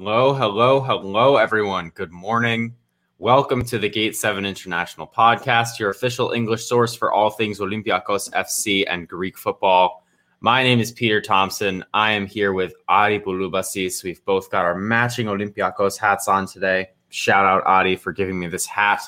Hello, 0.00 0.32
hello, 0.32 0.80
hello, 0.80 1.38
everyone. 1.38 1.90
Good 1.92 2.12
morning. 2.12 2.76
Welcome 3.18 3.64
to 3.64 3.80
the 3.80 3.88
Gate 3.88 4.14
7 4.14 4.46
International 4.46 5.08
Podcast, 5.08 5.80
your 5.80 5.90
official 5.90 6.30
English 6.30 6.66
source 6.66 6.94
for 6.94 7.12
all 7.12 7.30
things 7.30 7.58
Olympiacos 7.58 8.30
FC 8.30 8.84
and 8.88 9.08
Greek 9.08 9.36
football. 9.36 10.04
My 10.38 10.62
name 10.62 10.78
is 10.78 10.92
Peter 10.92 11.20
Thompson. 11.20 11.84
I 11.92 12.12
am 12.12 12.26
here 12.28 12.52
with 12.52 12.74
Adi 12.88 13.18
Bulubasis. 13.18 14.04
We've 14.04 14.24
both 14.24 14.52
got 14.52 14.64
our 14.64 14.76
matching 14.76 15.26
Olympiacos 15.26 15.98
hats 15.98 16.28
on 16.28 16.46
today. 16.46 16.90
Shout 17.08 17.44
out 17.44 17.66
Adi 17.66 17.96
for 17.96 18.12
giving 18.12 18.38
me 18.38 18.46
this 18.46 18.66
hat. 18.66 19.02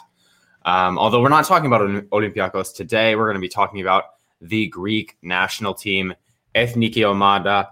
Um, 0.64 0.98
although 0.98 1.22
we're 1.22 1.28
not 1.28 1.44
talking 1.44 1.68
about 1.68 1.82
Olympiacos 2.10 2.74
today, 2.74 3.14
we're 3.14 3.26
going 3.26 3.36
to 3.36 3.40
be 3.40 3.48
talking 3.48 3.80
about 3.80 4.06
the 4.40 4.66
Greek 4.66 5.18
national 5.22 5.72
team, 5.72 6.14
Ethniki 6.56 7.04
Omada 7.04 7.68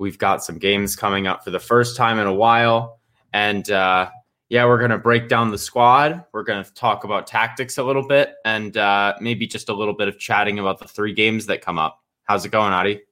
We've 0.00 0.16
got 0.16 0.42
some 0.42 0.56
games 0.56 0.96
coming 0.96 1.26
up 1.26 1.44
for 1.44 1.50
the 1.50 1.60
first 1.60 1.94
time 1.94 2.18
in 2.18 2.26
a 2.26 2.32
while. 2.32 2.98
And 3.34 3.70
uh, 3.70 4.08
yeah, 4.48 4.64
we're 4.64 4.78
going 4.78 4.92
to 4.92 4.98
break 4.98 5.28
down 5.28 5.50
the 5.50 5.58
squad. 5.58 6.24
We're 6.32 6.42
going 6.42 6.64
to 6.64 6.72
talk 6.72 7.04
about 7.04 7.26
tactics 7.26 7.76
a 7.76 7.84
little 7.84 8.08
bit 8.08 8.32
and 8.46 8.74
uh, 8.78 9.12
maybe 9.20 9.46
just 9.46 9.68
a 9.68 9.74
little 9.74 9.92
bit 9.92 10.08
of 10.08 10.18
chatting 10.18 10.58
about 10.58 10.78
the 10.78 10.88
three 10.88 11.12
games 11.12 11.44
that 11.46 11.60
come 11.60 11.78
up. 11.78 12.02
How's 12.24 12.46
it 12.46 12.48
going, 12.48 12.72
Adi? 12.72 13.02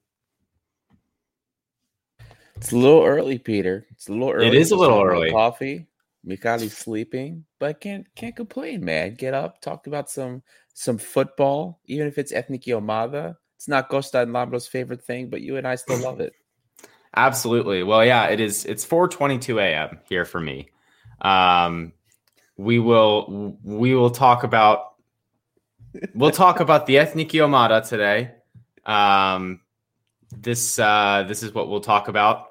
It's 2.56 2.72
a 2.72 2.76
little 2.78 3.04
early, 3.04 3.38
Peter. 3.38 3.86
It's 3.90 4.08
a 4.08 4.12
little 4.12 4.30
early. 4.30 4.46
It 4.46 4.54
is 4.54 4.70
a 4.70 4.76
little 4.76 5.02
early. 5.02 5.30
Coffee. 5.30 5.86
Mikali's 6.26 6.76
sleeping, 6.76 7.44
but 7.58 7.80
can't 7.80 8.06
can't 8.16 8.34
complain, 8.34 8.84
man. 8.84 9.14
Get 9.14 9.32
up, 9.32 9.60
talk 9.60 9.86
about 9.86 10.10
some 10.10 10.42
some 10.74 10.98
football, 10.98 11.80
even 11.84 12.06
if 12.06 12.18
it's 12.18 12.32
Ethniki 12.32 12.68
Omada. 12.68 13.36
It's 13.56 13.68
not 13.68 13.88
Costa 13.88 14.22
and 14.22 14.32
Lambro's 14.32 14.66
favorite 14.66 15.04
thing, 15.04 15.30
but 15.30 15.42
you 15.42 15.56
and 15.58 15.66
I 15.66 15.76
still 15.76 15.98
love 16.02 16.20
it. 16.20 16.32
Absolutely. 17.16 17.82
Well, 17.82 18.04
yeah, 18.04 18.26
it 18.26 18.40
is. 18.40 18.64
It's 18.64 18.84
4:22 18.84 19.60
a.m. 19.60 20.00
here 20.08 20.24
for 20.24 20.40
me. 20.40 20.68
Um, 21.20 21.92
we 22.56 22.78
will 22.78 23.56
we 23.62 23.94
will 23.94 24.10
talk 24.10 24.44
about 24.44 24.94
we'll 26.14 26.30
talk 26.30 26.60
about 26.60 26.86
the 26.86 26.96
Ethniki 26.96 27.40
Omada 27.40 27.86
today. 27.88 28.32
Um, 28.84 29.60
this 30.36 30.78
uh, 30.78 31.24
this 31.26 31.42
is 31.42 31.54
what 31.54 31.68
we'll 31.68 31.80
talk 31.80 32.08
about. 32.08 32.46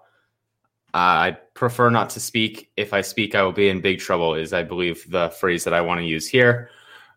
Uh, 0.93 1.29
I 1.29 1.37
prefer 1.53 1.89
not 1.89 2.09
to 2.11 2.19
speak. 2.19 2.71
If 2.77 2.93
I 2.93 3.01
speak, 3.01 3.35
I 3.35 3.43
will 3.43 3.51
be 3.51 3.69
in 3.69 3.81
big 3.81 3.99
trouble. 3.99 4.35
Is 4.35 4.53
I 4.53 4.63
believe 4.63 5.09
the 5.09 5.29
phrase 5.29 5.63
that 5.65 5.73
I 5.73 5.81
want 5.81 5.99
to 5.99 6.05
use 6.05 6.27
here. 6.27 6.69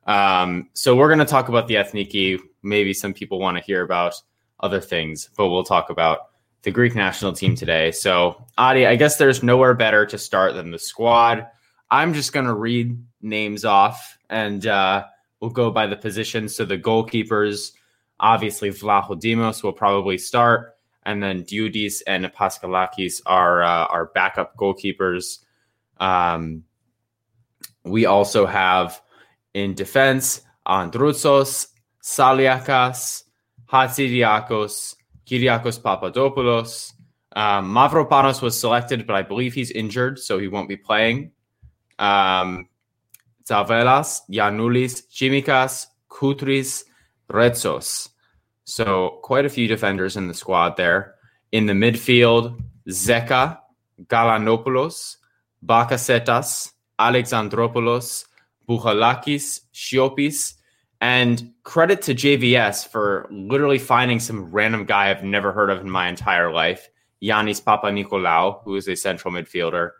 Um, 0.06 0.68
so 0.74 0.96
we're 0.96 1.08
going 1.08 1.20
to 1.20 1.24
talk 1.24 1.48
about 1.48 1.68
the 1.68 1.74
Ethniki. 1.74 2.38
Maybe 2.62 2.92
some 2.92 3.14
people 3.14 3.38
want 3.38 3.56
to 3.56 3.62
hear 3.62 3.82
about 3.82 4.14
other 4.58 4.80
things, 4.80 5.30
but 5.36 5.48
we'll 5.48 5.64
talk 5.64 5.88
about 5.88 6.29
the 6.62 6.70
Greek 6.70 6.94
national 6.94 7.32
team 7.32 7.54
today. 7.54 7.90
So, 7.92 8.46
Adi, 8.58 8.86
I 8.86 8.96
guess 8.96 9.16
there's 9.16 9.42
nowhere 9.42 9.74
better 9.74 10.04
to 10.06 10.18
start 10.18 10.54
than 10.54 10.70
the 10.70 10.78
squad. 10.78 11.46
I'm 11.90 12.14
just 12.14 12.32
going 12.32 12.46
to 12.46 12.54
read 12.54 13.02
names 13.22 13.64
off 13.64 14.18
and 14.28 14.66
uh, 14.66 15.04
we'll 15.40 15.50
go 15.50 15.70
by 15.70 15.86
the 15.86 15.96
position. 15.96 16.48
So, 16.48 16.64
the 16.64 16.78
goalkeepers, 16.78 17.72
obviously, 18.18 18.70
Vlachodimos 18.70 19.62
will 19.62 19.72
probably 19.72 20.18
start. 20.18 20.76
And 21.04 21.22
then 21.22 21.44
Dioudis 21.44 22.02
and 22.06 22.26
Paschalakis 22.26 23.22
are, 23.24 23.62
uh, 23.62 23.86
are 23.86 24.06
backup 24.14 24.56
goalkeepers. 24.56 25.38
Um, 25.98 26.64
we 27.84 28.04
also 28.04 28.44
have 28.44 29.00
in 29.54 29.74
defense 29.74 30.42
Androutsos, 30.66 31.68
Saliakas, 32.02 33.24
Hatzidiakos, 33.70 34.96
Kyriakos 35.30 35.80
Papadopoulos. 35.80 36.92
Um, 37.36 37.72
Mavropanos 37.72 38.42
was 38.42 38.58
selected, 38.58 39.06
but 39.06 39.14
I 39.14 39.22
believe 39.22 39.54
he's 39.54 39.70
injured, 39.70 40.18
so 40.18 40.38
he 40.38 40.48
won't 40.48 40.68
be 40.68 40.76
playing. 40.76 41.30
Um, 42.00 42.68
Tsavelas, 43.48 44.22
Giannoulis, 44.28 45.06
Tsimikas, 45.08 45.86
Koutris, 46.10 46.82
Retsos. 47.30 48.08
So 48.64 49.20
quite 49.22 49.46
a 49.46 49.48
few 49.48 49.68
defenders 49.68 50.16
in 50.16 50.26
the 50.26 50.34
squad 50.34 50.76
there. 50.76 51.14
In 51.52 51.66
the 51.66 51.72
midfield, 51.72 52.60
Zeka, 52.88 53.58
Galanopoulos, 54.06 55.16
Bakasetas, 55.64 56.72
Alexandropoulos, 56.98 58.24
Bouchalakis, 58.68 59.60
Siopis, 59.72 60.54
and 61.00 61.52
credit 61.62 62.02
to 62.02 62.14
JVS 62.14 62.88
for 62.88 63.26
literally 63.30 63.78
finding 63.78 64.20
some 64.20 64.50
random 64.50 64.84
guy 64.84 65.10
I've 65.10 65.24
never 65.24 65.52
heard 65.52 65.70
of 65.70 65.80
in 65.80 65.90
my 65.90 66.08
entire 66.08 66.52
life, 66.52 66.88
Yanis 67.22 67.62
Papanikolaou, 67.62 68.62
who 68.64 68.76
is 68.76 68.88
a 68.88 68.94
central 68.94 69.32
midfielder 69.32 69.92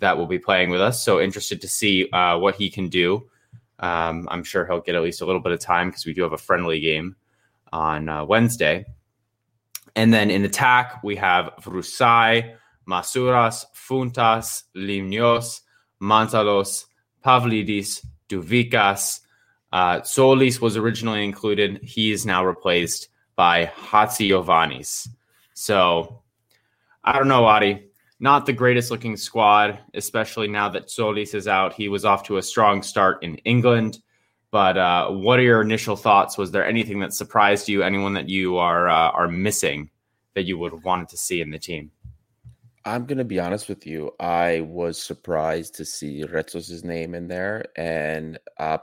that 0.00 0.16
will 0.16 0.26
be 0.26 0.38
playing 0.38 0.70
with 0.70 0.80
us. 0.80 1.02
So 1.02 1.20
interested 1.20 1.60
to 1.60 1.68
see 1.68 2.08
uh, 2.10 2.38
what 2.38 2.54
he 2.54 2.70
can 2.70 2.88
do. 2.88 3.28
Um, 3.80 4.28
I'm 4.30 4.42
sure 4.42 4.66
he'll 4.66 4.80
get 4.80 4.96
at 4.96 5.02
least 5.02 5.20
a 5.20 5.26
little 5.26 5.40
bit 5.40 5.52
of 5.52 5.60
time 5.60 5.88
because 5.88 6.06
we 6.06 6.14
do 6.14 6.22
have 6.22 6.32
a 6.32 6.38
friendly 6.38 6.80
game 6.80 7.16
on 7.72 8.08
uh, 8.08 8.24
Wednesday. 8.24 8.86
And 9.94 10.12
then 10.12 10.30
in 10.30 10.44
attack, 10.44 11.02
we 11.02 11.16
have 11.16 11.52
Vrusai, 11.60 12.54
Masouras, 12.88 13.64
Fountas, 13.74 14.64
Limnios, 14.76 15.60
Mantalos, 16.00 16.86
Pavlidis, 17.24 18.04
Douvikas, 18.28 19.20
uh, 19.72 20.00
Tzolis 20.00 20.60
was 20.60 20.76
originally 20.76 21.24
included. 21.24 21.80
He 21.82 22.12
is 22.12 22.24
now 22.24 22.44
replaced 22.44 23.08
by 23.36 23.66
Hatzigiovannis. 23.66 25.08
So 25.54 26.22
I 27.04 27.18
don't 27.18 27.28
know, 27.28 27.44
Adi. 27.44 27.84
Not 28.20 28.46
the 28.46 28.52
greatest 28.52 28.90
looking 28.90 29.16
squad, 29.16 29.78
especially 29.94 30.48
now 30.48 30.68
that 30.70 30.88
Tzolis 30.88 31.34
is 31.34 31.46
out. 31.46 31.72
He 31.72 31.88
was 31.88 32.04
off 32.04 32.24
to 32.24 32.38
a 32.38 32.42
strong 32.42 32.82
start 32.82 33.22
in 33.22 33.36
England. 33.38 33.98
But 34.50 34.76
uh, 34.76 35.10
what 35.10 35.38
are 35.38 35.42
your 35.42 35.62
initial 35.62 35.94
thoughts? 35.94 36.38
Was 36.38 36.50
there 36.50 36.66
anything 36.66 36.98
that 37.00 37.12
surprised 37.12 37.68
you? 37.68 37.82
Anyone 37.82 38.14
that 38.14 38.28
you 38.28 38.56
are 38.56 38.88
uh, 38.88 39.10
are 39.10 39.28
missing 39.28 39.90
that 40.34 40.44
you 40.44 40.58
would 40.58 40.72
have 40.72 40.84
wanted 40.84 41.08
to 41.10 41.16
see 41.16 41.40
in 41.40 41.50
the 41.50 41.58
team? 41.58 41.90
I'm 42.88 43.04
gonna 43.04 43.24
be 43.24 43.38
honest 43.38 43.68
with 43.68 43.86
you. 43.86 44.12
I 44.18 44.62
was 44.62 45.00
surprised 45.00 45.74
to 45.76 45.84
see 45.84 46.24
Retsos' 46.24 46.84
name 46.84 47.14
in 47.14 47.28
there 47.28 47.66
and 47.76 48.38
uh, 48.58 48.78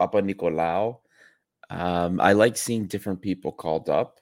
Papanikolaou. 0.00 0.98
Um, 1.70 2.20
I 2.20 2.32
like 2.32 2.56
seeing 2.56 2.86
different 2.86 3.22
people 3.22 3.52
called 3.52 3.88
up, 3.88 4.20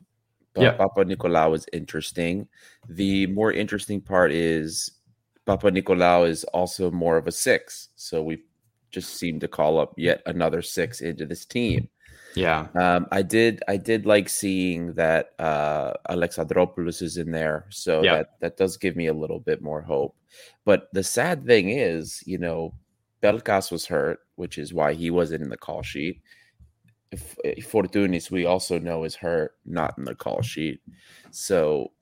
but 0.54 0.62
yeah. 0.62 0.76
Papanikolaou 0.76 1.54
is 1.54 1.66
interesting. 1.72 2.46
The 2.88 3.26
more 3.28 3.52
interesting 3.52 4.00
part 4.00 4.32
is 4.32 4.90
Papanikolaou 5.46 6.28
is 6.28 6.44
also 6.44 6.90
more 6.90 7.16
of 7.16 7.26
a 7.26 7.32
six, 7.32 7.88
so 7.96 8.22
we 8.22 8.42
just 8.90 9.16
seem 9.16 9.40
to 9.40 9.48
call 9.48 9.80
up 9.80 9.94
yet 9.96 10.22
another 10.26 10.62
six 10.62 11.00
into 11.00 11.24
this 11.26 11.46
team. 11.46 11.88
Yeah. 12.34 12.68
Um, 12.74 13.06
I 13.12 13.22
did 13.22 13.62
I 13.68 13.76
did 13.76 14.06
like 14.06 14.28
seeing 14.28 14.94
that 14.94 15.30
uh 15.38 15.92
Alexandropoulos 16.08 17.02
is 17.02 17.16
in 17.16 17.30
there. 17.30 17.66
So 17.70 18.02
yeah. 18.02 18.16
that 18.16 18.40
that 18.40 18.56
does 18.56 18.76
give 18.76 18.96
me 18.96 19.06
a 19.06 19.14
little 19.14 19.40
bit 19.40 19.62
more 19.62 19.82
hope. 19.82 20.16
But 20.64 20.88
the 20.92 21.02
sad 21.02 21.44
thing 21.46 21.70
is, 21.70 22.22
you 22.26 22.38
know, 22.38 22.74
Pelkas 23.22 23.70
was 23.70 23.86
hurt, 23.86 24.20
which 24.36 24.58
is 24.58 24.72
why 24.72 24.94
he 24.94 25.10
wasn't 25.10 25.42
in 25.42 25.50
the 25.50 25.56
call 25.56 25.82
sheet. 25.82 26.20
If, 27.10 27.36
if 27.44 27.70
Fortounis, 27.70 28.30
we 28.30 28.46
also 28.46 28.78
know 28.78 29.04
is 29.04 29.14
hurt, 29.14 29.54
not 29.66 29.98
in 29.98 30.04
the 30.04 30.14
call 30.14 30.40
sheet. 30.40 30.80
So 31.30 31.92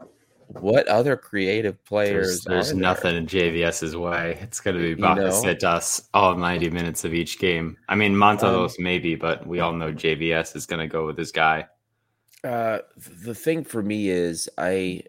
what 0.59 0.89
other 0.89 1.17
creative 1.17 1.83
players? 1.85 2.43
There's, 2.43 2.71
there's 2.71 2.75
nothing 2.75 3.17
in 3.17 3.27
JVS's 3.27 3.97
way. 3.97 4.39
It's 4.41 4.61
going 4.61 4.77
to 4.77 4.83
be 4.83 5.01
Bakasetas 5.01 6.09
all 6.13 6.35
90 6.37 6.71
minutes 6.71 7.05
of 7.05 7.15
each 7.15 7.39
game. 7.39 7.77
I 7.89 7.95
mean, 7.95 8.15
Mantalos 8.15 8.79
um, 8.79 8.85
maybe, 8.85 9.15
but 9.15 9.47
we 9.47 9.61
all 9.61 9.73
know 9.73 9.93
JVS 9.93 10.57
is 10.57 10.67
going 10.67 10.81
to 10.81 10.89
go 10.89 11.07
with 11.07 11.17
his 11.17 11.31
guy. 11.31 11.67
Uh, 12.43 12.79
the 13.25 13.35
thing 13.35 13.65
for 13.65 13.83
me 13.83 14.09
is 14.09 14.49
I 14.57 15.03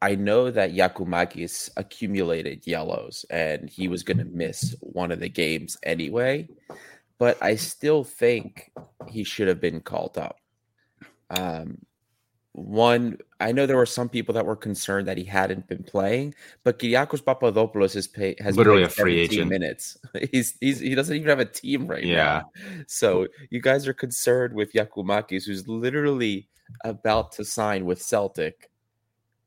I 0.00 0.14
know 0.14 0.50
that 0.50 0.72
Giakoumakis 0.72 1.70
accumulated 1.76 2.66
yellows 2.66 3.24
and 3.30 3.68
he 3.68 3.88
was 3.88 4.02
going 4.02 4.18
to 4.18 4.24
miss 4.24 4.74
one 4.80 5.10
of 5.12 5.20
the 5.20 5.28
games 5.28 5.76
anyway. 5.82 6.48
but 7.18 7.36
I 7.42 7.56
still 7.56 8.04
think 8.04 8.70
he 9.08 9.24
should 9.24 9.48
have 9.48 9.60
been 9.60 9.80
called 9.80 10.16
up. 10.16 10.38
Um, 11.30 11.78
one, 12.52 13.18
I 13.40 13.52
know 13.52 13.66
there 13.66 13.76
were 13.76 13.86
some 13.86 14.08
people 14.08 14.34
that 14.34 14.44
were 14.44 14.56
concerned 14.56 15.06
that 15.06 15.16
he 15.16 15.24
hadn't 15.24 15.68
been 15.68 15.82
playing, 15.82 16.34
but 16.64 16.78
Kyriakos 16.78 17.24
Papadopoulos 17.24 17.94
is 17.94 18.08
pay, 18.08 18.34
has 18.40 18.56
literally 18.56 18.82
a 18.82 18.88
free 18.88 19.20
agent 19.20 19.48
minutes. 19.48 19.96
He's, 20.32 20.56
he's 20.60 20.80
he 20.80 20.94
doesn't 20.94 21.14
even 21.14 21.28
have 21.28 21.38
a 21.38 21.44
team 21.44 21.86
right 21.86 22.04
yeah. 22.04 22.16
now. 22.16 22.50
So 22.86 23.28
you 23.50 23.60
guys 23.60 23.86
are 23.86 23.92
concerned 23.92 24.54
with 24.54 24.72
Giakoumakis, 24.72 25.44
who's 25.46 25.68
literally 25.68 26.48
about 26.84 27.32
to 27.32 27.44
sign 27.44 27.84
with 27.84 28.02
Celtic. 28.02 28.70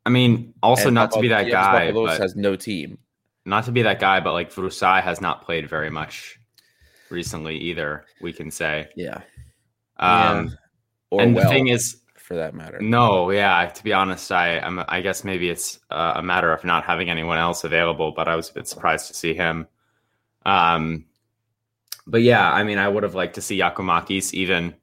I 0.05 0.09
mean, 0.09 0.53
also 0.63 0.87
and 0.87 0.95
not 0.95 1.11
to 1.11 1.19
be 1.19 1.27
that 1.27 1.49
guy, 1.49 1.91
but 1.91 2.19
has 2.19 2.35
no 2.35 2.55
team. 2.55 2.97
Not 3.45 3.65
to 3.65 3.71
be 3.71 3.81
that 3.81 3.99
guy, 3.99 4.19
but 4.19 4.33
like 4.33 4.51
Vrusai 4.51 5.01
has 5.01 5.21
not 5.21 5.43
played 5.43 5.67
very 5.67 5.89
much 5.89 6.39
recently 7.09 7.57
either. 7.57 8.05
We 8.21 8.33
can 8.33 8.51
say, 8.51 8.89
yeah. 8.95 9.21
Um, 9.97 10.47
yeah. 10.47 10.53
Or 11.11 11.21
and 11.21 11.35
well. 11.35 11.43
the 11.43 11.49
thing 11.49 11.67
is, 11.67 12.00
for 12.31 12.37
that 12.37 12.55
matter. 12.55 12.79
No, 12.79 13.29
yeah. 13.29 13.65
To 13.65 13.83
be 13.83 13.91
honest, 13.91 14.31
I 14.31 14.57
I'm, 14.59 14.81
i 14.87 15.01
guess 15.01 15.25
maybe 15.25 15.49
it's 15.49 15.79
uh, 15.89 16.13
a 16.15 16.23
matter 16.23 16.53
of 16.53 16.63
not 16.63 16.85
having 16.85 17.09
anyone 17.09 17.37
else 17.37 17.65
available, 17.65 18.13
but 18.15 18.29
I 18.29 18.37
was 18.37 18.49
a 18.49 18.53
bit 18.53 18.69
surprised 18.69 19.07
to 19.07 19.13
see 19.13 19.33
him. 19.33 19.67
Um, 20.45 21.05
but 22.07 22.21
yeah, 22.21 22.49
I 22.49 22.63
mean, 22.63 22.77
I 22.77 22.87
would 22.87 23.03
have 23.03 23.15
liked 23.15 23.35
to 23.35 23.41
see 23.41 23.59
Giakoumakis. 23.59 24.33
even. 24.33 24.75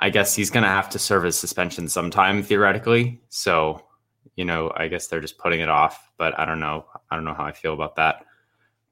I 0.00 0.10
guess 0.10 0.34
he's 0.34 0.50
going 0.50 0.64
to 0.64 0.68
have 0.68 0.90
to 0.90 0.98
serve 0.98 1.22
his 1.22 1.38
suspension 1.38 1.86
sometime 1.86 2.42
theoretically. 2.42 3.20
So, 3.28 3.84
you 4.34 4.44
know, 4.44 4.72
I 4.76 4.88
guess 4.88 5.06
they're 5.06 5.20
just 5.20 5.38
putting 5.38 5.60
it 5.60 5.68
off. 5.68 6.10
But 6.18 6.36
I 6.36 6.44
don't 6.44 6.58
know. 6.58 6.86
I 7.08 7.14
don't 7.14 7.24
know 7.24 7.34
how 7.34 7.44
I 7.44 7.52
feel 7.52 7.72
about 7.72 7.94
that. 7.96 8.24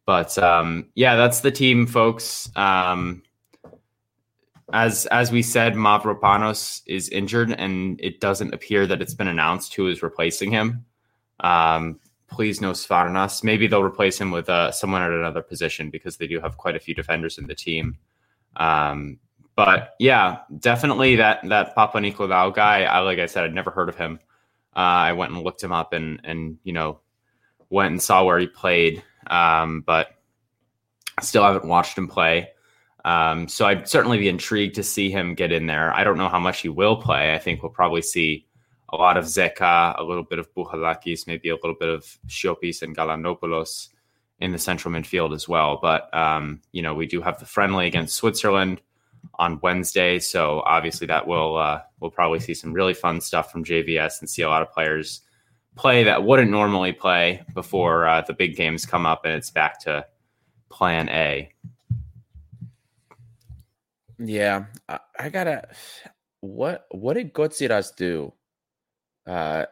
But 0.06 0.38
um, 0.38 0.87
yeah, 0.94 1.17
that's 1.17 1.40
the 1.40 1.50
team, 1.50 1.88
folks. 1.88 2.49
Um, 2.55 3.25
as 4.73 5.07
as 5.07 5.31
we 5.31 5.43
said, 5.43 5.75
Mavropanos 5.75 6.83
is 6.87 7.09
injured, 7.11 7.53
and 7.53 8.01
it 8.01 8.21
doesn't 8.21 8.55
appear 8.55 8.87
that 8.87 9.03
it's 9.03 9.15
been 9.15 9.29
announced 9.29 9.75
who 9.75 9.89
is 9.89 10.03
replacing 10.03 10.51
him. 10.51 10.85
Um, 11.41 12.01
please 12.29 12.61
no 12.61 12.73
Svarnas. 12.73 13.45
Maybe 13.45 13.67
they'll 13.67 13.83
replace 13.83 14.19
him 14.19 14.31
with 14.31 14.49
uh, 14.49 14.73
someone 14.73 15.03
at 15.03 15.11
another 15.11 15.43
position 15.43 15.91
because 15.91 16.17
they 16.17 16.27
do 16.27 16.41
have 16.41 16.57
quite 16.57 16.77
a 16.77 16.81
few 16.81 16.95
defenders 16.95 17.39
in 17.39 17.47
the 17.47 17.55
team. 17.55 17.99
Um, 18.57 19.19
but 19.55 19.95
yeah, 19.99 20.39
definitely 20.59 21.17
that 21.17 21.47
that 21.49 21.77
Papanikolaou 21.77 22.55
guy. 22.55 22.85
I 22.85 23.01
like 23.01 23.19
I 23.19 23.27
said, 23.27 23.45
I'd 23.45 23.55
never 23.55 23.71
heard 23.71 23.89
of 23.89 23.97
him. 23.97 24.19
Uh, 24.75 25.11
I 25.11 25.13
went 25.13 25.33
and 25.33 25.43
looked 25.43 25.63
him 25.63 25.73
up 25.73 25.93
and 25.93 26.21
and 26.25 26.59
you 26.65 26.73
know 26.73 27.01
went 27.69 27.91
and 27.91 28.03
saw 28.03 28.25
where 28.25 28.39
he 28.39 28.47
played, 28.47 29.03
um, 29.27 29.83
but 29.83 30.15
still 31.21 31.45
haven't 31.45 31.69
watched 31.69 31.97
him 31.99 32.09
play. 32.09 32.49
Um, 33.05 33.49
so 33.49 33.67
I'd 33.67 33.89
certainly 33.89 34.19
be 34.19 34.29
intrigued 34.29 34.77
to 34.77 34.83
see 34.83 35.11
him 35.11 35.35
get 35.35 35.53
in 35.53 35.67
there. 35.67 35.93
I 35.93 36.05
don't 36.05 36.19
know 36.19 36.29
how 36.29 36.39
much 36.39 36.61
he 36.61 36.69
will 36.69 36.97
play. 36.97 37.35
I 37.35 37.39
think 37.39 37.63
we'll 37.63 37.73
probably 37.73 38.03
see 38.03 38.47
a 38.93 38.97
lot 38.97 39.17
of 39.17 39.25
Zeka, 39.25 39.99
a 39.99 40.03
little 40.05 40.23
bit 40.23 40.39
of 40.39 40.53
Bouchalakis, 40.55 41.27
maybe 41.27 41.49
a 41.49 41.55
little 41.55 41.75
bit 41.75 41.89
of 41.89 42.05
Siopis 42.29 42.83
and 42.83 42.97
Galanopoulos 42.97 43.89
in 44.39 44.53
the 44.53 44.59
central 44.59 44.93
midfield 44.93 45.35
as 45.35 45.49
well. 45.49 45.79
But 45.81 46.13
um, 46.15 46.61
you 46.73 46.83
know, 46.83 46.95
we 46.95 47.07
do 47.07 47.21
have 47.23 47.39
the 47.39 47.47
friendly 47.47 47.87
against 47.87 48.17
Switzerland 48.17 48.83
on 49.37 49.61
Wednesday, 49.63 50.19
so 50.19 50.63
obviously 50.67 51.07
that 51.07 51.27
will 51.27 51.57
uh, 51.57 51.81
we'll 52.01 52.11
probably 52.11 52.41
see 52.41 52.55
some 52.55 52.73
really 52.73 52.95
fun 52.95 53.21
stuff 53.21 53.51
from 53.51 53.65
JVS 53.65 54.21
and 54.21 54.29
see 54.29 54.43
a 54.43 54.49
lot 54.49 54.63
of 54.63 54.71
players 54.73 55.23
play 55.75 56.05
that 56.05 56.25
wouldn't 56.25 56.51
normally 56.51 56.93
play 56.93 57.43
before 57.55 58.07
uh, 58.07 58.21
the 58.21 58.35
big 58.35 58.57
games 58.57 58.85
come 58.85 59.07
up 59.07 59.25
and 59.25 59.35
it's 59.35 59.51
back 59.51 59.81
to 59.81 60.05
Plan 60.69 61.09
A. 61.09 61.51
Yeah, 64.25 64.67
I, 64.89 64.99
I 65.19 65.29
gotta. 65.29 65.69
What 66.41 66.87
what 66.91 67.15
did 67.15 67.33
Kotsiras 67.33 67.95
do 67.95 68.33
uh, 69.27 69.67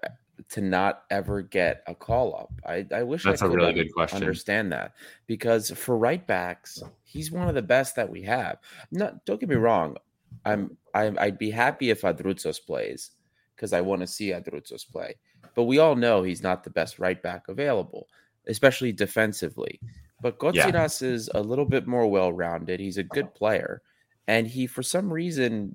to 0.50 0.61
not 0.61 1.05
ever 1.11 1.43
get 1.43 1.82
a 1.87 1.94
call 1.94 2.37
up? 2.37 2.52
I, 2.67 2.87
I 2.94 3.02
wish 3.02 3.25
that's 3.25 3.43
I 3.43 3.47
a 3.47 3.50
really 3.50 3.73
good 3.73 3.93
question. 3.93 4.19
Understand 4.19 4.73
that 4.73 4.94
because 5.26 5.70
for 5.70 5.97
right 5.97 6.25
backs, 6.26 6.82
he's 7.02 7.31
one 7.31 7.49
of 7.49 7.55
the 7.55 7.62
best 7.62 7.97
that 7.97 8.08
we 8.08 8.23
have. 8.23 8.58
Not 8.93 9.25
don't 9.25 9.41
get 9.41 9.49
me 9.49 9.56
wrong, 9.56 9.97
I'm, 10.44 10.76
I'm 10.94 11.19
I'd 11.19 11.38
be 11.38 11.50
happy 11.50 11.91
if 11.91 12.03
Androutsos 12.03 12.64
plays 12.64 13.11
because 13.55 13.73
I 13.73 13.81
want 13.81 14.00
to 14.00 14.06
see 14.06 14.31
Androutsos 14.31 14.91
play. 14.91 15.17
But 15.55 15.64
we 15.64 15.79
all 15.79 15.96
know 15.96 16.23
he's 16.23 16.43
not 16.43 16.64
the 16.64 16.70
best 16.70 16.99
right 16.99 17.20
back 17.20 17.49
available, 17.49 18.08
especially 18.46 18.93
defensively. 18.93 19.81
But 20.23 20.38
Kotsiras 20.38 21.03
yeah. 21.03 21.08
is 21.08 21.31
a 21.35 21.41
little 21.41 21.64
bit 21.64 21.87
more 21.87 22.06
well 22.06 22.32
rounded. 22.32 22.79
He's 22.79 22.99
a 22.99 23.03
good 23.03 23.35
player 23.35 23.82
and 24.31 24.47
he 24.47 24.69
for 24.69 24.81
some 24.81 25.12
reason 25.12 25.75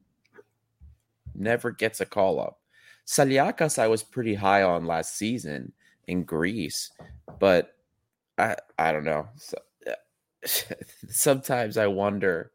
never 1.36 1.72
gets 1.72 2.00
a 2.00 2.06
call 2.06 2.40
up. 2.40 2.62
Saliakas 3.06 3.78
I 3.78 3.90
was 3.90 4.02
pretty 4.02 4.34
high 4.34 4.64
on 4.64 4.88
last 4.88 5.18
season 5.18 5.74
in 6.08 6.24
Greece, 6.24 6.90
but 7.38 7.76
I 8.38 8.56
I 8.80 8.94
don't 8.94 9.04
know. 9.04 9.28
So, 9.36 9.58
sometimes 11.10 11.78
I 11.78 11.88
wonder 11.88 12.54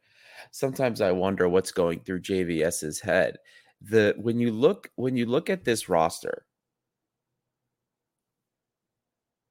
sometimes 0.52 1.02
I 1.02 1.12
wonder 1.12 1.50
what's 1.50 1.70
going 1.70 2.00
through 2.00 2.22
JVS's 2.22 3.00
head. 3.00 3.36
The 3.82 4.14
when 4.16 4.38
you 4.38 4.52
look 4.52 4.90
when 4.96 5.16
you 5.16 5.26
look 5.26 5.50
at 5.50 5.64
this 5.64 5.90
roster, 5.90 6.46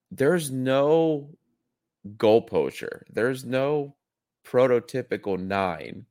there's 0.10 0.50
no 0.50 1.30
goal 2.18 2.42
poacher. 2.42 3.06
There's 3.12 3.46
no 3.46 3.96
prototypical 4.44 5.40
nine 5.40 6.08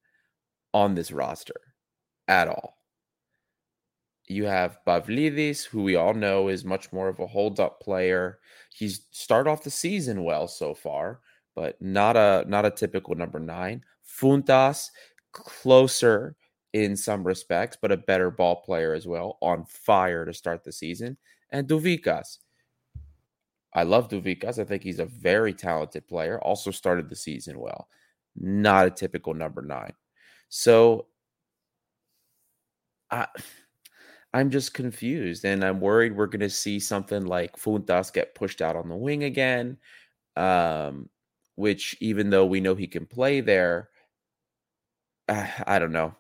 on 0.75 0.95
this 0.95 1.13
roster 1.13 1.61
at 2.27 2.49
all. 2.49 2.79
You 4.27 4.45
have 4.45 4.81
Pavlidis, 4.87 5.65
who 5.65 5.83
we 5.83 5.97
all 5.97 6.13
know 6.13 6.49
is 6.49 6.65
much 6.65 6.93
more 6.93 7.09
of 7.09 7.19
a 7.19 7.27
hold 7.27 7.61
up 7.61 7.81
player. 7.81 8.39
He's 8.75 9.07
started 9.11 9.49
off 9.49 9.65
the 9.65 9.71
season 9.71 10.23
well 10.23 10.47
so 10.47 10.75
far, 10.75 11.21
but 11.55 11.81
not 11.81 12.17
a 12.17 12.45
not 12.47 12.67
a 12.67 12.71
typical 12.71 13.15
number 13.15 13.39
nine. 13.39 13.83
Fountas, 14.07 14.91
closer 15.33 16.37
in 16.75 16.95
some 16.95 17.25
respects, 17.25 17.79
but 17.81 17.93
a 17.93 17.97
better 17.97 18.31
ball 18.31 18.57
player 18.57 18.93
as 18.93 19.07
well, 19.07 19.39
on 19.41 19.65
fire 19.65 20.27
to 20.27 20.35
start 20.35 20.63
the 20.63 20.73
season. 20.73 21.17
And 21.51 21.67
Douvikas. 21.67 22.39
I 23.75 23.85
love 23.85 24.09
Douvikas. 24.09 24.59
I 24.59 24.65
think 24.65 24.83
he's 24.83 24.99
a 24.99 25.07
very 25.07 25.55
talented 25.55 26.07
player. 26.07 26.39
Also 26.41 26.71
started 26.71 27.09
the 27.09 27.17
season 27.17 27.59
well. 27.59 27.89
Not 28.37 28.87
a 28.87 28.91
typical 28.91 29.35
number 29.35 29.63
nine. 29.63 29.93
So 30.49 31.07
I 33.11 33.27
I'm 34.35 34.51
just 34.51 34.75
confused 34.75 35.45
and 35.45 35.65
I'm 35.65 35.81
worried 35.81 36.17
we're 36.17 36.27
going 36.27 36.41
to 36.41 36.51
see 36.51 36.79
something 36.81 37.27
like 37.27 37.57
Fountas 37.57 38.13
get 38.13 38.35
pushed 38.35 38.61
out 38.61 38.77
on 38.77 38.89
the 38.89 38.97
wing 38.97 39.25
again. 39.25 39.79
Um, 40.37 41.11
which 41.57 41.97
even 42.01 42.31
though 42.31 42.47
we 42.47 42.61
know 42.61 42.75
he 42.75 42.89
can 42.89 43.07
play 43.07 43.41
there, 43.41 43.91
uh, 45.29 45.47
I 45.67 45.79
don't 45.79 45.93
know. 45.93 46.15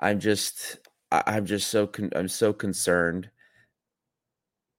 I'm 0.00 0.20
just 0.20 0.78
I'm 1.12 1.46
just 1.46 1.68
so 1.68 1.86
con- 1.86 2.12
I'm 2.14 2.28
so 2.28 2.52
concerned. 2.52 3.30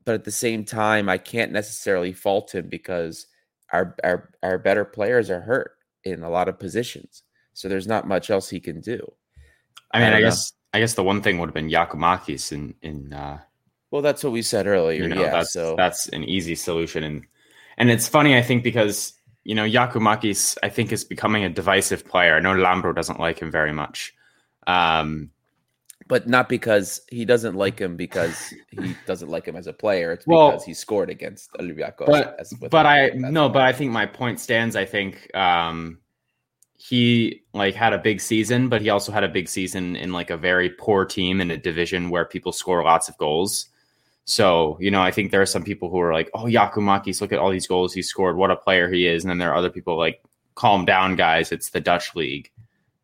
But 0.05 0.15
at 0.15 0.23
the 0.23 0.31
same 0.31 0.65
time, 0.65 1.07
I 1.09 1.17
can't 1.19 1.51
necessarily 1.51 2.11
fault 2.13 2.55
him 2.55 2.67
because 2.69 3.27
our 3.71 3.95
our 4.03 4.31
our 4.41 4.57
better 4.57 4.85
players 4.85 5.29
are 5.29 5.41
hurt 5.41 5.77
in 6.03 6.23
a 6.23 6.29
lot 6.29 6.47
of 6.49 6.57
positions. 6.59 7.23
So 7.57 7.67
there's 7.67 7.87
not 7.87 8.07
much 8.07 8.29
else 8.29 8.47
he 8.47 8.59
can 8.59 8.81
do. 8.81 8.99
I 9.91 9.99
mean, 9.99 10.13
I, 10.13 10.17
I 10.17 10.21
guess. 10.21 10.53
I 10.73 10.79
guess 10.79 10.93
the 10.93 11.03
one 11.03 11.23
thing 11.23 11.39
would 11.39 11.47
have 11.47 11.55
been 11.55 11.69
Giakoumakis 11.69 12.51
in 12.51 12.75
in. 12.83 13.11
Uh, 13.11 13.39
well, 13.89 14.03
that's 14.03 14.23
what 14.23 14.31
we 14.31 14.43
said 14.43 14.67
earlier. 14.67 15.03
You 15.03 15.09
know, 15.09 15.21
yeah, 15.21 15.31
that's, 15.31 15.53
so 15.53 15.75
that's 15.75 16.07
an 16.09 16.23
easy 16.23 16.53
solution, 16.53 17.03
and 17.03 17.25
and 17.79 17.89
it's 17.89 18.07
funny 18.07 18.37
I 18.37 18.43
think 18.43 18.63
because 18.63 19.13
you 19.43 19.55
know 19.55 19.63
Giakoumakis 19.63 20.57
I 20.61 20.69
think 20.69 20.91
is 20.91 21.03
becoming 21.03 21.45
a 21.45 21.49
divisive 21.49 22.05
player. 22.05 22.35
I 22.35 22.41
know 22.41 22.53
Lambro 22.53 22.93
doesn't 22.93 23.19
like 23.19 23.39
him 23.39 23.49
very 23.49 23.73
much. 23.73 24.13
Um, 24.67 25.31
but 26.07 26.27
not 26.27 26.47
because 26.47 27.01
he 27.09 27.25
doesn't 27.25 27.55
like 27.55 27.79
him 27.79 27.95
because 27.95 28.53
he 28.69 28.95
doesn't 29.07 29.29
like 29.29 29.47
him 29.47 29.55
as 29.55 29.65
a 29.65 29.73
player. 29.73 30.11
It's 30.11 30.25
because 30.25 30.63
he 30.63 30.75
scored 30.75 31.09
against 31.09 31.51
Olympiacos. 31.53 32.05
But, 32.05 32.69
but 32.69 32.85
I 32.85 33.09
no, 33.15 33.49
but 33.49 33.63
I 33.63 33.73
think 33.73 33.91
my 33.91 34.05
point 34.05 34.39
stands. 34.39 34.75
I 34.75 34.85
think 34.85 35.35
um, 35.35 35.97
he 36.77 37.43
like 37.53 37.75
had 37.75 37.93
a 37.93 37.97
big 37.97 38.21
season, 38.21 38.69
but 38.69 38.81
he 38.81 38.89
also 38.89 39.11
had 39.11 39.23
a 39.23 39.27
big 39.27 39.49
season 39.49 39.95
in 39.95 40.13
like 40.13 40.29
a 40.29 40.37
very 40.37 40.69
poor 40.69 41.03
team 41.03 41.41
in 41.41 41.51
a 41.51 41.57
division 41.57 42.09
where 42.09 42.23
people 42.23 42.51
score 42.51 42.83
lots 42.83 43.09
of 43.09 43.17
goals. 43.17 43.67
So, 44.25 44.77
you 44.79 44.91
know, 44.91 45.01
I 45.01 45.11
think 45.11 45.31
there 45.31 45.41
are 45.41 45.45
some 45.45 45.63
people 45.63 45.89
who 45.89 45.99
are 45.99 46.13
like, 46.13 46.29
oh, 46.33 46.43
Giakoumakis, 46.43 47.19
look 47.21 47.31
at 47.31 47.39
all 47.39 47.49
these 47.49 47.67
goals 47.67 47.93
he 47.93 48.01
scored. 48.01 48.37
What 48.37 48.51
a 48.51 48.55
player 48.55 48.91
he 48.91 49.07
is. 49.07 49.23
And 49.23 49.31
then 49.31 49.37
there 49.37 49.51
are 49.51 49.57
other 49.57 49.69
people 49.69 49.97
like, 49.97 50.21
calm 50.55 50.85
down, 50.85 51.15
guys. 51.15 51.51
It's 51.51 51.69
the 51.69 51.79
Dutch 51.79 52.15
league. 52.15 52.51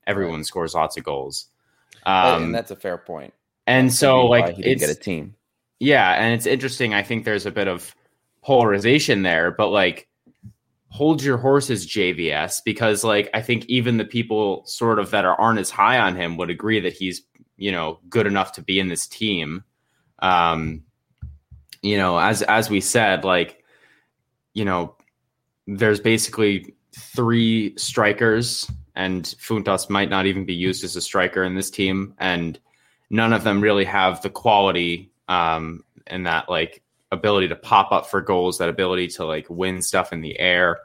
Everyone 0.06 0.38
right. 0.38 0.46
scores 0.46 0.74
lots 0.74 0.98
of 0.98 1.04
goals. 1.04 1.48
Um, 2.06 2.44
and 2.44 2.56
that's 2.56 2.72
a 2.72 2.76
fair 2.76 2.98
point. 2.98 3.34
And 3.68 3.94
so, 3.94 4.26
like, 4.26 4.56
he 4.56 4.64
didn't 4.64 4.80
get 4.80 4.90
a 4.90 4.96
team. 4.96 5.36
Yeah. 5.80 6.12
And 6.14 6.34
it's 6.34 6.46
interesting. 6.46 6.94
I 6.94 7.04
think 7.04 7.26
there's 7.26 7.46
a 7.46 7.52
bit 7.52 7.68
of 7.68 7.96
polarization 8.42 9.22
there, 9.22 9.52
but 9.52 9.70
like, 9.70 10.10
hold 10.94 11.24
your 11.24 11.38
horses, 11.38 11.88
JVS, 11.88 12.62
because 12.64 13.04
like 13.04 13.28
I 13.34 13.42
think 13.42 13.66
even 13.66 13.98
the 13.98 14.06
people 14.06 14.64
sort 14.68 15.00
of 15.00 15.10
that 15.10 15.26
are, 15.26 15.36
aren't 15.42 15.58
as 15.58 15.72
high 15.72 15.98
on 15.98 16.16
him 16.16 16.38
would 16.38 16.52
agree 16.52 16.80
that 16.82 16.94
he's 16.94 17.24
you 17.58 17.72
know 17.72 18.00
good 18.10 18.28
enough 18.28 18.52
to 18.54 18.62
be 18.62 18.80
in 18.80 18.90
this 18.90 19.08
team. 19.08 19.64
Um, 20.20 20.84
you 21.82 21.98
know, 21.98 22.20
as 22.20 22.44
as 22.44 22.70
we 22.70 22.80
said, 22.80 23.26
like 23.26 23.64
you 24.54 24.66
know, 24.66 24.96
there's 25.66 26.00
basically 26.00 26.76
three 26.96 27.76
strikers, 27.76 28.70
and 28.96 29.24
Fountas 29.24 29.90
might 29.90 30.12
not 30.12 30.28
even 30.28 30.46
be 30.46 30.54
used 30.54 30.84
as 30.84 30.96
a 30.96 31.02
striker 31.02 31.44
in 31.44 31.56
this 31.56 31.72
team, 31.72 32.14
and 32.20 32.60
none 33.10 33.34
of 33.34 33.44
them 33.44 33.62
really 33.62 33.86
have 33.86 34.22
the 34.22 34.30
quality 34.30 35.12
um, 35.28 35.84
and 36.06 36.28
that 36.28 36.50
like 36.50 36.83
ability 37.14 37.48
to 37.48 37.56
pop 37.56 37.92
up 37.92 38.08
for 38.08 38.22
goals, 38.22 38.58
that 38.58 38.70
ability 38.70 39.08
to 39.08 39.26
like 39.26 39.50
win 39.50 39.82
stuff 39.82 40.12
in 40.12 40.22
the 40.22 40.38
air, 40.40 40.80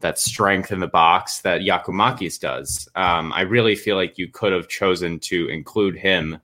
that 0.00 0.18
strength 0.18 0.72
in 0.72 0.80
the 0.80 0.86
box 0.86 1.40
that 1.40 1.60
Giakoumakis 1.60 2.40
does. 2.40 2.88
Um, 2.94 3.32
I 3.32 3.42
really 3.42 3.76
feel 3.76 3.96
like 3.96 4.18
you 4.18 4.28
could 4.28 4.52
have 4.52 4.68
chosen 4.68 5.18
to 5.20 5.48
include 5.48 5.96
him 5.96 6.40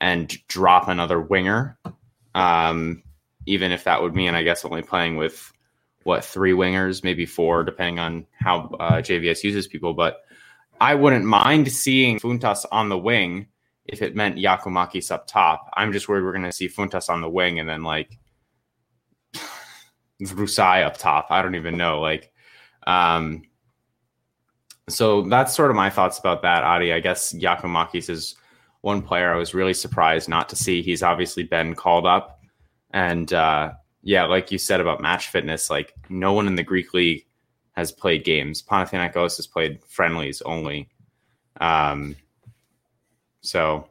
and 0.00 0.36
drop 0.48 0.88
another 0.88 1.20
winger, 1.20 1.78
um, 2.34 3.02
even 3.46 3.72
if 3.72 3.84
that 3.84 4.00
would 4.00 4.14
mean, 4.14 4.34
I 4.34 4.42
guess, 4.42 4.64
only 4.64 4.82
playing 4.82 5.16
with 5.16 5.52
what 6.04 6.24
three 6.24 6.52
wingers, 6.52 7.02
maybe 7.04 7.26
four, 7.26 7.64
depending 7.64 7.98
on 7.98 8.26
how 8.32 8.74
uh, 8.80 8.92
JVS 8.94 9.42
uses 9.44 9.66
people. 9.66 9.94
But 9.94 10.22
I 10.80 10.94
wouldn't 10.94 11.24
mind 11.24 11.70
seeing 11.72 12.18
Fountas 12.20 12.64
on 12.70 12.88
the 12.88 12.98
wing 12.98 13.48
if 13.84 14.02
it 14.02 14.14
meant 14.14 14.36
Giakoumakis 14.36 15.10
up 15.10 15.26
top. 15.26 15.68
I'm 15.76 15.92
just 15.92 16.08
worried 16.08 16.22
we're 16.22 16.32
going 16.32 16.44
to 16.44 16.52
see 16.52 16.68
Fountas 16.68 17.08
on 17.08 17.20
the 17.20 17.28
wing 17.28 17.58
and 17.58 17.68
then 17.68 17.82
like 17.82 18.18
Vrusai 20.22 20.84
up 20.84 20.96
top. 20.96 21.26
I 21.30 21.42
don't 21.42 21.54
even 21.54 21.76
know. 21.76 22.00
Like, 22.00 22.32
um, 22.86 23.42
so 24.88 25.22
that's 25.22 25.54
sort 25.54 25.70
of 25.70 25.76
my 25.76 25.90
thoughts 25.90 26.18
about 26.18 26.42
that, 26.42 26.64
Adi. 26.64 26.92
I 26.92 27.00
guess 27.00 27.32
Giakoumakis 27.32 28.10
is 28.10 28.36
one 28.80 29.02
player 29.02 29.32
I 29.32 29.36
was 29.36 29.54
really 29.54 29.74
surprised 29.74 30.28
not 30.28 30.48
to 30.48 30.56
see. 30.56 30.82
He's 30.82 31.02
obviously 31.02 31.42
been 31.42 31.74
called 31.74 32.06
up. 32.06 32.40
And 32.92 33.32
uh, 33.32 33.72
yeah, 34.02 34.24
like 34.24 34.50
you 34.50 34.58
said 34.58 34.80
about 34.80 35.02
match 35.02 35.28
fitness, 35.28 35.70
like 35.70 35.94
no 36.08 36.32
one 36.32 36.46
in 36.46 36.56
the 36.56 36.62
Greek 36.62 36.94
league 36.94 37.26
has 37.72 37.92
played 37.92 38.24
games. 38.24 38.62
Panathinaikos 38.62 39.36
has 39.36 39.46
played 39.46 39.84
friendlies 39.86 40.42
only. 40.42 40.88
Um, 41.60 42.16
so, 43.40 43.88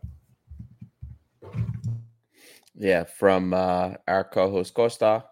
yeah, 2.75 3.03
from 3.03 3.53
uh, 3.53 3.93
our 4.07 4.23
co-host 4.23 4.73
Costa, 4.73 5.23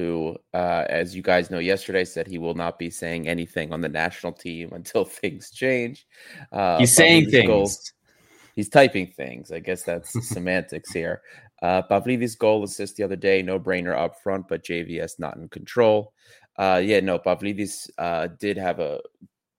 who, 0.00 0.34
uh, 0.54 0.84
as 0.88 1.14
you 1.14 1.20
guys 1.20 1.50
know, 1.50 1.58
yesterday 1.58 2.04
said 2.04 2.26
he 2.26 2.38
will 2.38 2.54
not 2.54 2.78
be 2.78 2.88
saying 2.88 3.28
anything 3.28 3.70
on 3.70 3.82
the 3.82 3.88
national 3.88 4.32
team 4.32 4.70
until 4.72 5.04
things 5.04 5.50
change. 5.50 6.06
Uh, 6.50 6.78
he's 6.78 6.96
saying 6.96 7.30
things. 7.30 7.46
Goal, 7.46 7.70
he's 8.56 8.70
typing 8.70 9.08
things. 9.08 9.52
I 9.52 9.58
guess 9.58 9.82
that's 9.82 10.10
semantics 10.28 10.90
here. 10.90 11.20
Uh, 11.60 11.82
Pavlidis' 11.82 12.38
goal 12.38 12.64
assist 12.64 12.96
the 12.96 13.02
other 13.02 13.16
day, 13.16 13.42
no 13.42 13.60
brainer 13.60 13.94
up 13.94 14.18
front, 14.22 14.48
but 14.48 14.64
JVS 14.64 15.18
not 15.18 15.36
in 15.36 15.48
control. 15.50 16.14
Uh, 16.56 16.80
yeah, 16.82 17.00
no, 17.00 17.18
Pavlidis 17.18 17.90
uh, 17.98 18.28
did 18.38 18.56
have 18.56 18.80
a 18.80 19.00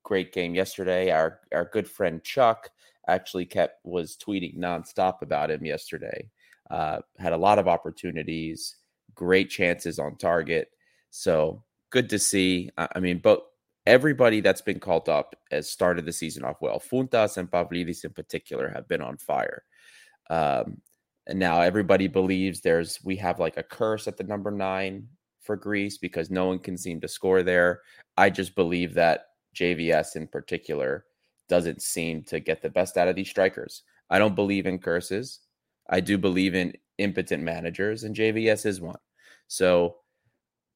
great 0.01 0.33
game 0.33 0.55
yesterday. 0.55 1.11
Our 1.11 1.39
our 1.53 1.65
good 1.65 1.87
friend 1.87 2.23
Chuck 2.23 2.69
actually 3.07 3.45
kept 3.45 3.85
was 3.85 4.17
tweeting 4.17 4.57
nonstop 4.57 5.21
about 5.21 5.51
him 5.51 5.63
yesterday. 5.65 6.29
Uh, 6.71 6.99
had 7.19 7.33
a 7.33 7.37
lot 7.37 7.59
of 7.59 7.67
opportunities, 7.67 8.77
great 9.15 9.49
chances 9.49 9.99
on 9.99 10.17
target. 10.17 10.69
So 11.09 11.63
good 11.91 12.09
to 12.09 12.19
see. 12.19 12.69
I 12.77 12.99
mean, 12.99 13.19
but 13.19 13.43
everybody 13.85 14.41
that's 14.41 14.61
been 14.61 14.79
called 14.79 15.09
up 15.09 15.35
has 15.51 15.69
started 15.69 16.05
the 16.05 16.13
season 16.13 16.43
off 16.43 16.61
well. 16.61 16.79
Fountas 16.79 17.37
and 17.37 17.49
Pavlidis 17.49 18.05
in 18.05 18.11
particular 18.11 18.69
have 18.69 18.87
been 18.87 19.01
on 19.01 19.17
fire. 19.17 19.63
Um, 20.29 20.81
and 21.27 21.39
now 21.39 21.61
everybody 21.61 22.07
believes 22.07 22.61
there's 22.61 22.99
we 23.03 23.15
have 23.17 23.39
like 23.39 23.57
a 23.57 23.63
curse 23.63 24.07
at 24.07 24.17
the 24.17 24.23
number 24.23 24.51
nine 24.51 25.07
for 25.41 25.55
Greece 25.55 25.97
because 25.97 26.29
no 26.29 26.47
one 26.47 26.59
can 26.59 26.77
seem 26.77 27.01
to 27.01 27.07
score 27.07 27.43
there. 27.43 27.81
I 28.17 28.29
just 28.29 28.55
believe 28.55 28.93
that 28.95 29.25
JVS 29.55 30.15
in 30.15 30.27
particular 30.27 31.05
doesn't 31.49 31.81
seem 31.81 32.23
to 32.23 32.39
get 32.39 32.61
the 32.61 32.69
best 32.69 32.97
out 32.97 33.07
of 33.07 33.15
these 33.15 33.29
strikers. 33.29 33.83
I 34.09 34.19
don't 34.19 34.35
believe 34.35 34.65
in 34.65 34.79
curses. 34.79 35.39
I 35.89 35.99
do 35.99 36.17
believe 36.17 36.55
in 36.55 36.73
impotent 36.97 37.43
managers, 37.43 38.03
and 38.03 38.15
JVS 38.15 38.65
is 38.65 38.81
one. 38.81 38.99
So 39.47 39.97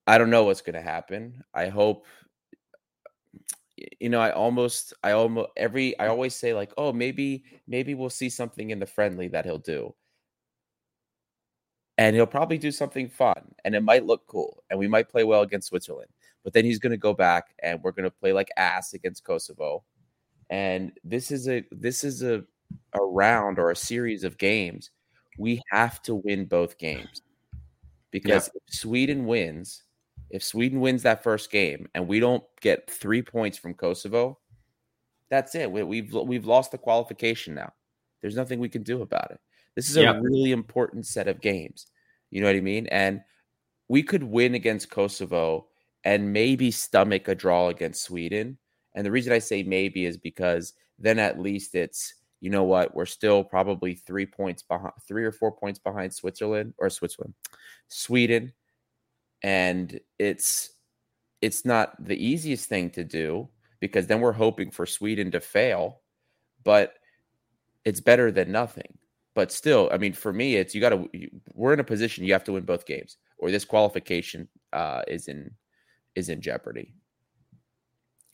I 0.07 0.17
don't 0.17 0.29
know 0.29 0.43
what's 0.43 0.61
going 0.61 0.75
to 0.75 0.81
happen. 0.81 1.43
I 1.53 1.69
hope 1.69 2.05
you 3.99 4.09
know, 4.09 4.19
I 4.19 4.31
almost, 4.31 4.93
I 5.03 5.11
almost 5.11 5.49
every, 5.57 5.97
I 5.99 6.07
always 6.07 6.35
say 6.35 6.53
like, 6.53 6.71
oh, 6.77 6.93
maybe, 6.93 7.43
maybe 7.67 7.93
we'll 7.93 8.09
see 8.09 8.29
something 8.29 8.69
in 8.69 8.79
the 8.79 8.85
friendly 8.85 9.27
that 9.29 9.45
he'll 9.45 9.57
do, 9.57 9.93
and 11.97 12.15
he'll 12.15 12.25
probably 12.25 12.57
do 12.57 12.71
something 12.71 13.09
fun, 13.09 13.53
and 13.63 13.75
it 13.75 13.83
might 13.83 14.05
look 14.05 14.27
cool, 14.27 14.63
and 14.69 14.79
we 14.79 14.87
might 14.87 15.09
play 15.09 15.23
well 15.23 15.41
against 15.41 15.67
Switzerland, 15.67 16.09
but 16.43 16.53
then 16.53 16.65
he's 16.65 16.79
going 16.79 16.91
to 16.91 16.97
go 16.97 17.13
back, 17.13 17.53
and 17.63 17.81
we're 17.83 17.91
going 17.91 18.09
to 18.09 18.11
play 18.11 18.33
like 18.33 18.49
ass 18.57 18.93
against 18.93 19.23
Kosovo, 19.23 19.83
and 20.49 20.91
this 21.03 21.31
is 21.31 21.49
a 21.49 21.63
this 21.71 22.03
is 22.03 22.23
a 22.23 22.43
a 22.93 23.01
round 23.01 23.59
or 23.59 23.71
a 23.71 23.75
series 23.75 24.23
of 24.23 24.37
games 24.37 24.89
we 25.37 25.61
have 25.71 26.01
to 26.03 26.15
win 26.15 26.45
both 26.45 26.77
games. 26.77 27.21
Because 28.11 28.49
yeah. 28.53 28.61
if 28.67 28.73
sweden 28.73 29.25
wins 29.25 29.83
if 30.31 30.43
sweden 30.43 30.79
wins 30.79 31.03
that 31.03 31.21
first 31.21 31.51
game 31.51 31.87
and 31.93 32.07
we 32.07 32.19
don't 32.19 32.43
get 32.61 32.89
three 32.89 33.21
points 33.21 33.57
from 33.57 33.73
kosovo 33.73 34.37
that's 35.29 35.55
it. 35.55 35.71
We, 35.71 35.79
have 35.79 35.87
we've, 35.87 36.13
we've 36.13 36.45
lost 36.45 36.71
the 36.71 36.77
qualification 36.77 37.55
now. 37.55 37.73
There's 38.21 38.35
nothing 38.35 38.59
we 38.59 38.69
can 38.69 38.83
do 38.83 39.01
about 39.01 39.31
it. 39.31 39.39
This 39.75 39.89
is 39.89 39.97
a 39.97 40.03
yeah. 40.03 40.19
really 40.21 40.51
important 40.51 41.05
set 41.05 41.27
of 41.27 41.41
games. 41.41 41.87
You 42.31 42.41
know 42.41 42.47
what 42.47 42.55
i 42.55 42.61
mean? 42.61 42.87
And 42.87 43.21
we 43.87 44.03
could 44.03 44.23
win 44.23 44.55
against 44.55 44.89
kosovo 44.89 45.67
and 46.03 46.31
maybe 46.31 46.71
stomach 46.71 47.27
a 47.27 47.35
draw 47.35 47.69
against 47.69 48.03
sweden. 48.03 48.57
And 48.93 49.05
the 49.05 49.11
reason 49.11 49.33
I 49.33 49.39
say 49.39 49.63
maybe 49.63 50.05
is 50.05 50.17
because 50.17 50.73
then 50.97 51.19
at 51.19 51.39
least 51.39 51.75
it's, 51.75 52.13
you 52.41 52.49
know 52.49 52.63
what, 52.63 52.95
we're 52.95 53.05
still 53.05 53.43
probably 53.43 53.95
three 53.95 54.25
points 54.25 54.61
behind, 54.61 54.93
three 55.07 55.25
or 55.25 55.31
four 55.31 55.51
points 55.51 55.79
behind 55.79 56.13
Switzerland 56.13 56.73
or 56.77 56.89
Switzerland, 56.89 57.33
Sweden. 57.87 58.53
And 59.41 59.99
it's, 60.19 60.71
it's 61.41 61.65
not 61.65 61.95
the 62.03 62.17
easiest 62.23 62.67
thing 62.67 62.89
to 62.91 63.03
do 63.03 63.49
because 63.79 64.07
then 64.07 64.21
we're 64.21 64.31
hoping 64.31 64.71
for 64.71 64.85
Sweden 64.85 65.31
to 65.31 65.39
fail, 65.39 66.01
but 66.63 66.93
it's 67.83 68.01
better 68.01 68.31
than 68.31 68.51
nothing. 68.51 68.97
But 69.35 69.51
still, 69.51 69.89
I 69.91 69.97
mean, 69.97 70.13
for 70.13 70.31
me, 70.31 70.55
it's 70.55 70.73
you 70.73 70.79
got 70.79 70.89
to. 70.91 71.09
We're 71.53 71.73
in 71.73 71.81
a 71.81 71.83
position 71.83 72.23
you 72.23 72.31
have 72.31 72.45
to 72.45 72.53
win 72.53 72.63
both 72.63 72.85
games, 72.85 73.17
or 73.37 73.51
this 73.51 73.65
qualification 73.65 74.47
uh, 74.71 75.01
is 75.09 75.27
in 75.27 75.51
is 76.15 76.29
in 76.29 76.39
jeopardy 76.39 76.93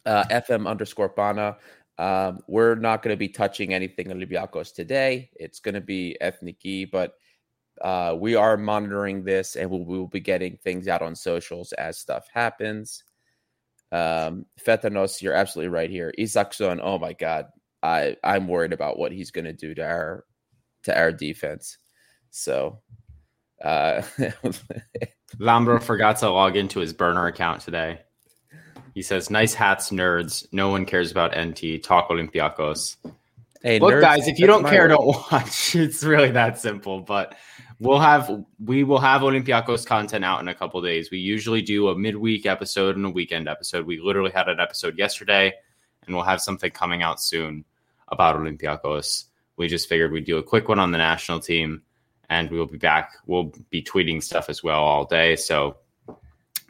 uh, 0.06 0.24
FM 0.26 0.68
underscore 0.68 1.10
Bana. 1.10 1.58
Um, 1.98 2.40
we're 2.48 2.76
not 2.76 3.04
going 3.04 3.14
to 3.14 3.20
be 3.20 3.30
touching 3.30 3.74
anything 3.74 4.08
Olympiacos 4.08 4.74
today. 4.74 5.30
It's 5.36 5.60
going 5.60 5.76
to 5.76 5.82
be 5.82 6.18
Ethniki, 6.22 6.90
but 6.90 7.14
uh, 7.82 8.16
we 8.18 8.36
are 8.36 8.58
monitoring 8.58 9.24
this 9.24 9.56
and 9.56 9.70
we'll, 9.70 9.86
we'll, 9.86 10.08
be 10.08 10.20
getting 10.20 10.58
things 10.58 10.88
out 10.88 11.02
on 11.02 11.16
socials 11.16 11.74
as 11.74 11.98
stuff 11.98 12.28
happens. 12.34 13.04
Um, 13.92 14.46
Fetanos, 14.64 15.22
you're 15.22 15.34
absolutely 15.34 15.70
right 15.70 15.90
here. 15.90 16.14
Isakson, 16.18 16.80
oh 16.82 17.00
my 17.00 17.14
God. 17.14 17.48
I, 17.84 18.16
I'm 18.24 18.48
worried 18.48 18.74
about 18.74 19.00
what 19.00 19.12
he's 19.12 19.32
going 19.32 19.46
to 19.46 19.54
do 19.54 19.74
to 19.74 19.84
our 19.84 20.26
to 20.84 20.98
our 20.98 21.12
defense. 21.12 21.78
So 22.32 22.80
uh 23.64 24.02
Lambro 25.40 25.82
forgot 25.82 26.18
to 26.18 26.30
log 26.30 26.56
into 26.56 26.80
his 26.80 26.94
burner 26.94 27.28
account 27.28 27.62
today. 27.62 28.02
He 28.94 29.02
says, 29.02 29.30
"Nice 29.30 29.54
hats, 29.54 29.90
nerds. 29.90 30.48
No 30.52 30.70
one 30.70 30.86
cares 30.86 31.12
about 31.12 31.38
NT. 31.38 31.84
Talk 31.84 32.10
Olympiacos." 32.10 32.98
Hey, 33.62 33.80
look, 33.80 33.94
nerds, 33.94 34.02
guys, 34.02 34.28
if 34.28 34.40
you 34.40 34.48
don't 34.48 34.66
care, 34.66 34.88
don't 34.88 35.06
watch. 35.32 35.76
It's 35.76 36.04
really 36.04 36.32
that 36.32 36.60
simple. 36.60 37.02
But 37.02 37.36
we'll 37.80 38.00
have 38.00 38.44
we 38.64 38.84
will 38.84 39.00
have 39.00 39.22
Olympiacos 39.22 39.86
content 39.86 40.26
out 40.26 40.42
in 40.42 40.48
a 40.48 40.56
couple 40.56 40.82
days. 40.82 41.12
We 41.12 41.20
usually 41.20 41.62
do 41.62 41.90
a 41.90 41.96
midweek 41.96 42.46
episode 42.46 42.96
and 42.96 43.06
a 43.06 43.10
weekend 43.10 43.48
episode. 43.48 43.86
We 43.86 44.00
literally 44.00 44.32
had 44.32 44.48
an 44.48 44.60
episode 44.60 44.98
yesterday, 44.98 45.54
and 46.06 46.16
we'll 46.16 46.26
have 46.26 46.42
something 46.42 46.72
coming 46.72 47.02
out 47.02 47.22
soon 47.22 47.66
about 48.10 48.36
Olympiacos. 48.36 49.26
We 49.58 49.68
just 49.68 49.88
figured 49.88 50.12
we'd 50.12 50.26
do 50.26 50.38
a 50.38 50.44
quick 50.44 50.68
one 50.68 50.80
on 50.80 50.92
the 50.92 50.98
national 50.98 51.40
team, 51.40 51.82
and 52.30 52.50
we 52.50 52.58
will 52.58 52.66
be 52.66 52.78
back. 52.78 53.14
We'll 53.26 53.54
be 53.70 53.84
tweeting 53.84 54.24
stuff 54.24 54.50
as 54.50 54.64
well 54.64 54.82
all 54.82 55.06
day. 55.06 55.36
So 55.36 55.78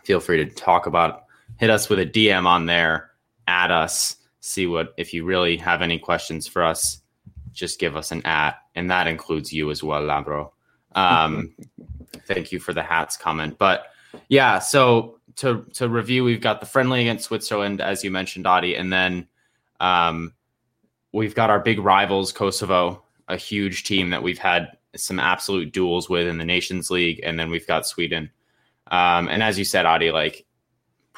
feel 0.03 0.19
free 0.19 0.43
to 0.43 0.51
talk 0.53 0.87
about 0.87 1.23
hit 1.57 1.69
us 1.69 1.89
with 1.89 1.99
a 1.99 2.05
DM 2.05 2.45
on 2.45 2.65
there, 2.65 3.11
add 3.47 3.71
us, 3.71 4.15
see 4.39 4.67
what 4.67 4.93
if 4.97 5.13
you 5.13 5.23
really 5.23 5.57
have 5.57 5.81
any 5.81 5.99
questions 5.99 6.47
for 6.47 6.63
us, 6.63 7.01
just 7.51 7.79
give 7.79 7.95
us 7.95 8.11
an 8.11 8.25
at, 8.25 8.57
and 8.75 8.89
that 8.89 9.07
includes 9.07 9.53
you 9.53 9.69
as 9.71 9.83
well, 9.83 10.01
Lambro. 10.01 10.51
Um, 10.93 11.53
thank 12.25 12.51
you 12.51 12.59
for 12.59 12.73
the 12.73 12.83
hats 12.83 13.17
comment, 13.17 13.57
but 13.57 13.85
yeah. 14.27 14.59
So 14.59 15.19
to 15.37 15.65
to 15.73 15.87
review, 15.89 16.23
we've 16.23 16.41
got 16.41 16.59
the 16.59 16.65
friendly 16.65 17.01
against 17.01 17.25
Switzerland, 17.25 17.81
as 17.81 18.03
you 18.03 18.11
mentioned, 18.11 18.47
Adi, 18.47 18.75
and 18.75 18.91
then 18.91 19.27
um, 19.79 20.33
we've 21.11 21.35
got 21.35 21.49
our 21.49 21.59
big 21.59 21.79
rivals, 21.79 22.31
Kosovo, 22.31 23.03
a 23.27 23.37
huge 23.37 23.83
team 23.83 24.09
that 24.11 24.23
we've 24.23 24.39
had 24.39 24.77
some 24.95 25.19
absolute 25.19 25.71
duels 25.71 26.09
with 26.09 26.27
in 26.27 26.37
the 26.37 26.45
Nations 26.45 26.89
League, 26.89 27.21
and 27.23 27.39
then 27.39 27.49
we've 27.49 27.67
got 27.67 27.87
Sweden. 27.87 28.29
Um, 28.89 29.29
and 29.29 29.41
as 29.41 29.57
you 29.57 29.65
said, 29.65 29.85
Adi, 29.85 30.11
like 30.11 30.45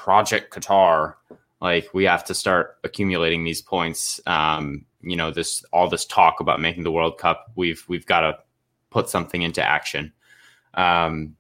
Project 0.03 0.53
Qatar, 0.53 1.13
like 1.61 1.89
we 1.93 2.03
have 2.03 2.25
to 2.25 2.33
start 2.33 2.75
accumulating 2.83 3.45
these 3.45 3.61
points. 3.61 4.19
Um, 4.25 4.83
you 4.99 5.15
know, 5.15 5.31
this 5.31 5.63
all 5.71 5.87
this 5.87 6.05
talk 6.05 6.41
about 6.41 6.59
making 6.59 6.83
the 6.83 6.91
World 6.91 7.17
Cup, 7.17 7.49
we've 7.55 7.85
we've 7.87 8.05
got 8.05 8.19
to 8.19 8.37
put 8.89 9.07
something 9.07 9.41
into 9.41 9.63
action. 9.63 10.11
Um, 10.73 11.37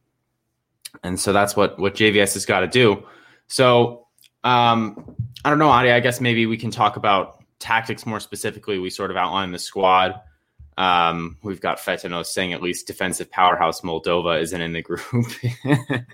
and 1.03 1.19
so 1.19 1.33
that's 1.33 1.57
what 1.57 1.77
what 1.77 1.95
JVS 1.95 2.35
has 2.35 2.45
got 2.45 2.61
to 2.61 2.67
do. 2.67 3.03
So 3.47 4.07
um, 4.45 5.13
I 5.43 5.49
don't 5.49 5.59
know, 5.59 5.69
Adi. 5.69 5.91
I 5.91 5.99
guess 5.99 6.21
maybe 6.21 6.45
we 6.45 6.55
can 6.55 6.71
talk 6.71 6.95
about 6.95 7.43
tactics 7.59 8.05
more 8.05 8.21
specifically. 8.21 8.79
We 8.79 8.89
sort 8.89 9.11
of 9.11 9.17
outlined 9.17 9.53
the 9.53 9.59
squad. 9.59 10.21
Um, 10.77 11.37
we've 11.43 11.61
got 11.61 11.77
Fetanos 11.77 12.27
saying 12.27 12.53
at 12.53 12.61
least 12.61 12.87
defensive 12.87 13.29
powerhouse 13.29 13.81
Moldova 13.81 14.41
isn't 14.41 14.61
in 14.61 14.73
the 14.73 14.81
group. 14.81 15.03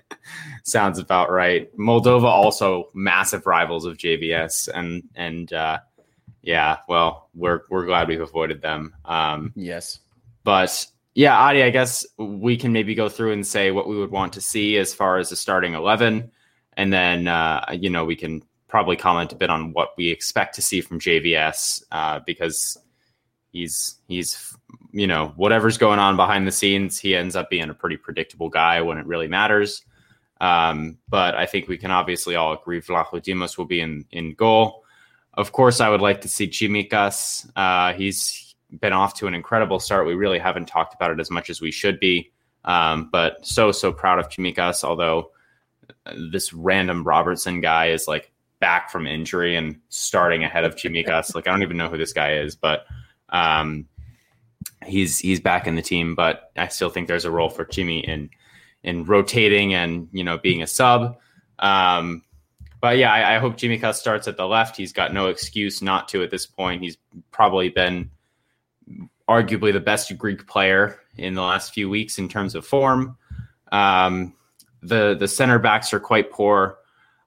Sounds 0.64 0.98
about 0.98 1.30
right. 1.30 1.74
Moldova 1.76 2.24
also 2.24 2.90
massive 2.94 3.46
rivals 3.46 3.86
of 3.86 3.96
JVS, 3.96 4.68
and 4.72 5.02
and 5.14 5.52
uh, 5.52 5.78
yeah, 6.42 6.78
well, 6.88 7.28
we're 7.34 7.62
we're 7.70 7.86
glad 7.86 8.08
we've 8.08 8.20
avoided 8.20 8.60
them. 8.60 8.94
Um, 9.04 9.52
yes, 9.56 10.00
but 10.44 10.86
yeah, 11.14 11.38
Adi, 11.38 11.62
I 11.62 11.70
guess 11.70 12.06
we 12.18 12.56
can 12.56 12.72
maybe 12.72 12.94
go 12.94 13.08
through 13.08 13.32
and 13.32 13.46
say 13.46 13.70
what 13.70 13.88
we 13.88 13.98
would 13.98 14.10
want 14.10 14.34
to 14.34 14.40
see 14.40 14.76
as 14.76 14.94
far 14.94 15.18
as 15.18 15.32
a 15.32 15.36
starting 15.36 15.74
eleven, 15.74 16.30
and 16.76 16.92
then 16.92 17.28
uh, 17.28 17.64
you 17.72 17.90
know 17.90 18.04
we 18.04 18.16
can 18.16 18.42
probably 18.68 18.96
comment 18.96 19.32
a 19.32 19.36
bit 19.36 19.50
on 19.50 19.72
what 19.72 19.90
we 19.98 20.08
expect 20.08 20.54
to 20.54 20.62
see 20.62 20.80
from 20.80 21.00
JVS 21.00 21.82
uh, 21.90 22.20
because 22.24 22.78
he's 23.52 23.96
he's 24.08 24.56
you 24.92 25.06
know 25.06 25.32
whatever's 25.36 25.78
going 25.78 25.98
on 25.98 26.16
behind 26.16 26.46
the 26.46 26.52
scenes 26.52 26.98
he 26.98 27.14
ends 27.14 27.36
up 27.36 27.50
being 27.50 27.70
a 27.70 27.74
pretty 27.74 27.96
predictable 27.96 28.48
guy 28.48 28.80
when 28.80 28.98
it 28.98 29.06
really 29.06 29.28
matters. 29.28 29.84
Um, 30.40 30.96
but 31.08 31.34
i 31.34 31.44
think 31.46 31.68
we 31.68 31.76
can 31.76 31.90
obviously 31.90 32.34
all 32.34 32.52
agree 32.52 32.80
Vlachodimos 32.80 33.58
will 33.58 33.66
be 33.66 33.80
in 33.80 34.04
in 34.10 34.34
goal. 34.34 34.84
Of 35.34 35.52
course 35.52 35.80
i 35.80 35.88
would 35.88 36.00
like 36.00 36.22
to 36.22 36.28
see 36.28 36.48
Tsimikas 36.48 37.50
uh, 37.56 37.92
he's 37.94 38.54
been 38.80 38.92
off 38.92 39.14
to 39.14 39.26
an 39.26 39.34
incredible 39.34 39.80
start. 39.80 40.06
We 40.06 40.14
really 40.14 40.38
haven't 40.38 40.66
talked 40.66 40.94
about 40.94 41.10
it 41.10 41.18
as 41.18 41.28
much 41.28 41.50
as 41.50 41.60
we 41.60 41.72
should 41.72 41.98
be. 41.98 42.30
Um, 42.64 43.08
but 43.10 43.44
so 43.44 43.72
so 43.72 43.92
proud 43.92 44.18
of 44.18 44.28
Tsimikas 44.28 44.84
although 44.84 45.32
this 46.30 46.52
random 46.52 47.04
robertson 47.04 47.60
guy 47.60 47.88
is 47.88 48.06
like 48.06 48.32
back 48.60 48.90
from 48.90 49.06
injury 49.06 49.56
and 49.56 49.80
starting 49.88 50.44
ahead 50.44 50.64
of 50.64 50.76
Tsimikas 50.76 51.34
like 51.34 51.46
i 51.46 51.50
don't 51.50 51.62
even 51.62 51.76
know 51.76 51.88
who 51.88 51.98
this 51.98 52.12
guy 52.12 52.34
is 52.34 52.54
but 52.54 52.86
um, 53.30 53.86
he's 54.84 55.18
he's 55.18 55.40
back 55.40 55.66
in 55.66 55.76
the 55.76 55.82
team, 55.82 56.14
but 56.14 56.50
I 56.56 56.68
still 56.68 56.90
think 56.90 57.08
there's 57.08 57.24
a 57.24 57.30
role 57.30 57.50
for 57.50 57.64
Jimmy 57.64 58.00
in 58.00 58.30
in 58.82 59.04
rotating 59.04 59.74
and 59.74 60.08
you 60.12 60.24
know 60.24 60.38
being 60.38 60.62
a 60.62 60.66
sub. 60.66 61.18
Um, 61.58 62.22
but 62.80 62.96
yeah, 62.96 63.12
I, 63.12 63.36
I 63.36 63.38
hope 63.38 63.56
Tsimikas 63.56 63.94
starts 63.94 64.26
at 64.26 64.36
the 64.36 64.46
left. 64.46 64.76
He's 64.76 64.92
got 64.92 65.12
no 65.12 65.26
excuse 65.26 65.82
not 65.82 66.08
to 66.08 66.22
at 66.22 66.30
this 66.30 66.46
point. 66.46 66.82
He's 66.82 66.96
probably 67.30 67.68
been 67.68 68.10
arguably 69.28 69.72
the 69.72 69.80
best 69.80 70.16
Greek 70.16 70.46
player 70.46 70.98
in 71.16 71.34
the 71.34 71.42
last 71.42 71.74
few 71.74 71.90
weeks 71.90 72.18
in 72.18 72.28
terms 72.28 72.54
of 72.54 72.66
form. 72.66 73.16
Um, 73.70 74.34
the 74.82 75.14
the 75.14 75.28
center 75.28 75.58
backs 75.58 75.92
are 75.92 76.00
quite 76.00 76.30
poor. 76.30 76.78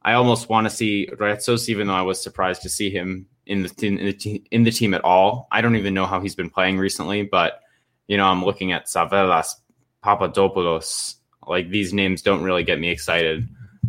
I 0.02 0.14
almost 0.14 0.50
want 0.50 0.66
to 0.66 0.76
see 0.76 1.08
Retsos, 1.14 1.70
even 1.70 1.88
though 1.88 1.94
I 1.94 2.02
was 2.02 2.22
surprised 2.22 2.64
to 2.64 2.70
see 2.70 2.90
him 2.90 3.28
in 3.46 3.64
the 3.64 3.86
in 3.86 3.96
the, 3.96 4.44
in 4.52 4.64
the 4.64 4.72
team 4.72 4.94
at 4.94 5.04
all. 5.04 5.48
I 5.52 5.62
don't 5.62 5.76
even 5.76 5.94
know 5.94 6.06
how 6.06 6.20
he's 6.20 6.36
been 6.36 6.50
playing 6.50 6.78
recently, 6.78 7.24
but 7.24 7.62
you 8.08 8.18
know, 8.18 8.26
I'm 8.26 8.44
looking 8.44 8.72
at 8.72 8.88
Tsavelas, 8.88 9.56
Papadopoulos. 10.02 11.16
Like 11.48 11.70
these 11.70 11.94
names 11.94 12.22
don't 12.22 12.44
really 12.44 12.64
get 12.64 12.80
me 12.80 12.90
excited. 12.90 13.48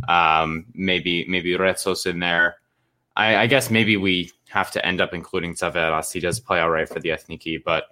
Um, 0.09 0.67
maybe 0.75 1.25
maybe 1.29 1.53
Retsos 1.53 2.07
in 2.07 2.19
there. 2.19 2.57
I, 3.17 3.37
I, 3.37 3.47
guess 3.47 3.71
maybe 3.71 3.97
we 3.97 4.33
have 4.49 4.73
to 4.73 4.85
end 4.85 5.01
up 5.01 5.15
including 5.15 5.55
Tsavelas. 5.55 6.13
He 6.13 6.19
does 6.19 6.41
play 6.41 6.61
all 6.61 6.69
right 6.69 6.89
for 6.89 6.99
the 6.99 7.11
Ethniki, 7.11 7.63
but 7.63 7.85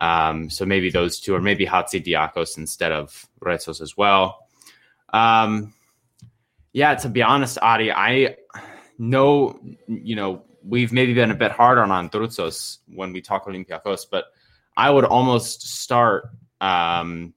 um, 0.00 0.48
so 0.48 0.64
maybe 0.64 0.90
those 0.90 1.20
two, 1.20 1.34
or 1.34 1.40
maybe 1.40 1.66
Hatzidiakos 1.66 2.56
instead 2.56 2.90
of 2.90 3.26
Retsos 3.40 3.82
as 3.82 3.96
well. 3.96 4.46
Um, 5.12 5.74
yeah, 6.72 6.94
to 6.94 7.08
be 7.08 7.22
honest, 7.22 7.58
Adi, 7.60 7.92
I 7.92 8.36
know 8.98 9.60
you 9.86 10.16
know 10.16 10.42
we've 10.64 10.92
maybe 10.92 11.14
been 11.14 11.30
a 11.30 11.36
bit 11.36 11.52
hard 11.52 11.78
on 11.78 11.88
Androutsos 11.88 12.78
when 12.86 13.12
we 13.12 13.20
talk 13.20 13.46
Olympiacos, 13.46 14.06
but 14.10 14.26
I 14.76 14.90
would 14.90 15.04
almost 15.04 15.62
start 15.62 16.30
um, 16.60 17.34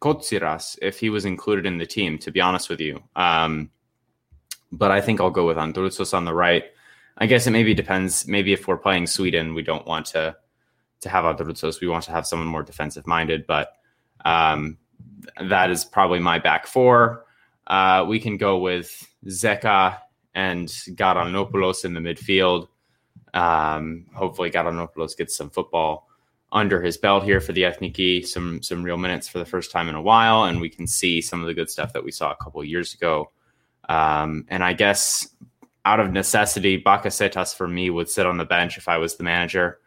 Kotsiras 0.00 0.78
if 0.80 1.00
he 1.00 1.10
was 1.10 1.24
included 1.24 1.66
in 1.66 1.78
the 1.78 1.86
team, 1.86 2.18
to 2.18 2.30
be 2.30 2.40
honest 2.40 2.68
with 2.68 2.80
you. 2.80 3.02
Um, 3.16 3.70
but 4.70 4.90
I 4.90 5.00
think 5.00 5.20
I'll 5.20 5.30
go 5.30 5.46
with 5.46 5.56
Androutsos 5.56 6.14
on 6.14 6.24
the 6.24 6.34
right. 6.34 6.64
I 7.16 7.26
guess 7.26 7.46
it 7.46 7.50
maybe 7.50 7.74
depends. 7.74 8.28
Maybe 8.28 8.52
if 8.52 8.68
we're 8.68 8.76
playing 8.76 9.06
Sweden, 9.06 9.54
we 9.54 9.62
don't 9.62 9.86
want 9.86 10.06
to 10.06 10.36
to 11.00 11.08
have 11.08 11.24
Androutsos. 11.24 11.80
We 11.80 11.88
want 11.88 12.04
to 12.04 12.12
have 12.12 12.26
someone 12.26 12.48
more 12.48 12.62
defensive 12.62 13.06
minded, 13.06 13.46
but 13.46 13.72
um, 14.24 14.78
that 15.40 15.70
is 15.70 15.84
probably 15.84 16.18
my 16.18 16.38
back 16.38 16.66
four. 16.66 17.24
Uh, 17.66 18.04
we 18.08 18.18
can 18.18 18.36
go 18.36 18.58
with 18.58 19.06
Zeka 19.26 19.98
and 20.38 20.68
Galanopoulos 20.68 21.84
in 21.84 21.94
the 21.94 22.00
midfield. 22.00 22.68
Um, 23.34 24.06
hopefully, 24.14 24.52
Galanopoulos 24.52 25.16
gets 25.16 25.36
some 25.36 25.50
football 25.50 26.06
under 26.52 26.80
his 26.80 26.96
belt 26.96 27.24
here 27.24 27.40
for 27.40 27.52
the 27.52 27.62
Ethniki, 27.62 28.24
some 28.24 28.62
some 28.62 28.84
real 28.84 28.96
minutes 28.96 29.28
for 29.28 29.38
the 29.38 29.44
first 29.44 29.72
time 29.72 29.88
in 29.88 29.96
a 29.96 30.00
while, 30.00 30.44
and 30.44 30.60
we 30.60 30.68
can 30.68 30.86
see 30.86 31.20
some 31.20 31.40
of 31.40 31.48
the 31.48 31.54
good 31.54 31.68
stuff 31.68 31.92
that 31.92 32.04
we 32.04 32.12
saw 32.12 32.30
a 32.30 32.36
couple 32.36 32.62
years 32.64 32.94
ago. 32.94 33.32
Um, 33.88 34.44
and 34.48 34.62
I 34.62 34.74
guess 34.74 35.28
out 35.84 35.98
of 35.98 36.12
necessity, 36.12 36.80
Bakasetas 36.80 37.52
for 37.54 37.66
me 37.66 37.90
would 37.90 38.08
sit 38.08 38.24
on 38.24 38.36
the 38.36 38.44
bench 38.44 38.78
if 38.78 38.86
I 38.86 38.98
was 38.98 39.16
the 39.16 39.24
manager. 39.24 39.80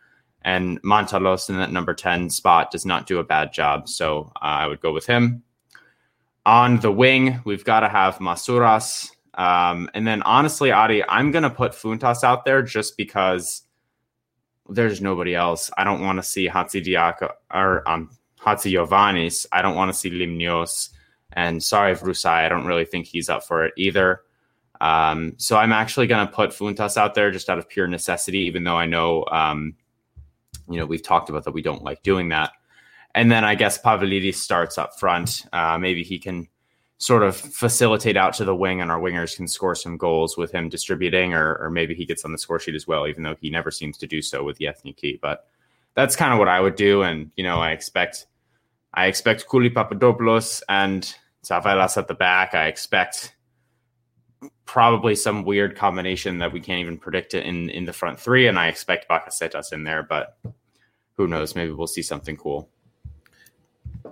And 0.44 0.82
Mantalos 0.82 1.50
in 1.50 1.58
that 1.58 1.72
number 1.72 1.94
10 1.94 2.32
spot 2.32 2.72
does 2.72 2.86
not 2.86 3.06
do 3.06 3.20
a 3.20 3.24
bad 3.24 3.54
job. 3.54 3.88
So 3.88 4.32
uh, 4.38 4.64
I 4.64 4.66
would 4.66 4.82
go 4.82 4.92
with 4.92 5.06
him. 5.06 5.44
On 6.48 6.80
the 6.80 6.92
wing, 6.92 7.40
we've 7.46 7.64
got 7.64 7.82
to 7.82 7.90
have 7.90 8.18
Masouras. 8.18 9.12
Um, 9.34 9.90
and 9.94 10.06
then 10.06 10.22
honestly, 10.24 10.72
Adi, 10.72 11.04
I'm 11.08 11.32
gonna 11.32 11.50
put 11.50 11.72
Fountas 11.72 12.24
out 12.24 12.46
there 12.46 12.62
just 12.62 12.98
because 12.98 13.64
there's 14.70 15.02
nobody 15.02 15.36
else. 15.36 15.70
I 15.78 15.84
don't 15.84 16.02
want 16.02 16.20
to 16.20 16.24
see 16.24 16.48
Hatzidiaka 16.48 17.32
or 17.54 17.88
um 17.90 18.10
Hatzigiovannis. 18.42 19.46
I 19.52 19.62
don't 19.62 19.76
want 19.76 19.92
to 19.92 19.98
see 19.98 20.10
Limnios. 20.10 20.90
And 21.34 21.64
sorry, 21.64 21.96
Vrusai, 21.96 22.46
I 22.46 22.50
don't 22.50 22.66
really 22.66 22.86
think 22.86 23.06
he's 23.06 23.30
up 23.30 23.44
for 23.44 23.66
it 23.66 23.74
either. 23.78 24.22
Um, 24.82 25.34
so 25.38 25.58
I'm 25.58 25.72
actually 25.72 26.08
going 26.08 26.26
to 26.26 26.34
put 26.34 26.50
Fountas 26.50 26.98
out 26.98 27.14
there 27.14 27.32
just 27.32 27.50
out 27.50 27.60
of 27.60 27.70
pure 27.70 27.88
necessity, 27.88 28.40
even 28.40 28.64
though 28.64 28.76
I 28.76 28.88
know, 28.88 29.26
um, 29.32 29.76
you 30.68 30.80
know, 30.80 30.86
we've 30.86 31.04
talked 31.04 31.30
about 31.30 31.44
that 31.46 31.52
we 31.52 31.62
don't 31.62 31.84
like 31.84 32.02
doing 32.02 32.30
that. 32.30 32.52
And 33.14 33.32
then 33.32 33.44
I 33.44 33.56
guess 33.56 33.80
Pavlidis 33.80 34.36
starts 34.36 34.78
up 34.78 34.98
front. 35.00 35.46
Uh, 35.54 35.78
maybe 35.78 36.04
he 36.04 36.18
can 36.18 36.48
sort 37.02 37.24
of 37.24 37.36
facilitate 37.36 38.16
out 38.16 38.32
to 38.32 38.46
the 38.46 38.56
wing 38.56 38.80
and 38.80 38.92
our 38.92 39.00
wingers 39.00 39.36
can 39.36 39.48
score 39.48 39.74
some 39.74 39.98
goals 39.98 40.38
with 40.38 40.52
him 40.52 40.70
distributing 40.70 41.34
or, 41.34 41.56
or 41.56 41.72
maybe 41.72 41.96
he 41.96 42.06
gets 42.06 42.24
on 42.24 42.32
the 42.32 42.38
score 42.38 42.60
sheet 42.60 42.76
as 42.76 42.86
well 42.86 43.08
even 43.08 43.24
though 43.24 43.36
he 43.42 43.50
never 43.50 43.72
seems 43.72 43.98
to 43.98 44.06
do 44.06 44.22
so 44.22 44.44
with 44.44 44.58
the 44.58 44.66
Ethniki 44.66 45.20
but 45.20 45.48
that's 45.96 46.16
kind 46.16 46.32
of 46.32 46.38
what 46.38 46.48
I 46.48 46.62
would 46.62 46.76
do. 46.76 47.02
And 47.02 47.32
you 47.36 47.44
know 47.44 47.60
I 47.60 47.72
expect 47.72 48.28
I 48.94 49.08
expect 49.08 49.50
Kuli 49.50 49.70
Papadopoulos 49.70 50.62
and 50.70 51.16
Tsavelas 51.44 51.98
at 51.98 52.08
the 52.08 52.14
back. 52.14 52.54
I 52.54 52.68
expect 52.68 53.36
probably 54.66 55.16
some 55.16 55.44
weird 55.44 55.76
combination 55.76 56.38
that 56.38 56.54
we 56.54 56.60
can't 56.60 56.80
even 56.80 56.98
predict 56.98 57.34
in 57.34 57.70
in 57.70 57.86
the 57.86 57.94
front 57.94 58.20
three. 58.20 58.48
And 58.48 58.60
I 58.60 58.68
expect 58.68 59.10
Bakasetas 59.10 59.74
in 59.74 59.86
there 59.86 60.04
but 60.04 60.38
who 61.16 61.28
knows? 61.28 61.56
Maybe 61.56 61.72
we'll 61.72 61.88
see 61.88 62.02
something 62.04 62.38
cool 62.38 62.70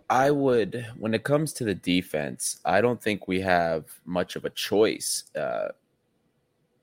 I 0.09 0.31
would, 0.31 0.85
when 0.97 1.13
it 1.13 1.23
comes 1.23 1.53
to 1.53 1.63
the 1.63 1.75
defense, 1.75 2.59
I 2.65 2.81
don't 2.81 3.01
think 3.01 3.27
we 3.27 3.41
have 3.41 3.85
much 4.05 4.35
of 4.35 4.45
a 4.45 4.49
choice. 4.49 5.25
Uh, 5.35 5.69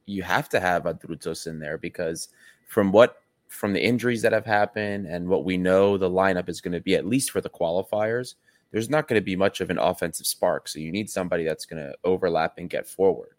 you 0.07 0.23
have 0.23 0.49
to 0.51 0.61
have 0.61 0.85
Androutsos 0.85 1.47
in 1.47 1.59
there 1.59 1.79
because 1.79 2.29
from 2.69 2.93
what 2.93 3.21
from 3.49 3.73
the 3.73 3.83
injuries 3.83 4.23
that 4.23 4.33
have 4.33 4.45
happened 4.45 5.07
and 5.07 5.29
what 5.29 5.45
we 5.45 5.57
know 5.57 5.97
the 5.97 6.11
lineup 6.11 6.49
is 6.49 6.61
going 6.61 6.73
to 6.73 6.81
be 6.81 6.97
at 6.97 7.07
least 7.07 7.31
for 7.31 7.41
the 7.41 7.49
qualifiers, 7.49 8.35
there's 8.73 8.91
not 8.91 9.07
going 9.07 9.21
to 9.21 9.25
be 9.25 9.37
much 9.37 9.61
of 9.61 9.71
an 9.71 9.79
offensive 9.79 10.27
spark. 10.27 10.69
So 10.69 10.81
you 10.81 10.91
need 10.91 11.09
somebody 11.09 11.45
that's 11.45 11.65
going 11.65 11.83
to 11.83 11.95
overlap 12.05 12.59
and 12.59 12.69
get 12.69 12.89
forward. 12.89 13.37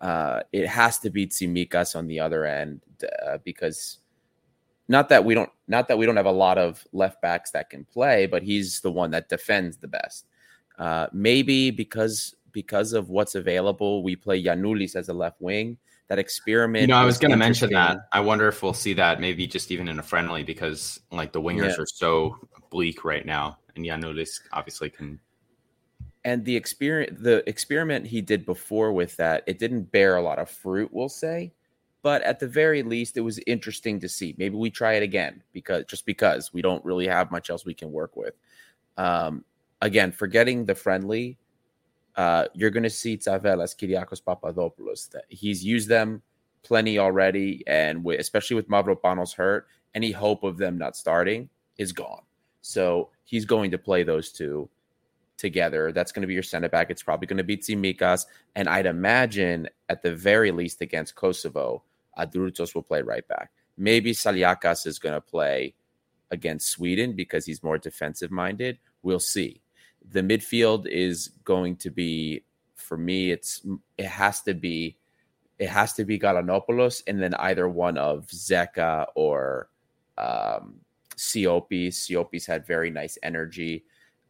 Uh, 0.00 0.40
it 0.52 0.66
has 0.66 0.98
to 0.98 1.10
be 1.10 1.26
Tsimikas 1.26 1.96
on 1.96 2.06
the 2.06 2.20
other 2.20 2.44
end 2.44 2.80
uh, 3.24 3.38
because 3.44 3.98
not 4.88 5.08
that 5.08 5.24
we 5.24 5.34
don't 5.34 5.50
not 5.68 5.88
that 5.88 5.98
we 5.98 6.06
don't 6.06 6.16
have 6.16 6.26
a 6.26 6.32
lot 6.32 6.58
of 6.58 6.86
left 6.92 7.20
backs 7.20 7.50
that 7.52 7.70
can 7.70 7.84
play, 7.84 8.26
but 8.26 8.42
he's 8.42 8.80
the 8.80 8.90
one 8.90 9.10
that 9.10 9.28
defends 9.28 9.78
the 9.78 9.88
best. 9.88 10.26
Uh, 10.78 11.06
maybe 11.12 11.70
because 11.70 12.34
because 12.52 12.92
of 12.92 13.10
what's 13.10 13.34
available, 13.34 14.02
we 14.02 14.16
play 14.16 14.42
Giannoulis 14.42 14.96
as 14.96 15.08
a 15.08 15.12
left 15.12 15.40
wing. 15.40 15.76
That 16.08 16.18
experiment. 16.20 16.82
You 16.82 16.86
know, 16.86 16.96
I 16.96 17.04
was 17.04 17.18
going 17.18 17.32
to 17.32 17.36
mention 17.36 17.70
that. 17.72 17.98
I 18.12 18.20
wonder 18.20 18.46
if 18.46 18.62
we'll 18.62 18.72
see 18.72 18.92
that 18.92 19.20
maybe 19.20 19.46
just 19.46 19.72
even 19.72 19.88
in 19.88 19.98
a 19.98 20.02
friendly 20.04 20.44
because 20.44 21.00
like 21.10 21.32
the 21.32 21.40
wingers 21.40 21.76
yeah. 21.76 21.82
are 21.82 21.86
so 21.86 22.36
bleak 22.70 23.04
right 23.04 23.26
now, 23.26 23.58
and 23.74 23.84
Giannoulis 23.84 24.40
obviously 24.52 24.88
can. 24.88 25.18
And 26.24 26.44
the 26.44 26.54
experience, 26.54 27.18
the 27.20 27.48
experiment 27.48 28.06
he 28.06 28.20
did 28.20 28.46
before 28.46 28.92
with 28.92 29.16
that, 29.16 29.42
it 29.46 29.58
didn't 29.58 29.90
bear 29.90 30.16
a 30.16 30.22
lot 30.22 30.38
of 30.38 30.48
fruit. 30.48 30.90
We'll 30.92 31.08
say, 31.08 31.52
but 32.06 32.22
at 32.22 32.38
the 32.38 32.46
very 32.46 32.84
least, 32.84 33.16
it 33.16 33.22
was 33.22 33.40
interesting 33.48 33.98
to 33.98 34.08
see. 34.08 34.32
Maybe 34.38 34.54
we 34.54 34.70
try 34.70 34.92
it 34.92 35.02
again 35.02 35.42
because 35.52 35.86
just 35.86 36.06
because 36.06 36.52
we 36.52 36.62
don't 36.62 36.84
really 36.84 37.08
have 37.08 37.32
much 37.32 37.50
else 37.50 37.64
we 37.64 37.74
can 37.74 37.90
work 37.90 38.14
with. 38.14 38.34
Um, 38.96 39.44
again, 39.82 40.12
forgetting 40.12 40.66
the 40.66 40.76
friendly, 40.76 41.36
uh, 42.14 42.44
you're 42.54 42.70
going 42.70 42.84
to 42.84 42.90
see 42.90 43.16
Tsavelas, 43.18 43.74
Kyriakos 43.74 44.24
Papadopoulos. 44.24 45.10
He's 45.30 45.64
used 45.64 45.88
them 45.88 46.22
plenty 46.62 46.96
already, 46.96 47.64
and 47.66 48.06
especially 48.06 48.54
with 48.54 48.68
Mavropanos 48.68 49.34
hurt, 49.34 49.66
any 49.92 50.12
hope 50.12 50.44
of 50.44 50.58
them 50.58 50.78
not 50.78 50.94
starting 50.94 51.48
is 51.76 51.90
gone. 51.90 52.22
So 52.60 53.10
he's 53.24 53.44
going 53.44 53.72
to 53.72 53.78
play 53.78 54.04
those 54.04 54.30
two 54.30 54.68
together. 55.38 55.90
That's 55.90 56.12
going 56.12 56.22
to 56.22 56.28
be 56.28 56.34
your 56.34 56.44
center 56.44 56.68
back. 56.68 56.88
It's 56.88 57.02
probably 57.02 57.26
going 57.26 57.38
to 57.38 57.42
be 57.42 57.56
Tsimikas, 57.56 58.26
and 58.54 58.68
I'd 58.68 58.86
imagine 58.86 59.68
at 59.88 60.04
the 60.04 60.14
very 60.14 60.52
least 60.52 60.82
against 60.82 61.16
Kosovo, 61.16 61.82
Androutsos 62.18 62.74
will 62.74 62.82
play 62.82 63.02
right 63.02 63.26
back. 63.28 63.50
Maybe 63.76 64.12
Saliakas 64.12 64.86
is 64.86 64.98
going 64.98 65.14
to 65.14 65.20
play 65.20 65.74
against 66.30 66.70
Sweden 66.70 67.14
because 67.14 67.44
he's 67.44 67.62
more 67.62 67.78
defensive 67.78 68.30
minded. 68.30 68.78
We'll 69.02 69.20
see 69.20 69.60
the 70.10 70.22
midfield 70.22 70.86
is 70.86 71.28
going 71.44 71.76
to 71.76 71.90
be 71.90 72.44
for 72.74 72.96
me. 72.96 73.30
It's 73.30 73.66
it 73.98 74.06
has 74.06 74.42
to 74.42 74.54
be 74.54 74.98
it 75.58 75.68
has 75.68 75.92
to 75.94 76.04
be 76.04 76.18
Galanopoulos 76.18 77.02
and 77.06 77.20
then 77.20 77.34
either 77.34 77.68
one 77.68 77.96
of 77.96 78.26
Zeka 78.26 79.06
or 79.14 79.68
um, 80.18 80.76
Siopis. 81.16 81.94
Siopis 81.94 82.46
had 82.46 82.66
very 82.66 82.90
nice 82.90 83.18
energy, 83.22 83.84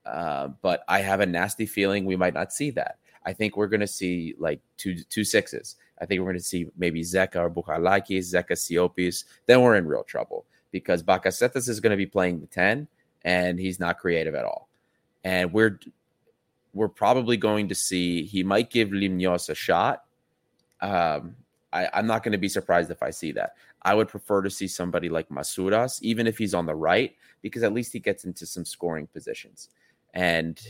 uh, 0.05 0.49
but 0.63 0.83
I 0.89 1.01
have 1.01 1.21
a 1.21 1.27
nasty 1.27 1.67
feeling 1.67 2.05
we 2.05 2.17
might 2.17 2.35
not 2.35 2.53
see 2.53 2.71
that. 2.73 2.99
I 3.25 3.33
think 3.33 3.57
we're 3.57 3.67
going 3.67 3.81
to 3.81 3.87
see 3.87 4.35
like 4.39 4.61
two 4.77 5.03
two 5.05 5.25
sixes. 5.25 5.77
I 6.01 6.07
think 6.07 6.21
we're 6.21 6.27
going 6.27 6.39
to 6.39 6.45
see 6.45 6.67
maybe 6.77 7.03
Zeka 7.03 7.37
or 7.37 7.51
Bouchalakis, 7.51 8.33
Zeka 8.35 8.53
Siopis. 8.53 9.25
Then 9.47 9.63
we're 9.63 9.77
in 9.77 9.87
real 9.87 10.05
trouble 10.05 10.45
because 10.71 11.03
Bakasetas 11.03 11.69
is 11.69 11.81
going 11.81 11.93
to 11.93 11.97
be 11.97 12.07
playing 12.07 12.41
the 12.41 12.47
10 12.47 12.89
and 13.23 13.59
he's 13.59 13.81
not 13.81 13.99
creative 13.99 14.35
at 14.35 14.45
all 14.45 14.69
and 15.27 15.53
we're 15.53 15.81
we're 16.73 16.89
probably 16.89 17.37
going 17.37 17.69
to 17.69 17.75
see 17.75 18.23
he 18.23 18.45
might 18.45 18.71
give 18.71 18.91
Limnios 18.91 19.51
a 19.51 19.55
shot. 19.55 20.05
Um, 20.81 21.35
I, 21.73 21.89
am 21.93 22.07
not 22.07 22.23
going 22.23 22.33
to 22.33 22.39
be 22.39 22.49
surprised 22.49 22.91
if 22.91 23.03
I 23.03 23.11
see 23.11 23.33
that. 23.33 23.57
I 23.83 23.95
would 23.95 24.09
prefer 24.09 24.43
to 24.43 24.51
see 24.51 24.69
somebody 24.69 25.09
like 25.09 25.29
Masouras, 25.29 26.01
even 26.03 26.27
if 26.27 26.39
he's 26.39 26.55
on 26.55 26.67
the 26.67 26.75
right, 26.75 27.17
because 27.43 27.63
at 27.63 27.73
least 27.73 27.93
he 27.93 27.99
gets 27.99 28.25
into 28.25 28.47
some 28.47 28.65
scoring 28.65 29.07
positions. 29.09 29.71
And 30.15 30.61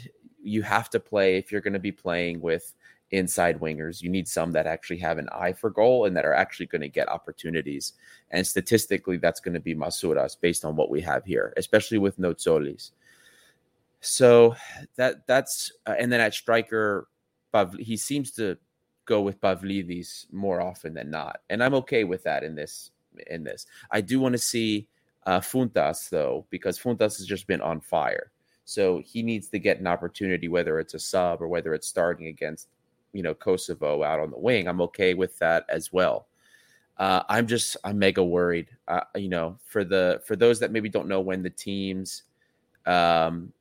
you 0.42 0.62
have 0.62 0.88
to 0.90 1.00
play 1.00 1.36
if 1.36 1.52
you're 1.52 1.60
going 1.60 1.72
to 1.74 1.78
be 1.78 1.92
playing 1.92 2.40
with 2.40 2.72
inside 3.10 3.60
wingers. 3.60 4.02
You 4.02 4.10
need 4.10 4.26
some 4.28 4.52
that 4.52 4.66
actually 4.66 4.98
have 4.98 5.18
an 5.18 5.28
eye 5.32 5.52
for 5.52 5.70
goal 5.70 6.06
and 6.06 6.16
that 6.16 6.24
are 6.24 6.34
actually 6.34 6.66
going 6.66 6.82
to 6.82 6.88
get 6.88 7.08
opportunities. 7.08 7.92
And 8.30 8.46
statistically, 8.46 9.16
that's 9.16 9.40
going 9.40 9.54
to 9.54 9.60
be 9.60 9.74
Masouras 9.74 10.36
based 10.40 10.64
on 10.64 10.76
what 10.76 10.90
we 10.90 11.00
have 11.02 11.24
here, 11.24 11.52
especially 11.56 11.98
with 11.98 12.18
Noutsolis. 12.18 12.90
So 14.00 14.54
that 14.96 15.26
that's 15.26 15.72
uh, 15.86 15.94
and 15.98 16.12
then 16.12 16.20
at 16.20 16.34
striker, 16.34 17.08
he 17.78 17.96
seems 17.96 18.30
to 18.32 18.56
go 19.04 19.22
with 19.22 19.40
Pavlidis 19.40 20.26
more 20.32 20.60
often 20.60 20.94
than 20.94 21.10
not, 21.10 21.40
and 21.48 21.62
I'm 21.62 21.74
okay 21.74 22.04
with 22.04 22.22
that 22.24 22.44
in 22.44 22.54
this. 22.54 22.90
In 23.28 23.44
this, 23.44 23.66
I 23.90 24.02
do 24.02 24.20
want 24.20 24.34
to 24.34 24.38
see 24.38 24.88
uh, 25.24 25.40
Fountas 25.40 26.10
though 26.10 26.46
because 26.50 26.78
Fountas 26.78 27.16
has 27.16 27.24
just 27.24 27.46
been 27.46 27.62
on 27.62 27.80
fire. 27.80 28.30
So 28.66 29.00
he 29.04 29.22
needs 29.22 29.48
to 29.48 29.58
get 29.58 29.78
an 29.80 29.86
opportunity, 29.86 30.48
whether 30.48 30.78
it's 30.78 30.94
a 30.94 30.98
sub 30.98 31.40
or 31.40 31.48
whether 31.48 31.72
it's 31.72 31.86
starting 31.86 32.26
against, 32.26 32.68
you 33.12 33.22
know, 33.22 33.34
Kosovo 33.34 34.02
out 34.02 34.20
on 34.20 34.30
the 34.30 34.38
wing. 34.38 34.68
I'm 34.68 34.80
okay 34.82 35.14
with 35.14 35.38
that 35.38 35.64
as 35.68 35.92
well. 35.92 36.26
Uh, 36.98 37.22
I'm 37.28 37.46
just 37.46 37.76
I'm 37.84 37.98
mega 37.98 38.24
worried. 38.24 38.68
Uh, 38.88 39.00
you 39.14 39.28
know, 39.28 39.58
for 39.64 39.84
the 39.84 40.22
for 40.26 40.36
those 40.36 40.60
that 40.60 40.72
maybe 40.72 40.88
don't 40.88 41.08
know 41.08 41.20
when 41.20 41.42
the 41.42 41.50
teams 41.50 42.22
um, 42.86 43.52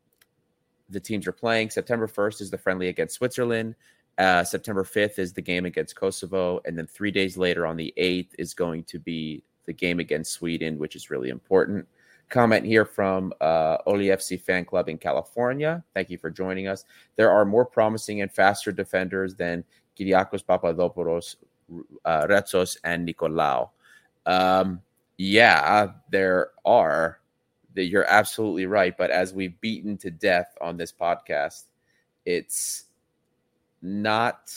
the 0.90 1.00
teams 1.00 1.28
are 1.28 1.32
playing. 1.32 1.70
September 1.70 2.08
1st 2.08 2.42
is 2.42 2.52
the 2.52 2.58
friendly 2.58 2.88
against 2.88 3.16
Switzerland. 3.16 3.76
Uh, 4.18 4.44
September 4.44 4.84
5th 4.84 5.20
is 5.20 5.34
the 5.34 5.42
game 5.42 5.66
against 5.66 5.96
Kosovo. 5.96 6.62
And 6.66 6.78
then 6.78 6.88
three 6.88 7.12
days 7.12 7.38
later 7.38 7.66
on 7.66 7.76
the 7.76 7.94
8th 7.98 8.30
is 8.38 8.54
going 8.54 8.84
to 8.86 9.00
be 9.00 9.44
the 9.66 9.74
game 9.74 10.00
against 10.00 10.34
Sweden, 10.34 10.78
which 10.78 10.96
is 10.96 11.10
really 11.10 11.30
important. 11.30 11.88
Comment 12.30 12.66
here 12.66 12.86
from 12.86 13.34
uh, 13.40 13.78
Oli 13.86 14.08
FC 14.08 14.40
Fan 14.40 14.66
Club 14.66 14.90
in 14.90 14.98
California. 14.98 15.84
Thank 15.94 16.10
you 16.10 16.18
for 16.18 16.30
joining 16.30 16.68
us. 16.68 16.86
There 17.16 17.32
are 17.32 17.46
more 17.46 17.66
promising 17.66 18.22
and 18.22 18.32
faster 18.32 18.72
defenders 18.72 19.36
than 19.36 19.64
Kyriakos 19.98 20.46
Papadopoulos, 20.46 21.36
uh, 22.04 22.26
Retsos, 22.28 22.78
and 22.84 23.08
Nicolaou. 23.08 23.70
Um, 24.26 24.82
yeah, 25.18 25.92
there 26.10 26.52
are 26.66 27.20
you're 27.84 28.10
absolutely 28.10 28.66
right. 28.66 28.96
But 28.98 29.12
as 29.12 29.34
we've 29.34 29.60
beaten 29.62 29.98
to 29.98 30.12
death 30.12 30.56
on 30.62 30.78
this 30.78 30.92
podcast, 30.92 31.64
it's 32.26 32.86
not, 33.82 34.52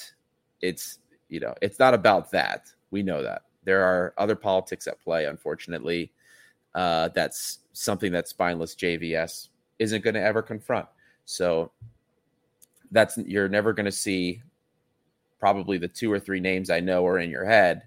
it's, 0.60 0.98
you 1.28 1.40
know, 1.40 1.54
it's 1.60 1.78
not 1.78 1.94
about 1.94 2.30
that. 2.30 2.72
We 2.90 3.02
know 3.02 3.22
that. 3.22 3.42
There 3.64 3.82
are 3.82 4.14
other 4.16 4.36
politics 4.36 4.86
at 4.86 5.00
play, 5.00 5.26
unfortunately. 5.26 6.12
Uh, 6.78 7.08
that's 7.08 7.58
something 7.72 8.12
that 8.12 8.28
spineless 8.28 8.76
JVS 8.76 9.48
isn't 9.80 10.04
going 10.04 10.14
to 10.14 10.22
ever 10.22 10.42
confront. 10.42 10.86
So 11.24 11.72
that's 12.92 13.18
you're 13.18 13.48
never 13.48 13.72
going 13.72 13.86
to 13.86 13.92
see 13.92 14.42
probably 15.40 15.76
the 15.76 15.88
two 15.88 16.12
or 16.12 16.20
three 16.20 16.38
names 16.38 16.70
I 16.70 16.78
know 16.78 17.04
are 17.04 17.18
in 17.18 17.30
your 17.30 17.44
head 17.44 17.82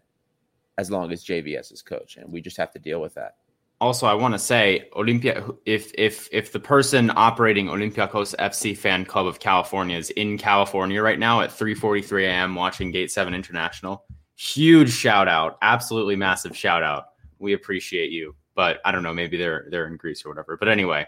as 0.77 0.91
long 0.91 1.09
as 1.13 1.23
JVS 1.23 1.71
is 1.71 1.81
coach. 1.81 2.17
And 2.17 2.29
we 2.33 2.41
just 2.41 2.57
have 2.57 2.71
to 2.73 2.79
deal 2.79 2.99
with 2.99 3.13
that 3.13 3.35
also 3.79 4.05
I 4.05 4.13
want 4.13 4.35
to 4.35 4.39
say 4.39 4.89
Olympia 4.95 5.43
if 5.65 5.91
if 5.95 6.29
if 6.33 6.51
the 6.51 6.59
person 6.59 7.11
operating 7.15 7.67
Olympiacos 7.67 8.35
FC 8.35 8.77
fan 8.77 9.05
club 9.05 9.25
of 9.25 9.39
California 9.39 9.97
is 9.97 10.11
in 10.11 10.37
California 10.37 11.01
right 11.01 11.17
now 11.17 11.41
at 11.41 11.49
3:43 11.49 12.25
a.m. 12.25 12.55
watching 12.55 12.91
Gate 12.91 13.09
7 13.09 13.33
International, 13.33 14.03
huge 14.35 14.91
shout 14.91 15.27
out, 15.27 15.57
absolutely 15.61 16.15
massive 16.15 16.55
shout 16.55 16.83
out. 16.83 17.05
We 17.39 17.53
appreciate 17.53 18.11
you. 18.11 18.35
But 18.55 18.79
I 18.85 18.91
don't 18.91 19.03
know, 19.03 19.13
maybe 19.13 19.37
they're 19.37 19.67
they're 19.69 19.87
in 19.87 19.97
Greece 19.97 20.25
or 20.25 20.29
whatever. 20.29 20.57
But 20.57 20.67
anyway, 20.67 21.05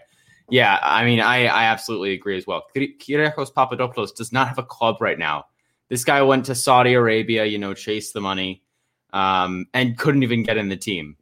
yeah, 0.48 0.78
I 0.82 1.04
mean 1.04 1.20
I 1.20 1.46
I 1.46 1.64
absolutely 1.64 2.12
agree 2.12 2.36
as 2.36 2.46
well. 2.46 2.64
Kyriakos 2.74 3.54
Papadopoulos 3.54 4.12
does 4.12 4.32
not 4.32 4.48
have 4.48 4.58
a 4.58 4.64
club 4.64 4.96
right 5.00 5.18
now. 5.18 5.46
This 5.88 6.04
guy 6.04 6.22
went 6.22 6.46
to 6.46 6.54
Saudi 6.54 6.94
Arabia, 6.94 7.44
you 7.44 7.58
know, 7.58 7.74
chased 7.74 8.14
the 8.14 8.20
money 8.20 8.62
um, 9.12 9.66
and 9.74 9.98
couldn't 9.98 10.22
even 10.22 10.42
get 10.42 10.56
in 10.56 10.68
the 10.68 10.76
team 10.76 11.16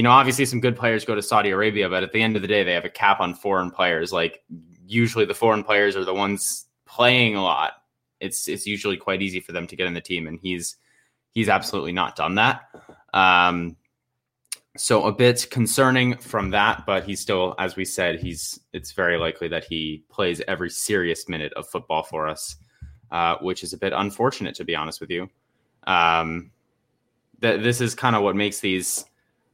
you 0.00 0.02
know, 0.02 0.12
obviously 0.12 0.46
some 0.46 0.60
good 0.60 0.76
players 0.76 1.04
go 1.04 1.14
to 1.14 1.20
Saudi 1.20 1.50
Arabia, 1.50 1.86
but 1.88 2.02
at 2.02 2.12
the 2.12 2.22
end 2.22 2.34
of 2.34 2.40
the 2.40 2.48
day, 2.48 2.62
they 2.62 2.72
have 2.72 2.86
a 2.86 2.88
cap 2.88 3.20
on 3.20 3.34
foreign 3.34 3.70
players. 3.70 4.14
Like 4.14 4.42
usually 4.86 5.26
the 5.26 5.34
foreign 5.34 5.62
players 5.62 5.94
are 5.94 6.06
the 6.06 6.14
ones 6.14 6.66
playing 6.86 7.36
a 7.36 7.42
lot. 7.42 7.72
It's 8.20 8.48
it's 8.48 8.66
usually 8.66 8.96
quite 8.96 9.20
easy 9.20 9.40
for 9.40 9.52
them 9.52 9.66
to 9.66 9.76
get 9.76 9.86
in 9.86 9.92
the 9.92 10.00
team, 10.00 10.26
and 10.26 10.38
he's 10.40 10.76
he's 11.32 11.50
absolutely 11.50 11.92
not 11.92 12.16
done 12.16 12.36
that. 12.36 12.62
Um, 13.12 13.76
so 14.76 15.04
a 15.04 15.12
bit 15.12 15.46
concerning 15.50 16.16
from 16.16 16.50
that, 16.50 16.84
but 16.86 17.04
he's 17.04 17.20
still, 17.20 17.54
as 17.58 17.76
we 17.76 17.84
said, 17.84 18.20
he's 18.20 18.60
it's 18.72 18.92
very 18.92 19.16
likely 19.16 19.48
that 19.48 19.64
he 19.64 20.04
plays 20.10 20.40
every 20.46 20.70
serious 20.70 21.28
minute 21.28 21.52
of 21.54 21.68
football 21.68 22.02
for 22.02 22.28
us, 22.28 22.56
uh, 23.10 23.36
which 23.40 23.64
is 23.64 23.72
a 23.72 23.78
bit 23.78 23.92
unfortunate 23.92 24.54
to 24.56 24.64
be 24.64 24.76
honest 24.76 25.00
with 25.00 25.10
you. 25.10 25.28
Um, 25.86 26.52
that 27.40 27.62
this 27.62 27.80
is 27.80 27.94
kind 27.94 28.14
of 28.14 28.22
what 28.22 28.36
makes 28.36 28.60
these 28.60 29.04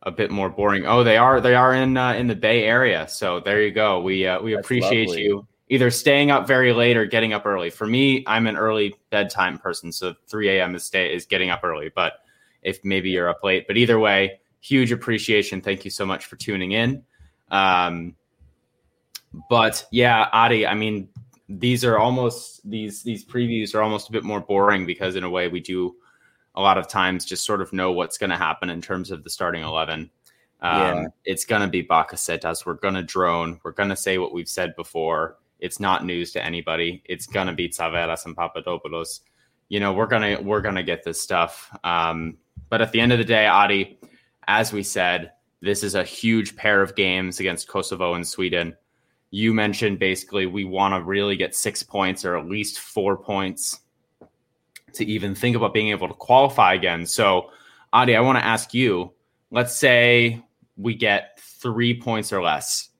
a 0.03 0.11
bit 0.11 0.31
more 0.31 0.51
boring. 0.51 0.87
Oh, 0.87 1.03
they 1.03 1.17
are 1.17 1.41
they 1.41 1.55
are 1.55 1.75
in 1.75 1.97
uh, 1.97 2.13
in 2.13 2.27
the 2.27 2.37
Bay 2.37 2.65
Area, 2.65 3.09
so 3.09 3.41
there 3.41 3.63
you 3.63 3.73
go. 3.73 4.01
We 4.01 4.27
uh, 4.27 4.41
we 4.41 4.55
That's 4.55 4.65
appreciate 4.65 5.09
lovely. 5.09 5.25
you 5.25 5.47
either 5.69 5.91
staying 5.91 6.31
up 6.31 6.47
very 6.47 6.73
late 6.73 6.97
or 6.97 7.07
getting 7.07 7.33
up 7.33 7.45
early. 7.47 7.71
For 7.71 7.87
me, 7.87 8.23
I'm 8.27 8.47
an 8.47 8.57
early 8.57 8.95
bedtime 9.11 9.59
person, 9.59 9.91
so 9.91 10.15
3 10.29 10.51
a.m. 10.51 10.75
is 10.75 10.85
stay 10.85 11.13
is 11.13 11.27
getting 11.27 11.51
up 11.51 11.65
early. 11.65 11.91
But 11.95 12.21
if 12.63 12.85
maybe 12.85 13.11
you're 13.11 13.29
up 13.29 13.43
late, 13.43 13.67
but 13.67 13.77
either 13.77 13.99
way, 13.99 14.41
huge 14.67 14.93
appreciation. 14.93 15.61
Thank 15.61 15.85
you 15.85 15.91
so 15.91 16.07
much 16.07 16.27
for 16.27 16.37
tuning 16.37 16.73
in. 16.73 17.05
Um, 17.51 18.17
but 19.49 19.85
yeah, 19.93 20.29
Adi, 20.33 20.67
I 20.67 20.75
mean, 20.75 21.09
these 21.49 21.85
are 21.85 21.99
almost 21.99 22.69
these 22.69 23.03
these 23.03 23.25
previews 23.25 23.75
are 23.75 23.83
almost 23.83 24.09
a 24.09 24.13
bit 24.13 24.25
more 24.25 24.41
boring 24.41 24.85
because 24.85 25.15
in 25.15 25.23
a 25.25 25.31
way 25.31 25.49
we 25.49 25.61
do 25.61 25.95
a 26.57 26.61
lot 26.61 26.79
of 26.79 26.89
times 26.89 27.25
just 27.25 27.45
sort 27.45 27.61
of 27.61 27.73
know 27.73 27.93
what's 27.93 28.19
going 28.19 28.31
to 28.31 28.37
happen 28.37 28.71
in 28.71 28.81
terms 28.81 29.11
of 29.11 29.23
the 29.23 29.31
starting 29.31 29.63
11. 29.63 30.11
Um, 30.63 30.81
yeah. 30.81 31.05
It's 31.25 31.45
going 31.45 31.61
to 31.61 31.69
be 31.69 31.85
Bakasetas. 31.85 32.65
We're 32.65 32.75
going 32.75 32.95
to 32.95 33.03
drone. 33.03 33.61
We're 33.63 33.73
going 33.73 33.91
to 33.91 33.97
say 33.97 34.17
what 34.17 34.33
we've 34.33 34.49
said 34.49 34.75
before. 34.75 35.37
It's 35.59 35.81
not 35.81 36.05
news 36.05 36.33
to 36.33 36.45
anybody. 36.45 37.03
It's 37.07 37.27
gonna 37.27 37.55
be 37.55 37.69
Tsavelas 37.69 38.27
and 38.27 38.37
Papadopoulos. 38.37 39.21
You 39.69 39.81
know, 39.81 39.93
we're 39.93 40.07
gonna 40.07 40.39
we're 40.41 40.61
gonna 40.61 40.83
get 40.83 41.03
this 41.03 41.21
stuff. 41.21 41.75
Um, 41.83 42.37
but 42.69 42.83
at 42.83 42.93
the 42.93 43.01
end 43.01 43.13
of 43.13 43.19
the 43.19 43.25
day, 43.25 43.47
Adi, 43.47 43.99
as 44.49 44.73
we 44.73 44.83
said, 44.83 45.33
this 45.61 45.83
is 45.83 45.95
a 45.95 46.05
huge 46.05 46.57
pair 46.57 46.83
of 46.83 46.95
games 46.95 47.41
against 47.41 47.69
Kosovo 47.69 48.15
and 48.15 48.27
Sweden. 48.27 48.77
You 49.31 49.53
mentioned 49.53 49.99
basically 49.99 50.47
we 50.47 50.65
want 50.65 50.95
to 50.95 51.03
really 51.03 51.37
get 51.37 51.55
six 51.55 51.83
points 51.83 52.25
or 52.25 52.37
at 52.37 52.49
least 52.49 52.79
four 52.79 53.17
points 53.17 53.81
to 54.93 55.05
even 55.05 55.35
think 55.35 55.57
about 55.57 55.75
being 55.75 55.89
able 55.89 56.09
to 56.09 56.15
qualify 56.15 56.75
again. 56.75 57.07
So, 57.07 57.51
Adi, 57.93 58.17
I 58.17 58.21
want 58.21 58.39
to 58.39 58.45
ask 58.45 58.73
you 58.73 59.13
let's 59.51 59.75
say 59.75 60.43
we 60.77 60.95
get 60.95 61.41
three 61.41 61.99
points 61.99 62.33
or 62.33 62.43
less. 62.43 62.91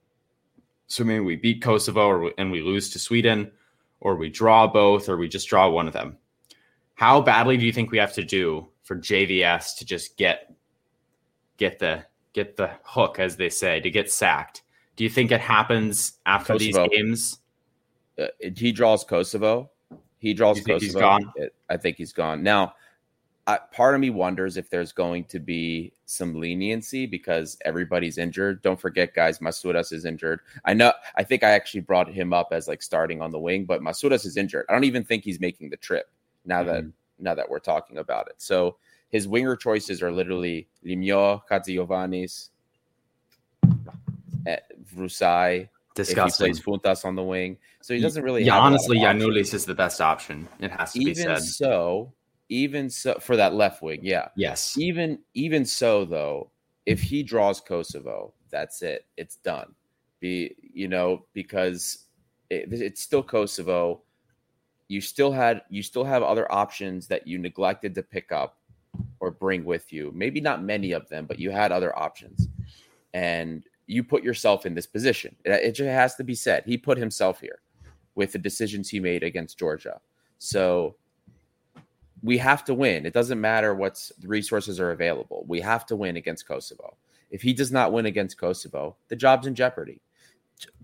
So 0.87 1.03
maybe 1.03 1.19
we 1.19 1.35
beat 1.35 1.61
Kosovo 1.61 2.07
or, 2.07 2.33
and 2.37 2.51
we 2.51 2.61
lose 2.61 2.89
to 2.91 2.99
Sweden, 2.99 3.51
or 3.99 4.15
we 4.15 4.29
draw 4.29 4.67
both, 4.67 5.09
or 5.09 5.17
we 5.17 5.27
just 5.27 5.49
draw 5.49 5.69
one 5.69 5.87
of 5.87 5.93
them. 5.93 6.17
How 6.95 7.21
badly 7.21 7.57
do 7.57 7.65
you 7.65 7.73
think 7.73 7.91
we 7.91 7.97
have 7.97 8.13
to 8.13 8.23
do 8.23 8.67
for 8.83 8.95
JVS 8.95 9.77
to 9.77 9.85
just 9.85 10.17
get 10.17 10.53
get 11.57 11.79
the 11.79 12.05
get 12.33 12.57
the 12.57 12.71
hook, 12.83 13.19
as 13.19 13.35
they 13.35 13.49
say, 13.49 13.79
to 13.79 13.89
get 13.89 14.11
sacked? 14.11 14.63
Do 14.95 15.03
you 15.03 15.09
think 15.09 15.31
it 15.31 15.41
happens 15.41 16.13
after 16.25 16.53
Kosovo. 16.53 16.87
these 16.87 16.97
games? 16.97 17.39
Uh, 18.19 18.27
he 18.55 18.71
draws 18.71 19.03
Kosovo. 19.03 19.69
He 20.19 20.33
draws 20.33 20.59
Kosovo. 20.59 20.79
He's 20.79 20.95
gone. 20.95 21.31
I 21.69 21.77
think 21.77 21.97
he's 21.97 22.13
gone. 22.13 22.41
Now, 22.41 22.73
I, 23.45 23.59
part 23.71 23.95
of 23.95 24.01
me 24.01 24.09
wonders 24.09 24.57
if 24.57 24.69
there's 24.69 24.91
going 24.91 25.23
to 25.25 25.39
be 25.39 25.93
some 26.05 26.35
leniency 26.35 27.05
because 27.05 27.57
everybody's 27.63 28.17
injured. 28.17 28.61
Don't 28.61 28.79
forget, 28.79 29.13
guys, 29.13 29.39
Masouras 29.39 29.93
is 29.93 30.03
injured. 30.03 30.41
I 30.65 30.73
know. 30.73 30.91
I 31.15 31.23
think 31.23 31.43
I 31.43 31.51
actually 31.51 31.81
brought 31.81 32.11
him 32.11 32.33
up 32.33 32.49
as 32.51 32.67
like 32.67 32.81
starting 32.81 33.21
on 33.21 33.31
the 33.31 33.39
wing, 33.39 33.65
but 33.65 33.81
Masouras 33.81 34.25
is 34.25 34.35
injured. 34.35 34.65
I 34.67 34.73
don't 34.73 34.83
even 34.83 35.03
think 35.03 35.23
he's 35.23 35.39
making 35.39 35.69
the 35.69 35.77
trip 35.77 36.09
now 36.43 36.59
mm-hmm. 36.59 36.67
that 36.67 36.85
now 37.19 37.35
that 37.35 37.49
we're 37.49 37.59
talking 37.59 37.99
about 37.99 38.27
it. 38.27 38.35
So 38.37 38.77
his 39.09 39.27
winger 39.27 39.55
choices 39.55 40.01
are 40.01 40.11
literally 40.11 40.67
Limio, 40.85 41.41
Katsiovanis, 41.49 42.49
eh, 44.45 44.57
Vrusai. 44.93 45.69
Disgusting. 45.95 46.51
If 46.51 46.57
he 46.57 46.61
plays 46.61 46.81
Fountas 46.81 47.05
on 47.05 47.15
the 47.15 47.23
wing, 47.23 47.57
so 47.81 47.95
he 47.95 47.99
doesn't 47.99 48.23
really. 48.23 48.43
Yeah, 48.43 48.59
honestly, 48.59 48.99
Giannoulis 48.99 49.55
is 49.55 49.65
the 49.65 49.73
best 49.73 49.99
option. 49.99 50.47
It 50.59 50.69
has 50.69 50.93
to 50.93 50.99
even 50.99 51.13
be 51.13 51.15
said. 51.15 51.41
So, 51.41 52.13
even 52.49 52.87
so, 52.91 53.15
for 53.15 53.35
that 53.35 53.55
left 53.55 53.81
wing, 53.81 54.01
yeah, 54.03 54.27
yes. 54.35 54.77
Even 54.77 55.17
even 55.33 55.65
so, 55.65 56.05
though, 56.05 56.51
if 56.85 57.01
he 57.01 57.23
draws 57.23 57.59
Kosovo, 57.59 58.35
that's 58.51 58.83
it. 58.83 59.07
It's 59.17 59.37
done. 59.37 59.73
Be 60.19 60.55
you 60.61 60.87
know 60.87 61.25
because 61.33 62.05
it, 62.51 62.71
it's 62.71 63.01
still 63.01 63.23
Kosovo. 63.23 64.03
You 64.89 65.01
still 65.01 65.31
had 65.31 65.63
you 65.71 65.81
still 65.81 66.03
have 66.03 66.21
other 66.21 66.51
options 66.51 67.07
that 67.07 67.25
you 67.25 67.39
neglected 67.39 67.95
to 67.95 68.03
pick 68.03 68.31
up 68.31 68.59
or 69.19 69.31
bring 69.31 69.63
with 69.63 69.91
you. 69.91 70.11
Maybe 70.13 70.41
not 70.41 70.63
many 70.63 70.91
of 70.91 71.07
them, 71.09 71.25
but 71.25 71.39
you 71.39 71.51
had 71.51 71.71
other 71.71 71.97
options, 71.97 72.47
and 73.13 73.63
you 73.87 74.03
put 74.03 74.23
yourself 74.23 74.65
in 74.65 74.75
this 74.75 74.85
position. 74.85 75.35
It, 75.45 75.71
just 75.71 75.87
has 75.87 76.15
to 76.15 76.23
be 76.23 76.35
said. 76.35 76.63
He 76.65 76.77
put 76.77 76.97
himself 76.97 77.39
here 77.39 77.59
with 78.15 78.33
the 78.33 78.39
decisions 78.39 78.89
he 78.89 78.99
made 78.99 79.23
against 79.23 79.57
Georgia. 79.57 79.99
So 80.39 80.95
we 82.21 82.37
have 82.37 82.65
to 82.65 82.73
win. 82.73 83.05
It 83.05 83.13
doesn't 83.13 83.39
matter 83.39 83.73
what 83.73 84.11
resources 84.23 84.79
are 84.79 84.91
available. 84.91 85.45
We 85.47 85.61
have 85.61 85.85
to 85.87 85.95
win 85.95 86.17
against 86.17 86.47
Kosovo. 86.47 86.97
If 87.29 87.41
he 87.41 87.53
does 87.53 87.71
not 87.71 87.93
win 87.93 88.05
against 88.05 88.37
Kosovo, 88.37 88.95
the 89.07 89.15
job's 89.15 89.47
in 89.47 89.55
jeopardy. 89.55 90.01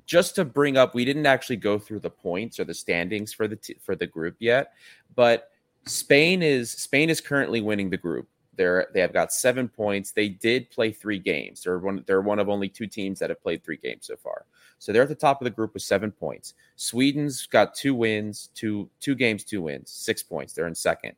Just 0.06 0.36
to 0.36 0.46
bring 0.46 0.78
up, 0.78 0.94
we 0.94 1.06
didn't 1.06 1.26
actually 1.26 1.56
go 1.56 1.80
through 1.80 2.02
the 2.02 2.10
points 2.10 2.60
or 2.60 2.66
the 2.66 2.74
standings 2.74 3.34
for 3.34 3.48
the 3.48 3.56
t- 3.56 3.78
for 3.82 3.96
the 3.96 4.06
group 4.06 4.36
yet, 4.40 4.74
but 5.16 5.50
Spain 5.86 6.42
is 6.42 6.72
Spain 6.72 7.10
is 7.10 7.22
currently 7.22 7.62
winning 7.62 7.90
the 7.90 7.98
group. 7.98 8.28
They're 8.56 8.88
they 8.94 9.00
have 9.00 9.14
got 9.14 9.34
seven 9.34 9.68
points. 9.68 10.12
They 10.12 10.30
did 10.30 10.70
play 10.70 10.92
three 10.92 11.20
games. 11.20 11.64
They're 11.64 11.80
one 11.80 12.04
they're 12.06 12.22
one 12.22 12.40
of 12.40 12.50
only 12.50 12.70
two 12.70 12.88
teams 12.88 13.20
that 13.20 13.30
have 13.30 13.42
played 13.42 13.64
three 13.64 13.78
games 13.78 14.08
so 14.08 14.16
far. 14.16 14.46
So 14.80 14.92
they're 14.92 15.04
at 15.04 15.10
the 15.10 15.16
top 15.16 15.42
of 15.42 15.46
the 15.46 15.52
group 15.52 15.74
with 15.74 15.84
seven 15.84 16.12
points. 16.12 16.54
Sweden's 16.76 17.46
got 17.48 17.74
two 17.74 17.96
wins, 17.96 18.50
two 18.54 18.90
two 19.00 19.16
games, 19.16 19.44
two 19.44 19.62
wins, 19.62 19.90
six 19.92 20.22
points. 20.22 20.54
They're 20.54 20.68
in 20.68 20.76
second. 20.76 21.14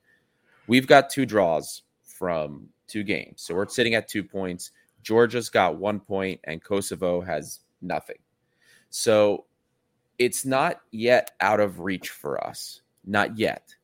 We've 0.67 0.88
got 0.88 1.10
two 1.10 1.25
draws 1.25 1.84
from 2.04 2.69
two 2.88 3.04
games. 3.04 3.41
So 3.41 3.54
we're 3.54 3.67
sitting 3.67 3.95
at 3.95 4.08
two 4.08 4.23
points. 4.23 4.71
Georgia's 5.04 5.49
got 5.49 5.78
one 5.78 5.99
point 5.99 6.39
and 6.45 6.63
Kosovo 6.63 7.21
has 7.21 7.60
nothing. 7.82 8.17
So 8.89 9.45
it's 10.17 10.45
not 10.45 10.82
yet 10.91 11.32
out 11.41 11.60
of 11.60 11.82
reach 11.82 12.10
for 12.10 12.43
us. 12.43 12.82
Not 13.06 13.38
yet. 13.38 13.75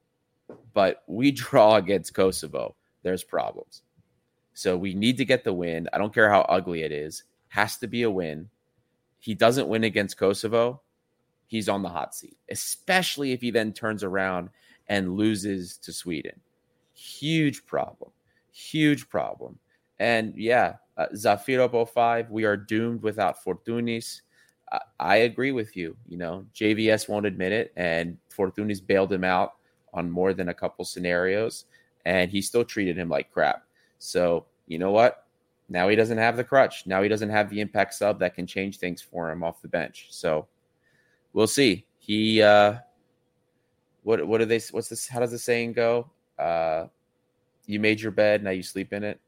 But 0.74 1.04
we 1.08 1.32
draw 1.32 1.76
against 1.76 2.14
Kosovo 2.14 2.76
there's 3.04 3.24
problems. 3.24 3.84
So 4.54 4.78
we 4.78 4.94
need 4.94 5.18
to 5.18 5.26
get 5.26 5.44
the 5.44 5.54
win. 5.54 5.88
I 5.94 5.98
don't 5.98 6.14
care 6.14 6.30
how 6.30 6.42
ugly 6.42 6.84
it 6.84 6.92
is, 6.92 7.24
has 7.50 7.78
to 7.78 7.88
be 7.88 8.04
a 8.04 8.12
win. 8.12 8.50
He 9.20 9.34
doesn't 9.34 9.68
win 9.68 9.84
against 9.84 10.18
Kosovo, 10.18 10.82
he's 11.48 11.70
on 11.70 11.84
the 11.84 11.90
hot 11.90 12.16
seat, 12.16 12.38
especially 12.50 13.34
if 13.34 13.42
he 13.42 13.52
then 13.52 13.74
turns 13.74 14.04
around 14.04 14.50
and 14.88 15.16
loses 15.16 15.78
to 15.78 15.94
Sweden. 15.94 16.40
Huge 16.94 17.66
problem. 17.66 18.12
Huge 18.52 19.10
problem. 19.10 19.60
And 20.00 20.34
yeah, 20.36 20.76
uh, 20.98 21.08
Zafiro 21.14 21.88
05, 21.88 22.32
we 22.32 22.46
are 22.46 22.58
doomed 22.58 23.04
without 23.04 23.44
Fortounis. 23.44 24.22
I, 24.72 24.80
I 25.00 25.16
agree 25.18 25.52
with 25.52 25.78
you. 25.78 25.96
You 26.08 26.18
know, 26.18 26.46
JVS 26.56 27.08
won't 27.08 27.28
admit 27.28 27.52
it, 27.52 27.72
and 27.76 28.18
Fortounis 28.30 28.86
bailed 28.86 29.14
him 29.14 29.24
out 29.24 29.54
on 29.94 30.10
more 30.10 30.34
than 30.34 30.50
a 30.50 30.54
couple 30.54 30.86
scenarios 30.86 31.66
and 32.06 32.32
he 32.32 32.42
still 32.42 32.64
treated 32.64 32.98
him 32.98 33.10
like 33.10 33.32
crap. 33.32 33.64
So, 34.00 34.46
you 34.68 34.80
know 34.80 34.92
what? 34.92 35.26
Now 35.70 35.88
he 35.88 35.96
doesn't 35.96 36.18
have 36.18 36.38
the 36.38 36.44
crutch. 36.44 36.86
Now 36.86 37.02
he 37.02 37.10
doesn't 37.10 37.30
have 37.30 37.50
the 37.50 37.62
impact 37.62 37.94
sub 37.94 38.20
that 38.20 38.36
can 38.36 38.48
change 38.48 38.78
things 38.78 39.02
for 39.02 39.32
him 39.32 39.44
off 39.44 39.62
the 39.62 39.68
bench. 39.68 40.08
So, 40.10 40.48
we'll 41.34 41.48
see. 41.48 41.86
He 42.00 42.42
uh 42.42 42.76
what 44.04 44.26
what 44.28 44.40
do 44.40 44.46
they 44.46 44.60
what's 44.72 44.90
this 44.90 45.08
how 45.08 45.20
does 45.20 45.32
the 45.32 45.40
saying 45.40 45.74
go? 45.74 46.10
Uh 46.40 46.88
you 47.68 47.80
made 47.80 48.02
your 48.02 48.12
bed, 48.12 48.44
now 48.44 48.50
you 48.50 48.64
sleep 48.64 48.92
in 48.92 49.04
it. 49.04 49.20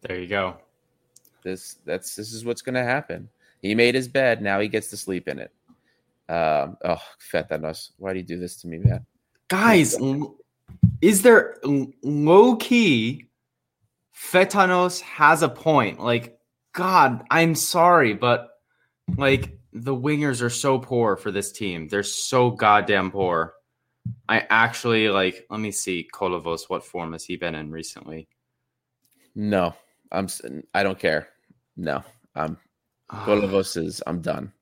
There 0.00 0.18
you 0.18 0.26
go. 0.26 0.56
This 1.42 1.76
that's 1.84 2.16
this 2.16 2.32
is 2.32 2.44
what's 2.44 2.62
going 2.62 2.74
to 2.74 2.82
happen. 2.82 3.28
He 3.60 3.74
made 3.74 3.94
his 3.94 4.08
bed, 4.08 4.42
now 4.42 4.60
he 4.60 4.68
gets 4.68 4.88
to 4.90 4.96
sleep 4.96 5.28
in 5.28 5.38
it. 5.38 5.52
Um 6.28 6.78
oh, 6.84 7.02
Fetanos, 7.32 7.90
why 7.98 8.14
do 8.14 8.18
you 8.18 8.24
do 8.24 8.38
this 8.38 8.56
to 8.62 8.66
me, 8.66 8.78
man? 8.78 9.04
Guys, 9.54 9.96
is 11.00 11.22
there 11.22 11.56
low 12.02 12.56
key 12.56 13.24
Fetanos 14.16 15.00
has 15.02 15.42
a 15.42 15.48
point. 15.48 16.00
Like, 16.00 16.38
God, 16.72 17.24
I'm 17.30 17.54
sorry, 17.54 18.14
but 18.14 18.48
like 19.16 19.58
the 19.72 19.94
wingers 19.94 20.40
are 20.42 20.50
so 20.50 20.78
poor 20.78 21.16
for 21.16 21.30
this 21.30 21.52
team. 21.52 21.88
They're 21.88 22.02
so 22.02 22.50
goddamn 22.50 23.10
poor. 23.10 23.54
I 24.28 24.44
actually 24.50 25.08
like. 25.08 25.46
Let 25.50 25.60
me 25.60 25.70
see, 25.70 26.08
Kolovos. 26.12 26.68
What 26.68 26.84
form 26.84 27.12
has 27.12 27.24
he 27.24 27.36
been 27.36 27.54
in 27.54 27.70
recently? 27.70 28.28
No, 29.34 29.74
I'm. 30.10 30.28
I 30.72 30.82
don't 30.82 30.98
care. 30.98 31.28
No, 31.76 32.02
I'm. 32.34 32.58
Ah. 33.08 33.24
Kolovos 33.24 33.76
is. 33.76 34.02
I'm 34.06 34.20
done. 34.20 34.52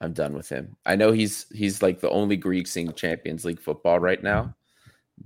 I'm 0.00 0.12
done 0.12 0.34
with 0.34 0.48
him. 0.48 0.76
I 0.84 0.96
know 0.96 1.12
he's 1.12 1.46
he's 1.52 1.82
like 1.82 2.00
the 2.00 2.10
only 2.10 2.36
Greek 2.36 2.66
seeing 2.66 2.92
Champions 2.92 3.44
League 3.44 3.60
football 3.60 3.98
right 3.98 4.22
now. 4.22 4.54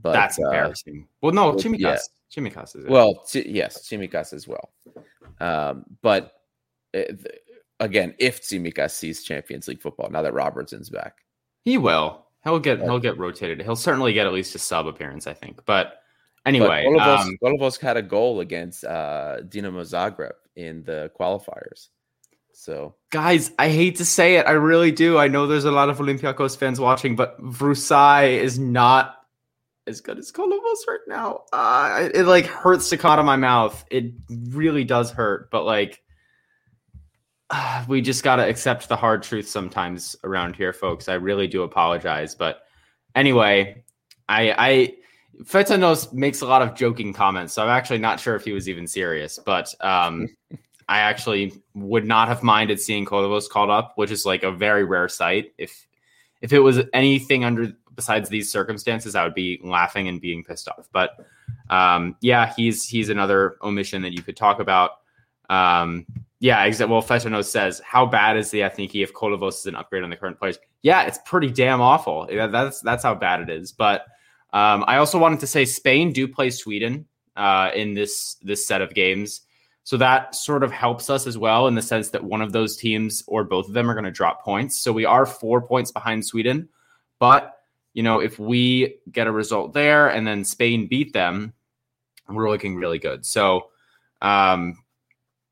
But 0.00 0.12
that's 0.12 0.38
uh, 0.38 0.44
embarrassing. 0.44 1.08
Well, 1.20 1.32
no, 1.32 1.52
Tsimikas. 1.54 1.78
Yeah. 1.78 1.98
Tsimikas 2.32 2.76
is 2.76 2.84
it. 2.84 2.90
Well, 2.90 3.24
yes, 3.34 3.88
Tsimikas 3.88 4.32
as 4.32 4.46
well. 4.46 4.70
Um, 5.40 5.84
but 6.00 6.34
it, 6.92 7.26
eh, 7.26 7.54
again, 7.80 8.14
if 8.18 8.40
Tsimikas 8.40 8.92
sees 8.92 9.24
Champions 9.24 9.66
League 9.66 9.80
football 9.80 10.08
now 10.10 10.22
that 10.22 10.34
Robertson's 10.34 10.90
back, 10.90 11.24
he 11.62 11.76
will. 11.76 12.26
He'll 12.44 12.60
get 12.60 12.80
he'll 12.80 13.00
get 13.00 13.18
rotated. 13.18 13.60
He'll 13.62 13.76
certainly 13.76 14.12
get 14.12 14.26
at 14.26 14.32
least 14.32 14.54
a 14.54 14.58
sub 14.58 14.86
appearance, 14.86 15.26
I 15.26 15.34
think. 15.34 15.60
But 15.66 16.00
anyway, 16.46 16.86
but 16.86 17.00
Kolovos, 17.42 17.78
um, 17.82 17.86
had 17.86 17.96
a 17.96 18.02
goal 18.02 18.40
against 18.40 18.84
uh, 18.84 19.38
Dinamo 19.42 19.82
Zagreb 19.82 20.32
in 20.56 20.82
the 20.84 21.10
qualifiers. 21.18 21.88
So, 22.60 22.94
guys, 23.08 23.52
I 23.58 23.70
hate 23.70 23.96
to 23.96 24.04
say 24.04 24.34
it, 24.34 24.46
I 24.46 24.50
really 24.50 24.92
do. 24.92 25.16
I 25.16 25.28
know 25.28 25.46
there's 25.46 25.64
a 25.64 25.70
lot 25.70 25.88
of 25.88 25.96
Olympiacos 25.96 26.58
fans 26.58 26.78
watching, 26.78 27.16
but 27.16 27.40
Vrusai 27.40 28.36
is 28.36 28.58
not 28.58 29.16
as 29.86 30.02
good 30.02 30.18
as 30.18 30.30
Kolovos 30.30 30.86
right 30.86 31.00
now. 31.08 31.44
Uh, 31.54 32.00
it, 32.02 32.16
it, 32.16 32.24
like 32.26 32.44
hurts 32.44 32.90
to 32.90 32.98
cut 32.98 33.18
of 33.18 33.24
my 33.24 33.36
mouth. 33.36 33.82
It 33.90 34.12
really 34.28 34.84
does 34.84 35.10
hurt, 35.10 35.50
but 35.50 35.64
like 35.64 36.02
uh, 37.48 37.82
we 37.88 38.02
just 38.02 38.22
got 38.22 38.36
to 38.36 38.46
accept 38.46 38.90
the 38.90 38.96
hard 38.96 39.22
truth 39.22 39.48
sometimes 39.48 40.14
around 40.22 40.54
here, 40.54 40.74
folks. 40.74 41.08
I 41.08 41.14
really 41.14 41.46
do 41.46 41.62
apologize, 41.62 42.34
but 42.34 42.60
anyway, 43.14 43.82
I 44.28 44.54
I 44.58 44.94
Fetanos 45.44 46.12
makes 46.12 46.42
a 46.42 46.46
lot 46.46 46.60
of 46.60 46.74
joking 46.74 47.14
comments, 47.14 47.54
so 47.54 47.62
I'm 47.62 47.70
actually 47.70 48.00
not 48.00 48.20
sure 48.20 48.36
if 48.36 48.44
he 48.44 48.52
was 48.52 48.68
even 48.68 48.86
serious, 48.86 49.38
but 49.38 49.74
um 49.80 50.28
I 50.90 50.98
actually 50.98 51.52
would 51.74 52.04
not 52.04 52.26
have 52.26 52.42
minded 52.42 52.80
seeing 52.80 53.06
Kolovos 53.06 53.48
called 53.48 53.70
up, 53.70 53.92
which 53.94 54.10
is 54.10 54.26
like 54.26 54.42
a 54.42 54.50
very 54.50 54.84
rare 54.84 55.08
sight. 55.08 55.54
If 55.56 55.86
if 56.42 56.52
it 56.52 56.58
was 56.58 56.80
anything 56.92 57.44
under 57.44 57.72
besides 57.94 58.28
these 58.28 58.50
circumstances, 58.50 59.14
I 59.14 59.22
would 59.22 59.34
be 59.34 59.60
laughing 59.62 60.08
and 60.08 60.20
being 60.20 60.42
pissed 60.42 60.68
off. 60.68 60.88
But 60.90 61.24
um, 61.70 62.16
yeah, 62.20 62.52
he's 62.56 62.88
he's 62.88 63.08
another 63.08 63.56
omission 63.62 64.02
that 64.02 64.12
you 64.12 64.22
could 64.22 64.36
talk 64.36 64.58
about. 64.58 64.90
Um, 65.48 66.06
yeah, 66.40 66.64
exactly. 66.64 66.92
Well, 66.92 67.02
Fetano 67.02 67.44
says, 67.44 67.80
how 67.84 68.04
bad 68.04 68.36
is 68.36 68.50
the 68.50 68.60
Ethniki 68.60 69.04
if 69.04 69.12
Kolovos 69.12 69.60
is 69.60 69.66
an 69.66 69.76
upgrade 69.76 70.02
on 70.02 70.10
the 70.10 70.16
current 70.16 70.40
players? 70.40 70.58
Yeah, 70.82 71.02
it's 71.02 71.18
pretty 71.24 71.52
damn 71.52 71.80
awful. 71.80 72.26
That's 72.32 72.80
that's 72.80 73.04
how 73.04 73.14
bad 73.14 73.42
it 73.42 73.48
is. 73.48 73.70
But 73.70 74.06
um, 74.52 74.82
I 74.88 74.96
also 74.96 75.18
wanted 75.18 75.38
to 75.38 75.46
say 75.46 75.64
Spain 75.64 76.12
do 76.12 76.26
play 76.26 76.50
Sweden 76.50 77.06
uh, 77.36 77.70
in 77.76 77.94
this 77.94 78.38
this 78.42 78.66
set 78.66 78.82
of 78.82 78.92
games. 78.92 79.42
So 79.84 79.96
that 79.96 80.34
sort 80.34 80.62
of 80.62 80.70
helps 80.70 81.10
us 81.10 81.26
as 81.26 81.38
well 81.38 81.66
in 81.66 81.74
the 81.74 81.82
sense 81.82 82.10
that 82.10 82.22
one 82.22 82.42
of 82.42 82.52
those 82.52 82.76
teams 82.76 83.24
or 83.26 83.44
both 83.44 83.66
of 83.66 83.74
them 83.74 83.90
are 83.90 83.94
going 83.94 84.04
to 84.04 84.10
drop 84.10 84.44
points. 84.44 84.80
So 84.80 84.92
we 84.92 85.04
are 85.04 85.26
four 85.26 85.62
points 85.62 85.90
behind 85.90 86.24
Sweden. 86.24 86.68
But, 87.18 87.56
you 87.92 88.02
know, 88.02 88.20
if 88.20 88.38
we 88.38 88.96
get 89.10 89.26
a 89.26 89.32
result 89.32 89.72
there 89.72 90.08
and 90.08 90.26
then 90.26 90.44
Spain 90.44 90.86
beat 90.86 91.12
them, 91.12 91.54
we're 92.28 92.50
looking 92.50 92.76
really 92.76 92.98
good. 92.98 93.26
So, 93.26 93.70
um, 94.22 94.78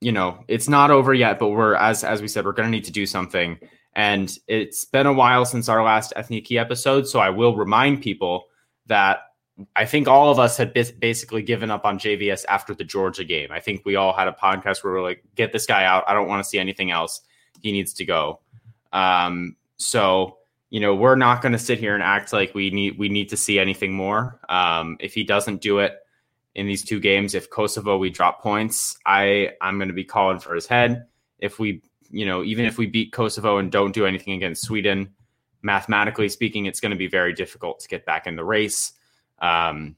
you 0.01 0.13
know, 0.13 0.45
it's 0.47 0.69
not 0.69 0.91
over 0.91 1.13
yet, 1.13 1.39
but 1.39 1.49
we're, 1.49 1.75
as, 1.75 2.05
as 2.05 2.23
we 2.23 2.29
said, 2.29 2.45
we're 2.45 2.53
going 2.53 2.69
to 2.69 2.71
need 2.71 2.85
to 2.85 2.93
do 2.93 3.07
something. 3.07 3.59
And 3.95 4.33
it's 4.47 4.85
been 4.85 5.07
a 5.07 5.13
while 5.13 5.45
since 5.45 5.69
our 5.69 5.83
last 5.83 6.13
Ethniki 6.17 6.61
episode. 6.61 7.09
So 7.09 7.19
I 7.19 7.31
will 7.31 7.57
remind 7.57 8.03
people 8.03 8.45
that 8.87 9.23
I 9.75 9.87
think 9.87 10.07
all 10.07 10.31
of 10.31 10.39
us 10.39 10.57
had 10.57 10.73
basically 10.73 11.43
given 11.43 11.71
up 11.71 11.85
on 11.85 11.99
JVS 11.99 12.45
after 12.49 12.75
the 12.75 12.85
Georgia 12.85 13.25
game. 13.25 13.51
I 13.51 13.61
think 13.61 13.83
we 13.85 13.97
all 13.97 14.13
had 14.13 14.29
a 14.29 14.33
podcast 14.33 14.85
where 14.85 14.93
we 14.93 15.01
are 15.01 15.03
like, 15.03 15.25
get 15.35 15.53
this 15.53 15.67
guy 15.67 15.85
out. 15.85 16.05
I 16.07 16.15
don't 16.15 16.29
want 16.29 16.43
to 16.43 16.49
see 16.49 16.59
anything 16.59 16.91
else. 16.91 17.23
He 17.61 17.73
needs 17.73 17.93
to 17.95 18.05
go. 18.05 18.41
Um, 18.93 19.57
so, 19.77 20.39
you 20.71 20.81
know, 20.81 20.95
we're 20.95 21.17
not 21.17 21.43
going 21.43 21.53
to 21.53 21.59
sit 21.59 21.79
here 21.79 21.95
and 21.95 22.03
act 22.03 22.33
like 22.33 22.55
we 22.55 22.71
need 22.71 22.99
we 22.99 23.09
need 23.09 23.31
to 23.31 23.37
see 23.37 23.59
anything 23.59 23.93
more. 23.93 24.41
Um, 24.49 24.97
if 25.01 25.15
he 25.15 25.25
doesn't 25.25 25.61
do 25.61 25.79
it 25.79 25.97
in 26.55 26.67
these 26.67 26.85
two 26.85 27.01
games, 27.01 27.35
if 27.35 27.51
Kosovo 27.51 27.99
we 27.99 28.11
drop 28.11 28.43
points, 28.43 28.97
I 29.07 29.53
I'm 29.61 29.79
going 29.79 29.89
to 29.89 29.95
be 29.95 30.05
calling 30.05 30.39
for 30.39 30.55
his 30.55 30.67
head. 30.67 31.07
If 31.39 31.59
we, 31.59 31.83
you 32.11 32.27
know, 32.27 32.45
even 32.45 32.65
if 32.65 32.79
we 32.79 32.87
beat 32.87 33.13
Kosovo 33.13 33.59
and 33.59 33.73
don't 33.73 33.93
do 33.93 34.07
anything 34.07 34.35
against 34.35 34.63
Sweden, 34.63 35.11
mathematically 35.63 36.29
speaking, 36.29 36.67
it's 36.67 36.81
going 36.81 36.91
to 36.91 36.97
be 36.97 37.09
very 37.09 37.33
difficult 37.33 37.81
to 37.81 37.89
get 37.89 38.07
back 38.07 38.27
in 38.27 38.37
the 38.37 38.45
race. 38.45 38.93
Um, 39.41 39.97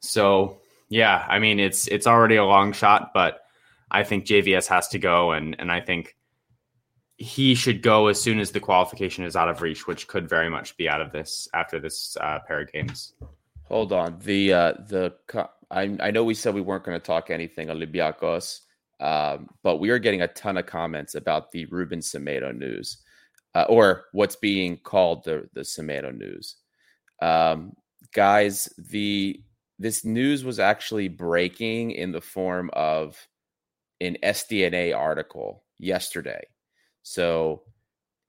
so 0.00 0.58
yeah, 0.88 1.24
I 1.28 1.38
mean 1.38 1.58
it's 1.58 1.86
it's 1.88 2.06
already 2.06 2.36
a 2.36 2.44
long 2.44 2.72
shot, 2.72 3.12
but 3.14 3.40
I 3.90 4.04
think 4.04 4.26
JVS 4.26 4.66
has 4.68 4.88
to 4.88 4.98
go, 4.98 5.32
and 5.32 5.56
and 5.58 5.70
I 5.70 5.80
think 5.80 6.16
he 7.16 7.54
should 7.54 7.82
go 7.82 8.08
as 8.08 8.20
soon 8.20 8.40
as 8.40 8.50
the 8.50 8.60
qualification 8.60 9.24
is 9.24 9.36
out 9.36 9.48
of 9.48 9.62
reach, 9.62 9.86
which 9.86 10.08
could 10.08 10.28
very 10.28 10.50
much 10.50 10.76
be 10.76 10.88
out 10.88 11.00
of 11.00 11.12
this 11.12 11.46
after 11.54 11.78
this 11.78 12.16
uh, 12.20 12.40
pair 12.46 12.62
of 12.62 12.72
games. 12.72 13.14
Hold 13.68 13.92
on, 13.92 14.18
the 14.18 14.52
uh, 14.52 14.72
the 14.88 15.14
I 15.70 15.96
I 16.00 16.10
know 16.10 16.24
we 16.24 16.34
said 16.34 16.54
we 16.54 16.60
weren't 16.60 16.84
going 16.84 16.98
to 16.98 17.04
talk 17.04 17.30
anything 17.30 17.70
on 17.70 17.78
Olympiacos, 17.78 18.60
um, 19.00 19.48
but 19.62 19.76
we 19.76 19.90
are 19.90 19.98
getting 19.98 20.22
a 20.22 20.28
ton 20.28 20.56
of 20.56 20.66
comments 20.66 21.14
about 21.14 21.52
the 21.52 21.66
Ruben 21.66 22.00
Semedo 22.00 22.56
news, 22.56 22.98
uh, 23.54 23.66
or 23.68 24.06
what's 24.12 24.36
being 24.36 24.76
called 24.78 25.24
the 25.24 25.48
the 25.54 25.62
Semedo 25.62 26.16
news. 26.16 26.56
Um, 27.20 27.76
guys, 28.12 28.68
the 28.78 29.40
this 29.78 30.04
news 30.04 30.44
was 30.44 30.60
actually 30.60 31.08
breaking 31.08 31.90
in 31.90 32.12
the 32.12 32.20
form 32.20 32.70
of 32.72 33.16
an 34.00 34.16
SDNA 34.22 34.96
article 34.96 35.64
yesterday. 35.78 36.44
So 37.02 37.62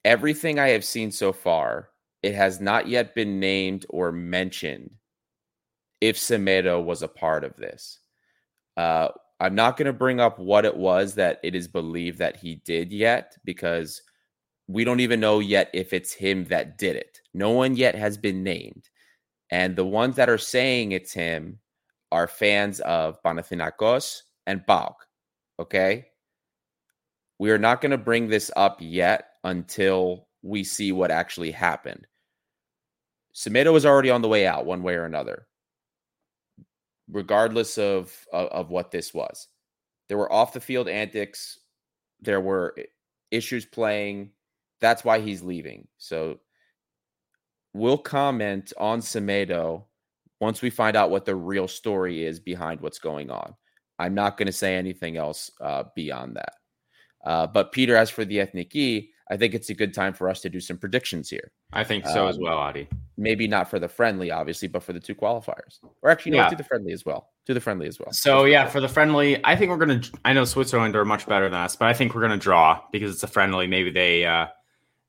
everything 0.04 0.58
I 0.58 0.70
have 0.70 0.84
seen 0.84 1.12
so 1.12 1.32
far, 1.32 1.90
it 2.24 2.34
has 2.34 2.60
not 2.60 2.88
yet 2.88 3.14
been 3.14 3.40
named 3.40 3.86
or 3.90 4.12
mentioned 4.12 4.92
if 6.02 6.18
Semedo 6.18 6.84
was 6.84 7.04
a 7.04 7.08
part 7.08 7.44
of 7.44 7.56
this. 7.56 8.00
Uh, 8.76 9.10
I'm 9.40 9.56
not 9.56 9.78
going 9.78 9.88
to 9.88 9.94
bring 9.94 10.20
up 10.20 10.40
what 10.40 10.66
it 10.66 10.76
was 10.76 11.16
that 11.16 11.40
it 11.44 11.54
is 11.54 11.68
believed 11.68 12.20
that 12.20 12.38
he 12.38 12.56
did 12.56 12.92
yet 12.92 13.38
because 13.44 14.02
we 14.68 14.84
don't 14.84 15.02
even 15.02 15.20
know 15.20 15.40
yet 15.40 15.70
if 15.74 15.94
it's 15.94 16.14
him 16.14 16.46
that 16.46 16.78
did 16.78 16.96
it. 16.96 17.20
No 17.34 17.52
one 17.52 17.76
yet 17.76 17.96
has 17.96 18.18
been 18.18 18.44
named. 18.44 18.90
And 19.54 19.76
the 19.76 19.86
ones 19.86 20.16
that 20.16 20.30
are 20.30 20.40
saying 20.40 20.94
it's 20.94 21.14
him 21.14 21.60
are 22.12 22.26
fans 22.26 22.80
of 22.80 23.22
Panathinaikos 23.22 24.24
and 24.48 24.66
PAOK. 24.66 24.96
Okay. 25.60 26.08
We 27.38 27.52
are 27.52 27.60
not 27.60 27.80
going 27.80 27.92
to 27.92 28.00
bring 28.00 28.30
this 28.30 28.50
up 28.56 28.78
yet 28.80 29.34
until 29.44 30.28
we 30.42 30.64
see 30.64 30.92
what 30.92 31.12
actually 31.12 31.52
happened. 31.52 32.08
Semedo 33.36 33.78
is 33.78 33.86
already 33.86 34.10
on 34.10 34.24
the 34.24 34.28
way 34.28 34.48
out, 34.48 34.66
one 34.66 34.82
way 34.82 34.96
or 34.96 35.06
another, 35.06 35.46
regardless 37.08 37.78
of, 37.78 38.12
of, 38.34 38.48
of 38.48 38.70
what 38.72 38.90
this 38.90 39.14
was. 39.14 39.50
There 40.10 40.18
were 40.18 40.34
off 40.34 40.54
the 40.54 40.62
field 40.62 40.90
antics, 40.90 41.60
there 42.20 42.42
were 42.42 42.76
issues 43.30 43.66
playing. 43.66 44.32
That's 44.82 45.04
why 45.04 45.20
he's 45.20 45.44
leaving. 45.44 45.88
So 46.00 46.40
we'll 47.74 47.98
comment 47.98 48.74
on 48.78 49.02
Semedo 49.02 49.84
once 50.40 50.62
we 50.62 50.70
find 50.70 50.96
out 50.96 51.12
what 51.12 51.26
the 51.26 51.36
real 51.36 51.68
story 51.68 52.26
is 52.26 52.40
behind 52.40 52.82
what's 52.82 53.00
going 53.00 53.32
on. 53.32 53.56
I'm 54.00 54.14
not 54.14 54.38
going 54.38 54.48
to 54.48 54.54
say 54.54 54.76
anything 54.76 55.18
else 55.18 55.52
uh, 55.62 55.84
beyond 55.96 56.36
that. 56.36 56.54
Uh, 57.26 57.48
but 57.48 57.72
Peter, 57.72 57.96
as 57.96 58.10
for 58.10 58.26
the 58.26 58.40
ethnic 58.40 58.76
I 59.32 59.38
think 59.38 59.54
it's 59.54 59.70
a 59.70 59.74
good 59.74 59.94
time 59.94 60.14
for 60.14 60.30
us 60.30 60.42
to 60.42 60.50
do 60.50 60.60
some 60.60 60.78
predictions 60.78 61.30
here. 61.30 61.52
I 61.72 61.84
think 61.84 62.06
so 62.06 62.26
um, 62.26 62.30
as 62.30 62.38
well, 62.38 62.58
Adi. 62.58 62.88
Maybe 63.18 63.48
not 63.48 63.70
for 63.70 63.80
the 63.80 63.88
friendly, 63.88 64.32
obviously, 64.32 64.68
but 64.68 64.84
for 64.84 64.92
the 64.92 65.00
two 65.00 65.16
qualifiers, 65.16 65.80
or 66.02 66.10
actually, 66.10 66.36
yeah. 66.36 66.44
no, 66.44 66.50
to 66.50 66.56
the 66.56 66.64
friendly 66.64 66.92
as 66.92 67.06
well. 67.06 67.30
To 67.46 67.54
the 67.54 67.62
friendly 67.62 67.88
as 67.88 68.00
well. 68.00 68.12
So 68.12 68.44
yeah, 68.44 68.68
for 68.68 68.82
the 68.82 68.90
friendly, 68.90 69.44
I 69.46 69.56
think 69.56 69.70
we're 69.70 69.78
gonna. 69.78 70.02
I 70.26 70.34
know 70.34 70.46
Switzerland 70.46 70.96
are 70.96 71.06
much 71.06 71.26
better 71.26 71.46
than 71.46 71.60
us, 71.60 71.76
but 71.76 71.88
I 71.88 71.94
think 71.94 72.14
we're 72.14 72.22
gonna 72.22 72.38
draw 72.38 72.82
because 72.92 73.14
it's 73.14 73.24
a 73.24 73.28
friendly. 73.28 73.66
Maybe 73.66 73.92
they 73.92 74.26
uh, 74.26 74.48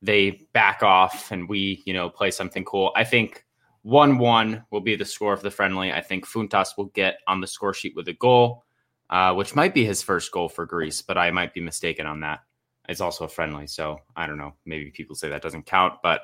they 0.05 0.47
back 0.53 0.83
off 0.83 1.33
and 1.33 1.49
we, 1.49 1.83
you 1.87 1.95
know, 1.95 2.11
play 2.11 2.31
something 2.31 2.65
cool. 2.65 2.93
I 2.95 3.05
think 3.05 3.45
1 3.83 4.19
1 4.19 4.65
will 4.71 4.81
be 4.81 4.97
the 4.97 5.05
score 5.05 5.33
of 5.33 5.43
the 5.43 5.51
friendly. 5.51 5.93
I 5.93 6.01
think 6.01 6.27
Fountas 6.27 6.77
will 6.77 6.87
get 6.87 7.19
on 7.27 7.41
the 7.41 7.47
score 7.47 7.75
sheet 7.75 7.97
with 7.97 8.09
a 8.09 8.13
goal, 8.15 8.65
uh, 9.11 9.35
which 9.35 9.55
might 9.55 9.75
be 9.75 9.85
his 9.85 10.03
first 10.03 10.31
goal 10.31 10.49
for 10.49 10.67
Greece, 10.67 11.03
but 11.03 11.19
I 11.19 11.31
might 11.31 11.55
be 11.55 11.61
mistaken 11.61 12.07
on 12.07 12.21
that. 12.21 12.41
It's 12.89 13.01
also 13.01 13.25
a 13.25 13.29
friendly. 13.29 13.67
So 13.67 13.99
I 14.15 14.27
don't 14.27 14.39
know. 14.39 14.55
Maybe 14.67 14.91
people 14.91 15.17
say 15.17 15.31
that 15.31 15.43
doesn't 15.43 15.67
count, 15.67 15.95
but 16.03 16.21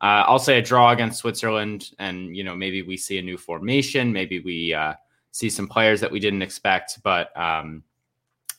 uh, 0.00 0.24
I'll 0.26 0.38
say 0.38 0.58
a 0.58 0.62
draw 0.62 0.92
against 0.92 1.18
Switzerland. 1.18 1.90
And, 1.98 2.34
you 2.34 2.44
know, 2.44 2.54
maybe 2.54 2.82
we 2.82 2.96
see 2.96 3.18
a 3.18 3.22
new 3.22 3.36
formation. 3.36 4.12
Maybe 4.12 4.40
we 4.40 4.72
uh, 4.72 4.94
see 5.32 5.50
some 5.50 5.68
players 5.68 6.00
that 6.00 6.10
we 6.10 6.20
didn't 6.20 6.42
expect. 6.42 7.02
But, 7.02 7.36
um, 7.38 7.82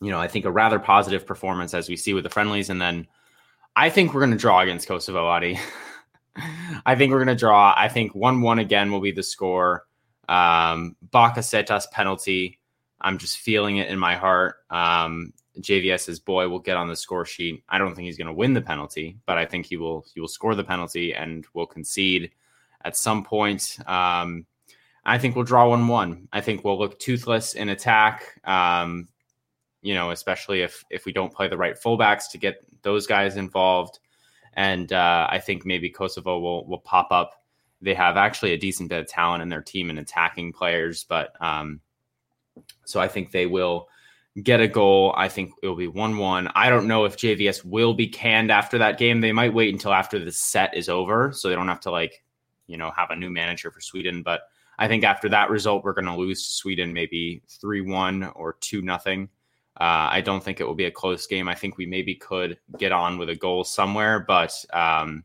you 0.02 0.12
know, 0.12 0.20
I 0.20 0.28
think 0.28 0.46
a 0.46 0.52
rather 0.52 0.80
positive 0.80 1.26
performance 1.26 1.74
as 1.74 1.90
we 1.90 1.96
see 1.96 2.14
with 2.14 2.24
the 2.24 2.30
friendlies. 2.30 2.70
And 2.70 2.80
then, 2.80 3.08
I 3.76 3.90
think 3.90 4.14
we're 4.14 4.22
going 4.22 4.32
to 4.32 4.38
draw 4.38 4.60
against 4.60 4.88
Kosovo, 4.88 5.26
Adi. 5.28 5.60
I 6.86 6.96
think 6.96 7.12
we're 7.12 7.24
going 7.24 7.36
to 7.36 7.40
draw. 7.40 7.74
I 7.76 7.88
think 7.88 8.14
1 8.16 8.42
1 8.42 8.60
again 8.60 8.92
will 8.92 9.02
be 9.02 9.12
the 9.12 9.24
score. 9.24 9.86
Um, 10.28 10.96
Bakasetas 11.10 11.90
penalty. 11.92 12.60
I'm 13.02 13.18
just 13.18 13.38
feeling 13.38 13.78
it 13.78 13.90
in 13.90 13.98
my 13.98 14.16
heart. 14.16 14.58
Um, 14.70 15.34
JVS's 15.60 16.20
boy 16.20 16.48
will 16.48 16.60
get 16.60 16.78
on 16.78 16.88
the 16.88 16.96
score 16.96 17.26
sheet. 17.26 17.64
I 17.70 17.78
don't 17.78 17.96
think 17.96 18.06
he's 18.06 18.18
going 18.18 18.28
to 18.28 18.34
win 18.34 18.54
the 18.54 18.62
penalty, 18.62 19.18
but 19.26 19.38
I 19.38 19.46
think 19.46 19.66
he 19.66 19.78
will. 19.78 20.06
He 20.14 20.20
will 20.20 20.28
score 20.28 20.56
the 20.56 20.64
penalty 20.64 21.14
and 21.14 21.46
will 21.54 21.68
concede 21.68 22.32
at 22.84 22.96
some 22.96 23.24
point. 23.24 23.78
Um, 23.86 24.46
I 25.06 25.18
think 25.18 25.36
we'll 25.36 25.46
draw 25.46 25.70
one 25.70 25.88
one. 25.88 26.28
I 26.32 26.42
think 26.42 26.64
we'll 26.64 26.78
look 26.78 27.00
toothless 27.00 27.54
in 27.54 27.70
attack. 27.70 28.40
Um, 28.44 29.08
you 29.82 29.94
know, 29.94 30.12
especially 30.12 30.62
if 30.62 30.84
if 30.90 31.06
we 31.06 31.14
don't 31.14 31.34
play 31.34 31.48
the 31.48 31.58
right 31.58 31.76
fullbacks 31.76 32.30
to 32.32 32.38
get 32.38 32.64
those 32.82 33.08
guys 33.08 33.38
involved. 33.38 34.00
And 34.54 34.92
uh, 34.92 35.28
I 35.30 35.40
think 35.40 35.66
maybe 35.66 35.90
Kosovo 35.90 36.40
will 36.40 36.66
will 36.68 36.80
pop 36.80 37.08
up. 37.12 37.44
They 37.82 37.94
have 37.94 38.18
actually 38.18 38.54
a 38.54 38.58
decent 38.58 38.90
bit 38.90 39.00
of 39.00 39.08
talent 39.08 39.42
in 39.42 39.50
their 39.50 39.62
team 39.62 39.90
and 39.90 40.00
attacking 40.00 40.52
players, 40.54 41.06
but 41.06 41.32
um, 41.42 41.80
so 42.86 43.00
I 43.00 43.08
think 43.08 43.32
they 43.32 43.46
will 43.46 43.88
get 44.42 44.62
a 44.62 44.68
goal. 44.68 45.14
I 45.18 45.28
think 45.28 45.54
it 45.62 45.68
will 45.68 45.76
be 45.76 45.88
1 45.88 46.18
1. 46.18 46.50
I 46.56 46.70
don't 46.70 46.88
know 46.88 47.06
if 47.06 47.18
JVS 47.18 47.66
will 47.66 47.94
be 47.94 48.08
canned 48.08 48.52
after 48.52 48.78
that 48.78 48.98
game. 48.98 49.22
They 49.22 49.32
might 49.32 49.54
wait 49.54 49.74
until 49.74 49.94
after 49.94 50.24
the 50.24 50.32
set 50.32 50.76
is 50.76 50.90
over 50.90 51.32
so 51.32 51.50
they 51.50 51.56
don't 51.56 51.68
have 51.68 51.80
to, 51.82 51.92
like, 51.92 52.24
you 52.68 52.78
know, 52.78 52.92
have 52.92 53.12
a 53.12 53.16
new 53.16 53.30
manager 53.30 53.72
for 53.72 53.82
Sweden. 53.82 54.24
But 54.24 54.42
I 54.78 54.88
think 54.88 55.04
after 55.04 55.30
that 55.30 55.50
result, 55.50 55.84
we're 55.84 55.94
going 55.94 56.06
to 56.06 56.16
lose 56.16 56.46
Sweden 56.46 56.94
maybe 56.94 57.42
3 57.48 57.82
1 57.82 58.24
or 58.36 58.54
2 58.62 58.82
nothing. 58.82 59.30
Uh, 59.80 60.12
I 60.12 60.22
don't 60.22 60.44
think 60.44 60.60
it 60.60 60.66
will 60.66 60.76
be 60.76 60.86
a 60.86 60.92
close 60.92 61.26
game. 61.26 61.48
I 61.48 61.56
think 61.56 61.78
we 61.78 61.86
maybe 61.86 62.14
could 62.14 62.60
get 62.78 62.92
on 62.92 63.18
with 63.18 63.30
a 63.30 63.36
goal 63.36 63.64
somewhere, 63.64 64.20
but 64.20 64.54
um, 64.74 65.24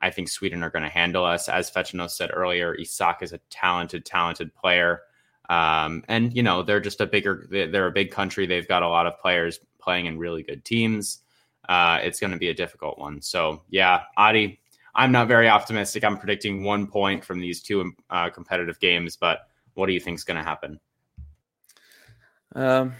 I 0.00 0.10
think 0.10 0.28
Sweden 0.28 0.62
are 0.62 0.68
going 0.68 0.82
to 0.82 0.90
handle 0.90 1.24
us. 1.24 1.48
As 1.48 1.70
Fechino 1.70 2.10
said 2.10 2.30
earlier, 2.34 2.74
Isak 2.74 3.22
is 3.22 3.32
a 3.32 3.40
talented, 3.48 4.04
talented 4.04 4.54
player. 4.54 5.02
Um, 5.48 6.04
and, 6.08 6.36
you 6.36 6.42
know, 6.42 6.62
they're 6.62 6.80
just 6.80 7.00
a 7.00 7.06
bigger, 7.06 7.46
they're 7.50 7.86
a 7.86 7.92
big 7.92 8.10
country. 8.10 8.46
They've 8.46 8.68
got 8.68 8.82
a 8.82 8.88
lot 8.88 9.06
of 9.06 9.18
players 9.18 9.60
playing 9.78 10.06
in 10.06 10.18
really 10.18 10.42
good 10.42 10.64
teams. 10.64 11.20
Uh, 11.68 11.98
it's 12.02 12.20
going 12.20 12.32
to 12.32 12.38
be 12.38 12.48
a 12.48 12.54
difficult 12.54 12.98
one. 12.98 13.22
So, 13.22 13.62
yeah, 13.70 14.02
Adi, 14.16 14.60
I'm 14.94 15.12
not 15.12 15.28
very 15.28 15.48
optimistic. 15.48 16.04
I'm 16.04 16.18
predicting 16.18 16.64
one 16.64 16.86
point 16.86 17.24
from 17.24 17.40
these 17.40 17.62
two 17.62 17.92
uh, 18.10 18.28
competitive 18.30 18.78
games, 18.80 19.16
but 19.16 19.48
what 19.74 19.86
do 19.86 19.92
you 19.92 20.00
think 20.00 20.18
is 20.18 20.24
going 20.24 20.36
to 20.36 20.42
happen? 20.42 20.78
Um, 22.54 22.92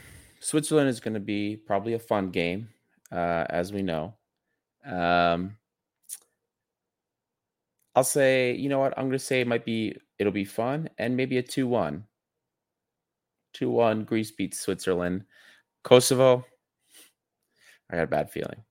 Switzerland 0.42 0.88
is 0.88 0.98
going 0.98 1.14
to 1.14 1.20
be 1.20 1.56
probably 1.56 1.94
a 1.94 2.00
fun 2.00 2.30
game, 2.30 2.68
uh, 3.12 3.46
as 3.48 3.72
we 3.72 3.80
know. 3.80 4.14
Um, 4.84 5.56
I'll 7.94 8.02
say, 8.02 8.54
you 8.54 8.68
know 8.68 8.80
what? 8.80 8.92
I'm 8.96 9.04
going 9.04 9.12
to 9.12 9.18
say 9.20 9.40
it 9.40 9.46
might 9.46 9.64
be, 9.64 9.96
it'll 10.18 10.32
be 10.32 10.44
fun 10.44 10.90
and 10.98 11.16
maybe 11.16 11.38
a 11.38 11.42
2 11.42 11.68
1. 11.68 12.04
2 13.54 13.70
1. 13.70 14.04
Greece 14.04 14.32
beats 14.32 14.58
Switzerland. 14.58 15.24
Kosovo, 15.84 16.44
I 17.90 17.96
got 17.96 18.04
a 18.04 18.08
bad 18.08 18.30
feeling. 18.30 18.64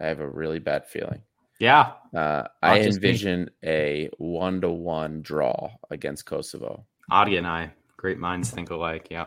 I 0.00 0.06
have 0.06 0.20
a 0.20 0.28
really 0.28 0.60
bad 0.60 0.86
feeling. 0.86 1.20
Yeah. 1.58 1.92
Uh, 2.14 2.44
I 2.62 2.80
envision 2.80 3.50
a 3.64 4.08
one 4.16 4.60
to 4.62 4.70
one 4.70 5.20
draw 5.20 5.72
against 5.90 6.24
Kosovo. 6.24 6.86
Adi 7.10 7.36
and 7.36 7.46
I, 7.46 7.72
great 7.96 8.18
minds 8.18 8.50
think 8.50 8.70
alike. 8.70 9.08
Yeah. 9.10 9.26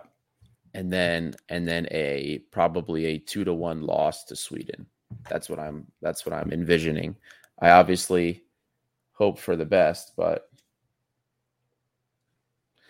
And 0.73 0.91
then 0.91 1.35
and 1.49 1.67
then 1.67 1.87
a 1.91 2.39
probably 2.51 3.05
a 3.05 3.17
two 3.17 3.43
to 3.43 3.53
one 3.53 3.81
loss 3.81 4.23
to 4.25 4.35
Sweden. 4.35 4.85
That's 5.29 5.49
what 5.49 5.59
I'm 5.59 5.87
that's 6.01 6.25
what 6.25 6.33
I'm 6.33 6.51
envisioning. 6.51 7.15
I 7.59 7.71
obviously 7.71 8.43
hope 9.13 9.37
for 9.37 9.55
the 9.55 9.65
best, 9.65 10.13
but 10.15 10.49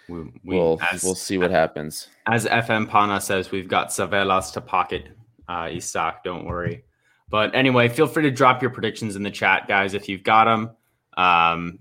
we, 0.07 0.21
we 0.43 0.55
will 0.55 0.79
we'll 1.03 1.15
see 1.15 1.37
what 1.37 1.51
happens. 1.51 2.07
As 2.27 2.45
FM 2.45 2.87
Pana 2.87 3.19
says, 3.19 3.51
we've 3.51 3.67
got 3.67 3.89
Tsavelas 3.89 4.53
to 4.53 4.61
pocket 4.61 5.07
uh, 5.47 5.69
Isak. 5.71 6.23
Don't 6.23 6.45
worry. 6.45 6.83
But 7.29 7.55
anyway, 7.55 7.87
feel 7.87 8.07
free 8.07 8.23
to 8.23 8.31
drop 8.31 8.61
your 8.61 8.71
predictions 8.71 9.15
in 9.15 9.23
the 9.23 9.31
chat, 9.31 9.67
guys, 9.67 9.93
if 9.93 10.09
you've 10.09 10.23
got 10.23 10.45
them. 10.45 10.71
Um, 11.15 11.79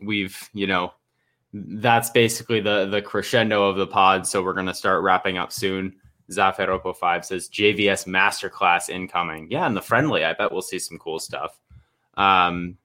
we've, 0.00 0.36
you 0.52 0.66
know, 0.66 0.92
that's 1.52 2.10
basically 2.10 2.60
the 2.60 2.86
the 2.86 3.02
crescendo 3.02 3.68
of 3.68 3.76
the 3.76 3.86
pod. 3.86 4.26
So 4.26 4.42
we're 4.42 4.54
gonna 4.54 4.74
start 4.74 5.02
wrapping 5.02 5.38
up 5.38 5.52
soon. 5.52 5.96
Zaferopo 6.30 6.96
five 6.96 7.24
says 7.24 7.48
JVS 7.48 8.06
masterclass 8.06 8.88
incoming. 8.88 9.48
Yeah, 9.50 9.66
and 9.66 9.76
the 9.76 9.82
friendly. 9.82 10.24
I 10.24 10.32
bet 10.32 10.52
we'll 10.52 10.62
see 10.62 10.78
some 10.78 10.98
cool 10.98 11.18
stuff. 11.18 11.58
Um, 12.14 12.78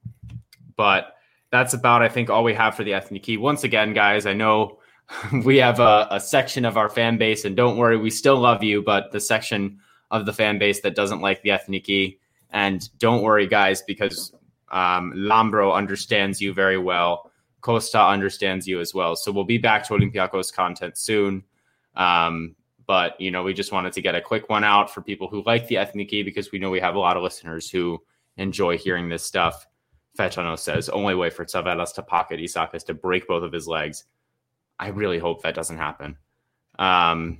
but 0.75 1.15
that's 1.51 1.73
about 1.73 2.01
I 2.01 2.09
think 2.09 2.29
all 2.29 2.43
we 2.43 2.53
have 2.53 2.75
for 2.75 2.83
the 2.83 2.91
Ethniki. 2.91 3.39
Once 3.39 3.63
again, 3.63 3.93
guys, 3.93 4.25
I 4.25 4.33
know 4.33 4.79
we 5.43 5.57
have 5.57 5.79
a, 5.79 6.07
a 6.11 6.19
section 6.19 6.65
of 6.65 6.77
our 6.77 6.89
fan 6.89 7.17
base, 7.17 7.45
and 7.45 7.55
don't 7.55 7.77
worry, 7.77 7.97
we 7.97 8.09
still 8.09 8.37
love 8.37 8.63
you. 8.63 8.81
But 8.81 9.11
the 9.11 9.19
section 9.19 9.79
of 10.11 10.25
the 10.25 10.33
fan 10.33 10.57
base 10.57 10.81
that 10.81 10.95
doesn't 10.95 11.21
like 11.21 11.43
the 11.43 11.49
Ethniki, 11.49 12.17
and 12.49 12.89
don't 12.97 13.21
worry, 13.21 13.47
guys, 13.47 13.83
because 13.83 14.33
um, 14.71 15.13
Lambro 15.15 15.73
understands 15.73 16.41
you 16.41 16.53
very 16.53 16.77
well. 16.79 17.31
Costa 17.65 17.99
understands 17.99 18.67
you 18.67 18.79
as 18.79 18.93
well. 18.93 19.15
So 19.15 19.31
we'll 19.31 19.43
be 19.43 19.57
back 19.57 19.87
to 19.87 19.95
Olympiacos 19.95 20.53
content 20.53 20.99
soon. 20.99 21.43
Um, 21.95 22.55
but 22.85 23.19
you 23.19 23.31
know, 23.31 23.41
we 23.41 23.55
just 23.55 23.71
wanted 23.71 23.91
to 23.93 24.03
get 24.03 24.13
a 24.13 24.21
quick 24.21 24.49
one 24.49 24.63
out 24.63 24.93
for 24.93 25.01
people 25.01 25.27
who 25.27 25.41
like 25.47 25.67
the 25.67 25.75
Ethniki 25.75 26.23
because 26.23 26.51
we 26.51 26.59
know 26.59 26.69
we 26.69 26.79
have 26.79 26.93
a 26.93 26.99
lot 26.99 27.17
of 27.17 27.23
listeners 27.23 27.67
who 27.67 27.99
enjoy 28.37 28.77
hearing 28.77 29.09
this 29.09 29.23
stuff. 29.23 29.65
Fetano 30.15 30.59
says 30.59 30.89
only 30.89 31.15
way 31.15 31.31
for 31.31 31.43
Tsavelas 31.43 31.95
to 31.95 32.03
pocket 32.03 32.39
Isak 32.39 32.75
is 32.75 32.83
to 32.83 32.93
break 32.93 33.27
both 33.27 33.41
of 33.41 33.51
his 33.51 33.67
legs. 33.67 34.03
I 34.79 34.89
really 34.89 35.17
hope 35.17 35.41
that 35.41 35.55
doesn't 35.55 35.77
happen. 35.77 36.17
Um, 36.77 37.39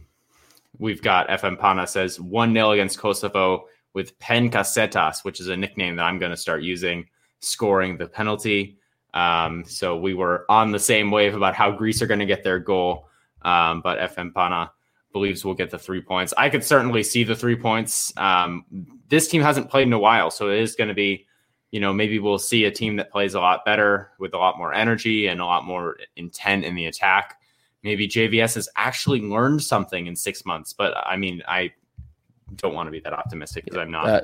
we've 0.79 1.03
got 1.03 1.27
FM 1.27 1.59
Pana 1.59 1.85
says 1.85 2.19
1 2.19 2.51
0 2.51 2.71
against 2.71 2.97
Kosovo 2.97 3.67
with 3.93 4.17
Pen 4.17 4.49
Casetas, 4.49 5.23
which 5.23 5.39
is 5.39 5.49
a 5.49 5.55
nickname 5.55 5.97
that 5.97 6.05
I'm 6.05 6.17
going 6.17 6.31
to 6.31 6.37
start 6.37 6.63
using, 6.63 7.05
scoring 7.41 7.95
the 7.95 8.07
penalty. 8.07 8.79
Um, 9.15 9.63
so 9.65 9.97
we 9.97 10.13
were 10.13 10.45
on 10.49 10.71
the 10.71 10.79
same 10.79 11.09
wave 11.09 11.33
about 11.33 11.55
how 11.55 11.71
Greece 11.71 12.01
are 12.01 12.07
going 12.07 12.19
to 12.19 12.25
get 12.25 12.43
their 12.43 12.59
goal. 12.59 13.07
Um, 13.41 13.81
but 13.81 13.97
FM 13.97 14.33
Pana 14.33 14.71
believes 15.13 15.45
we'll 15.45 15.53
get 15.53 15.71
the 15.71 15.79
three 15.79 16.01
points. 16.01 16.33
I 16.37 16.49
could 16.49 16.63
certainly 16.63 17.01
see 17.01 17.23
the 17.23 17.35
three 17.35 17.55
points. 17.55 18.11
Um, 18.17 18.65
this 19.07 19.29
team 19.29 19.41
hasn't 19.41 19.69
played 19.69 19.87
in 19.87 19.93
a 19.93 19.99
while, 19.99 20.29
so 20.29 20.49
it 20.49 20.59
is 20.59 20.75
going 20.75 20.89
to 20.89 20.93
be, 20.93 21.25
you 21.71 21.79
know, 21.79 21.93
maybe 21.93 22.19
we'll 22.19 22.37
see 22.37 22.65
a 22.65 22.71
team 22.71 22.97
that 22.97 23.11
plays 23.11 23.33
a 23.33 23.39
lot 23.39 23.63
better 23.63 24.11
with 24.19 24.33
a 24.33 24.37
lot 24.37 24.57
more 24.57 24.73
energy 24.73 25.27
and 25.27 25.39
a 25.39 25.45
lot 25.45 25.63
more 25.63 25.95
intent 26.17 26.65
in 26.65 26.75
the 26.75 26.87
attack. 26.87 27.39
Maybe 27.83 28.07
JVS 28.07 28.55
has 28.55 28.67
actually 28.75 29.21
learned 29.21 29.63
something 29.63 30.07
in 30.07 30.15
six 30.15 30.45
months, 30.45 30.73
but 30.73 30.97
I 30.97 31.15
mean, 31.15 31.41
I 31.47 31.71
don't 32.55 32.73
want 32.73 32.87
to 32.87 32.91
be 32.91 32.99
that 33.01 33.13
optimistic 33.13 33.63
because 33.65 33.77
I'm 33.79 33.91
not. 33.91 34.07
Uh, 34.07 34.21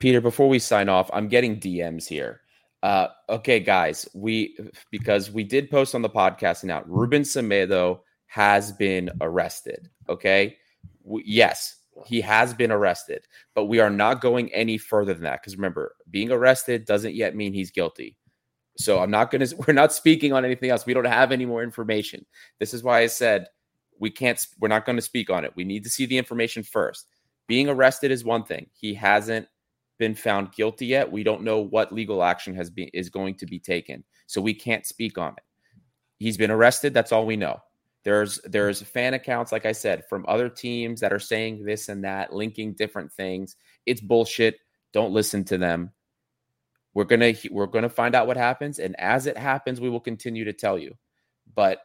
Peter, 0.00 0.20
before 0.20 0.48
we 0.48 0.58
sign 0.58 0.88
off, 0.88 1.08
I'm 1.12 1.28
getting 1.28 1.58
DMs 1.58 2.06
here. 2.06 2.42
Uh, 2.86 3.08
okay, 3.28 3.58
guys, 3.58 4.08
we 4.14 4.56
because 4.92 5.28
we 5.28 5.42
did 5.42 5.68
post 5.68 5.96
on 5.96 6.02
the 6.02 6.08
podcast 6.08 6.62
now. 6.62 6.84
Ruben 6.86 7.22
Semedo 7.22 7.98
has 8.26 8.70
been 8.70 9.10
arrested. 9.20 9.90
Okay, 10.08 10.56
we, 11.02 11.24
yes, 11.26 11.78
he 12.06 12.20
has 12.20 12.54
been 12.54 12.70
arrested, 12.70 13.26
but 13.56 13.64
we 13.64 13.80
are 13.80 13.90
not 13.90 14.20
going 14.20 14.54
any 14.54 14.78
further 14.78 15.12
than 15.14 15.24
that 15.24 15.42
because 15.42 15.56
remember, 15.56 15.96
being 16.12 16.30
arrested 16.30 16.84
doesn't 16.84 17.16
yet 17.16 17.34
mean 17.34 17.52
he's 17.52 17.72
guilty. 17.72 18.16
So 18.76 19.00
I'm 19.00 19.10
not 19.10 19.32
going 19.32 19.44
to. 19.46 19.56
We're 19.66 19.74
not 19.74 19.92
speaking 19.92 20.32
on 20.32 20.44
anything 20.44 20.70
else. 20.70 20.86
We 20.86 20.94
don't 20.94 21.06
have 21.06 21.32
any 21.32 21.44
more 21.44 21.64
information. 21.64 22.24
This 22.60 22.72
is 22.72 22.84
why 22.84 23.00
I 23.00 23.08
said 23.08 23.48
we 23.98 24.12
can't. 24.12 24.46
We're 24.60 24.68
not 24.68 24.86
going 24.86 24.94
to 24.94 25.02
speak 25.02 25.28
on 25.28 25.44
it. 25.44 25.52
We 25.56 25.64
need 25.64 25.82
to 25.82 25.90
see 25.90 26.06
the 26.06 26.18
information 26.18 26.62
first. 26.62 27.08
Being 27.48 27.68
arrested 27.68 28.12
is 28.12 28.24
one 28.24 28.44
thing. 28.44 28.68
He 28.74 28.94
hasn't 28.94 29.48
been 29.98 30.14
found 30.14 30.52
guilty 30.52 30.86
yet. 30.86 31.10
We 31.10 31.22
don't 31.22 31.42
know 31.42 31.60
what 31.60 31.92
legal 31.92 32.22
action 32.22 32.54
has 32.54 32.70
been 32.70 32.88
is 32.92 33.08
going 33.10 33.36
to 33.36 33.46
be 33.46 33.58
taken. 33.58 34.04
So 34.26 34.40
we 34.40 34.54
can't 34.54 34.86
speak 34.86 35.18
on 35.18 35.32
it. 35.32 35.44
He's 36.18 36.36
been 36.36 36.50
arrested, 36.50 36.94
that's 36.94 37.12
all 37.12 37.26
we 37.26 37.36
know. 37.36 37.60
There's 38.04 38.40
there's 38.44 38.82
fan 38.82 39.14
accounts 39.14 39.50
like 39.50 39.66
I 39.66 39.72
said 39.72 40.04
from 40.08 40.24
other 40.28 40.48
teams 40.48 41.00
that 41.00 41.12
are 41.12 41.18
saying 41.18 41.64
this 41.64 41.88
and 41.88 42.04
that, 42.04 42.32
linking 42.32 42.74
different 42.74 43.12
things. 43.12 43.56
It's 43.84 44.00
bullshit. 44.00 44.58
Don't 44.92 45.12
listen 45.12 45.44
to 45.46 45.58
them. 45.58 45.90
We're 46.94 47.04
to 47.04 47.36
we're 47.50 47.66
to 47.66 47.88
find 47.88 48.14
out 48.14 48.26
what 48.26 48.36
happens 48.36 48.78
and 48.78 48.98
as 49.00 49.26
it 49.26 49.36
happens 49.36 49.80
we 49.80 49.90
will 49.90 50.00
continue 50.00 50.44
to 50.44 50.52
tell 50.52 50.78
you. 50.78 50.94
But 51.54 51.80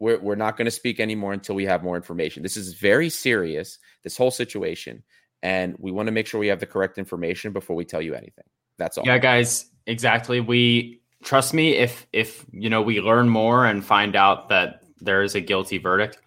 we're, 0.00 0.18
we're 0.18 0.34
not 0.34 0.56
going 0.56 0.66
to 0.66 0.70
speak 0.70 1.00
anymore 1.00 1.32
until 1.32 1.54
we 1.54 1.64
have 1.64 1.82
more 1.82 1.96
information. 1.96 2.42
This 2.42 2.56
is 2.56 2.74
very 2.74 3.08
serious, 3.08 3.78
this 4.04 4.16
whole 4.16 4.30
situation 4.30 5.02
and 5.42 5.76
we 5.78 5.92
want 5.92 6.06
to 6.06 6.12
make 6.12 6.26
sure 6.26 6.40
we 6.40 6.48
have 6.48 6.60
the 6.60 6.66
correct 6.66 6.98
information 6.98 7.52
before 7.52 7.76
we 7.76 7.84
tell 7.84 8.02
you 8.02 8.14
anything. 8.14 8.44
That's 8.76 8.98
all. 8.98 9.04
Yeah, 9.06 9.18
guys, 9.18 9.66
exactly. 9.86 10.40
We 10.40 11.00
trust 11.22 11.54
me 11.54 11.74
if 11.74 12.06
if 12.12 12.46
you 12.52 12.70
know 12.70 12.82
we 12.82 13.00
learn 13.00 13.28
more 13.28 13.66
and 13.66 13.84
find 13.84 14.16
out 14.16 14.48
that 14.48 14.82
there 15.00 15.22
is 15.22 15.34
a 15.34 15.40
guilty 15.40 15.78
verdict, 15.78 16.18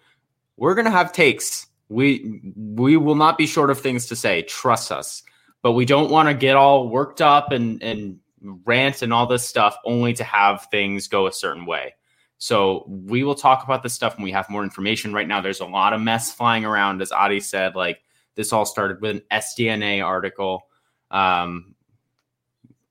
we're 0.56 0.74
going 0.74 0.84
to 0.84 0.90
have 0.90 1.12
takes. 1.12 1.66
We 1.88 2.40
we 2.56 2.96
will 2.96 3.14
not 3.14 3.38
be 3.38 3.46
short 3.46 3.70
of 3.70 3.80
things 3.80 4.06
to 4.06 4.16
say. 4.16 4.42
Trust 4.42 4.92
us. 4.92 5.22
But 5.62 5.72
we 5.72 5.84
don't 5.84 6.10
want 6.10 6.28
to 6.28 6.34
get 6.34 6.56
all 6.56 6.88
worked 6.88 7.20
up 7.20 7.52
and 7.52 7.82
and 7.82 8.18
rant 8.64 9.02
and 9.02 9.12
all 9.12 9.26
this 9.26 9.46
stuff 9.46 9.76
only 9.84 10.12
to 10.14 10.24
have 10.24 10.66
things 10.70 11.08
go 11.08 11.26
a 11.26 11.32
certain 11.32 11.66
way. 11.66 11.94
So 12.38 12.84
we 12.88 13.22
will 13.22 13.36
talk 13.36 13.62
about 13.62 13.84
this 13.84 13.94
stuff 13.94 14.16
when 14.16 14.24
we 14.24 14.32
have 14.32 14.50
more 14.50 14.64
information. 14.64 15.12
Right 15.12 15.28
now, 15.28 15.40
there's 15.40 15.60
a 15.60 15.66
lot 15.66 15.92
of 15.92 16.00
mess 16.00 16.32
flying 16.32 16.64
around, 16.64 17.00
as 17.00 17.12
Adi 17.12 17.38
said. 17.38 17.76
Like 17.76 18.02
this 18.34 18.52
all 18.52 18.64
started 18.64 19.00
with 19.00 19.16
an 19.16 19.22
SDNA 19.30 20.04
article. 20.04 20.66
Um, 21.10 21.74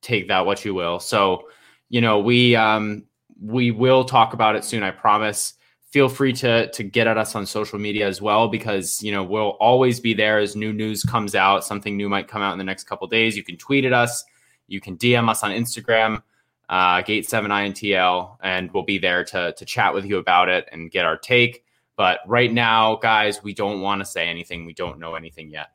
take 0.01 0.27
that 0.27 0.45
what 0.45 0.65
you 0.65 0.73
will. 0.73 0.99
So, 0.99 1.47
you 1.89 2.01
know, 2.01 2.19
we 2.19 2.55
um, 2.55 3.05
we 3.41 3.71
will 3.71 4.03
talk 4.03 4.33
about 4.33 4.55
it 4.55 4.63
soon. 4.63 4.83
I 4.83 4.91
promise. 4.91 5.53
Feel 5.89 6.07
free 6.07 6.31
to 6.33 6.71
to 6.71 6.83
get 6.83 7.07
at 7.07 7.17
us 7.17 7.35
on 7.35 7.45
social 7.45 7.77
media 7.77 8.07
as 8.07 8.21
well 8.21 8.47
because 8.47 9.03
you 9.03 9.11
know 9.11 9.23
we'll 9.23 9.57
always 9.59 9.99
be 9.99 10.13
there 10.13 10.39
as 10.39 10.55
new 10.55 10.71
news 10.71 11.03
comes 11.03 11.35
out. 11.35 11.65
Something 11.65 11.97
new 11.97 12.07
might 12.07 12.29
come 12.29 12.41
out 12.41 12.53
in 12.53 12.57
the 12.57 12.63
next 12.63 12.85
couple 12.85 13.07
days. 13.07 13.35
You 13.35 13.43
can 13.43 13.57
tweet 13.57 13.83
at 13.83 13.91
us. 13.91 14.23
You 14.67 14.79
can 14.79 14.97
DM 14.97 15.29
us 15.29 15.43
on 15.43 15.51
Instagram, 15.51 16.23
uh, 16.69 17.01
Gate 17.01 17.29
Seven 17.29 17.51
INTL, 17.51 18.37
and 18.41 18.71
we'll 18.71 18.83
be 18.83 18.99
there 18.99 19.25
to 19.25 19.51
to 19.51 19.65
chat 19.65 19.93
with 19.93 20.05
you 20.05 20.17
about 20.17 20.47
it 20.47 20.69
and 20.71 20.89
get 20.89 21.03
our 21.03 21.17
take. 21.17 21.65
But 22.02 22.22
right 22.26 22.52
now, 22.52 22.95
guys, 22.95 23.43
we 23.43 23.54
don't 23.54 23.80
want 23.80 24.02
to 24.02 24.06
say 24.06 24.28
anything. 24.28 24.66
We 24.66 24.74
don't 24.74 24.97
know 24.97 25.14
anything 25.14 25.52
yet. 25.52 25.68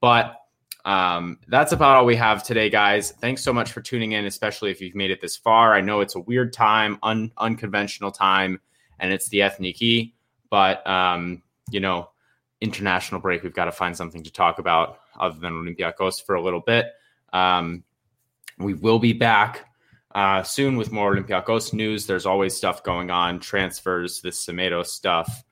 But 0.00 0.36
um, 0.84 1.40
that's 1.48 1.72
about 1.72 1.96
all 1.96 2.04
we 2.04 2.14
have 2.14 2.44
today, 2.44 2.70
guys. 2.70 3.10
Thanks 3.10 3.42
so 3.42 3.52
much 3.52 3.72
for 3.72 3.80
tuning 3.80 4.12
in, 4.12 4.24
especially 4.26 4.70
if 4.70 4.80
you've 4.80 4.94
made 4.94 5.10
it 5.10 5.20
this 5.20 5.36
far. 5.36 5.74
I 5.74 5.80
know 5.80 6.00
it's 6.00 6.14
a 6.14 6.20
weird 6.20 6.52
time, 6.52 7.00
un- 7.02 7.32
unconventional 7.36 8.12
time, 8.12 8.60
and 9.00 9.12
it's 9.12 9.28
the 9.30 9.40
Ethniki, 9.40 10.12
but 10.50 10.86
um, 10.86 11.42
you 11.72 11.80
know, 11.80 12.10
international 12.60 13.20
break. 13.20 13.42
We've 13.42 13.52
got 13.52 13.64
to 13.64 13.72
find 13.72 13.96
something 13.96 14.22
to 14.22 14.30
talk 14.30 14.60
about 14.60 15.00
other 15.18 15.40
than 15.40 15.52
Olympiacos 15.52 16.24
for 16.24 16.36
a 16.36 16.40
little 16.40 16.60
bit. 16.60 16.92
Um, 17.32 17.82
we 18.56 18.74
will 18.74 19.00
be 19.00 19.14
back 19.14 19.66
uh, 20.14 20.44
soon 20.44 20.76
with 20.76 20.92
more 20.92 21.12
Olympiacos 21.12 21.72
news. 21.72 22.06
There's 22.06 22.24
always 22.24 22.56
stuff 22.56 22.84
going 22.84 23.10
on, 23.10 23.40
transfers, 23.40 24.20
this 24.20 24.46
Semedo 24.46 24.86
stuff. 24.86 25.42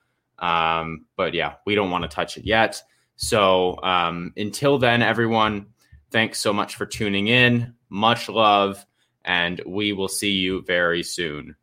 Um, 0.40 1.04
but 1.16 1.34
yeah, 1.34 1.54
we 1.66 1.74
don't 1.74 1.90
want 1.90 2.02
to 2.02 2.08
touch 2.08 2.36
it 2.36 2.44
yet. 2.44 2.82
So 3.16 3.78
um, 3.82 4.32
until 4.36 4.78
then, 4.78 5.02
everyone, 5.02 5.66
thanks 6.10 6.40
so 6.40 6.52
much 6.52 6.76
for 6.76 6.86
tuning 6.86 7.28
in. 7.28 7.74
Much 7.88 8.28
love. 8.28 8.84
and 9.24 9.60
we 9.66 9.92
will 9.92 10.08
see 10.08 10.32
you 10.32 10.62
very 10.62 11.02
soon. 11.02 11.56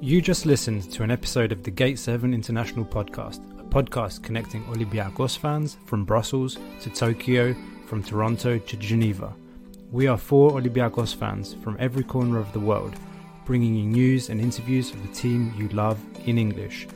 You 0.00 0.22
just 0.22 0.46
listened 0.46 0.90
to 0.92 1.02
an 1.02 1.10
episode 1.10 1.52
of 1.52 1.64
the 1.64 1.70
Gate 1.70 1.98
7 1.98 2.32
International 2.32 2.84
Podcast, 2.84 3.42
a 3.60 3.64
podcast 3.64 4.22
connecting 4.22 4.64
Olympiacos 4.64 5.36
fans 5.36 5.76
from 5.84 6.04
Brussels 6.04 6.56
to 6.80 6.88
Tokyo, 6.88 7.54
from 7.88 8.02
Toronto 8.02 8.58
to 8.58 8.76
Geneva. 8.76 9.34
We 9.90 10.06
are 10.06 10.16
four 10.16 10.52
Olympiacos 10.52 11.16
fans 11.16 11.54
from 11.64 11.76
every 11.80 12.04
corner 12.04 12.38
of 12.38 12.52
the 12.52 12.60
world, 12.60 12.94
bringing 13.44 13.74
you 13.74 13.86
news 13.86 14.28
and 14.28 14.40
interviews 14.40 14.92
of 14.92 15.02
the 15.02 15.14
team 15.14 15.52
you 15.56 15.68
love 15.70 15.98
in 16.26 16.38
English. 16.38 16.86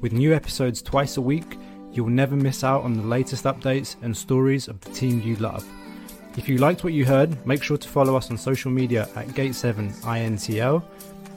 With 0.00 0.12
new 0.12 0.34
episodes 0.34 0.82
twice 0.82 1.16
a 1.16 1.20
week, 1.20 1.58
you 1.92 2.04
will 2.04 2.10
never 2.10 2.36
miss 2.36 2.62
out 2.62 2.84
on 2.84 2.92
the 2.92 3.02
latest 3.02 3.44
updates 3.44 3.96
and 4.02 4.16
stories 4.16 4.68
of 4.68 4.80
the 4.82 4.92
team 4.92 5.22
you 5.22 5.36
love. 5.36 5.66
If 6.36 6.48
you 6.48 6.58
liked 6.58 6.84
what 6.84 6.92
you 6.92 7.04
heard, 7.04 7.46
make 7.46 7.62
sure 7.62 7.78
to 7.78 7.88
follow 7.88 8.14
us 8.14 8.30
on 8.30 8.36
social 8.36 8.70
media 8.70 9.08
at 9.16 9.28
Gate7INTL 9.28 10.82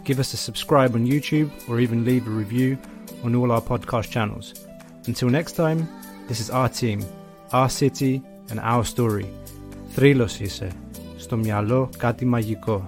give 0.08 0.20
us 0.22 0.34
a 0.34 0.38
subscribe 0.38 0.96
on 0.96 1.06
YouTube, 1.06 1.52
or 1.68 1.82
even 1.82 2.06
leave 2.06 2.26
a 2.28 2.30
review 2.30 2.78
on 3.26 3.36
all 3.36 3.52
our 3.52 3.62
podcast 3.62 4.10
channels. 4.10 4.54
Until 5.06 5.28
next 5.30 5.52
time, 5.52 5.86
this 6.30 6.40
is 6.40 6.50
our 6.50 6.70
team, 6.70 7.06
our 7.52 7.70
city, 7.70 8.24
and 8.50 8.60
our 8.74 8.84
story. 8.96 9.26
Θρύλος 9.90 10.40
είσαι. 10.40 10.72
Στο 11.18 11.38
μυαλό 11.38 11.90
κάτι 11.98 12.26
μαγικό. 12.26 12.88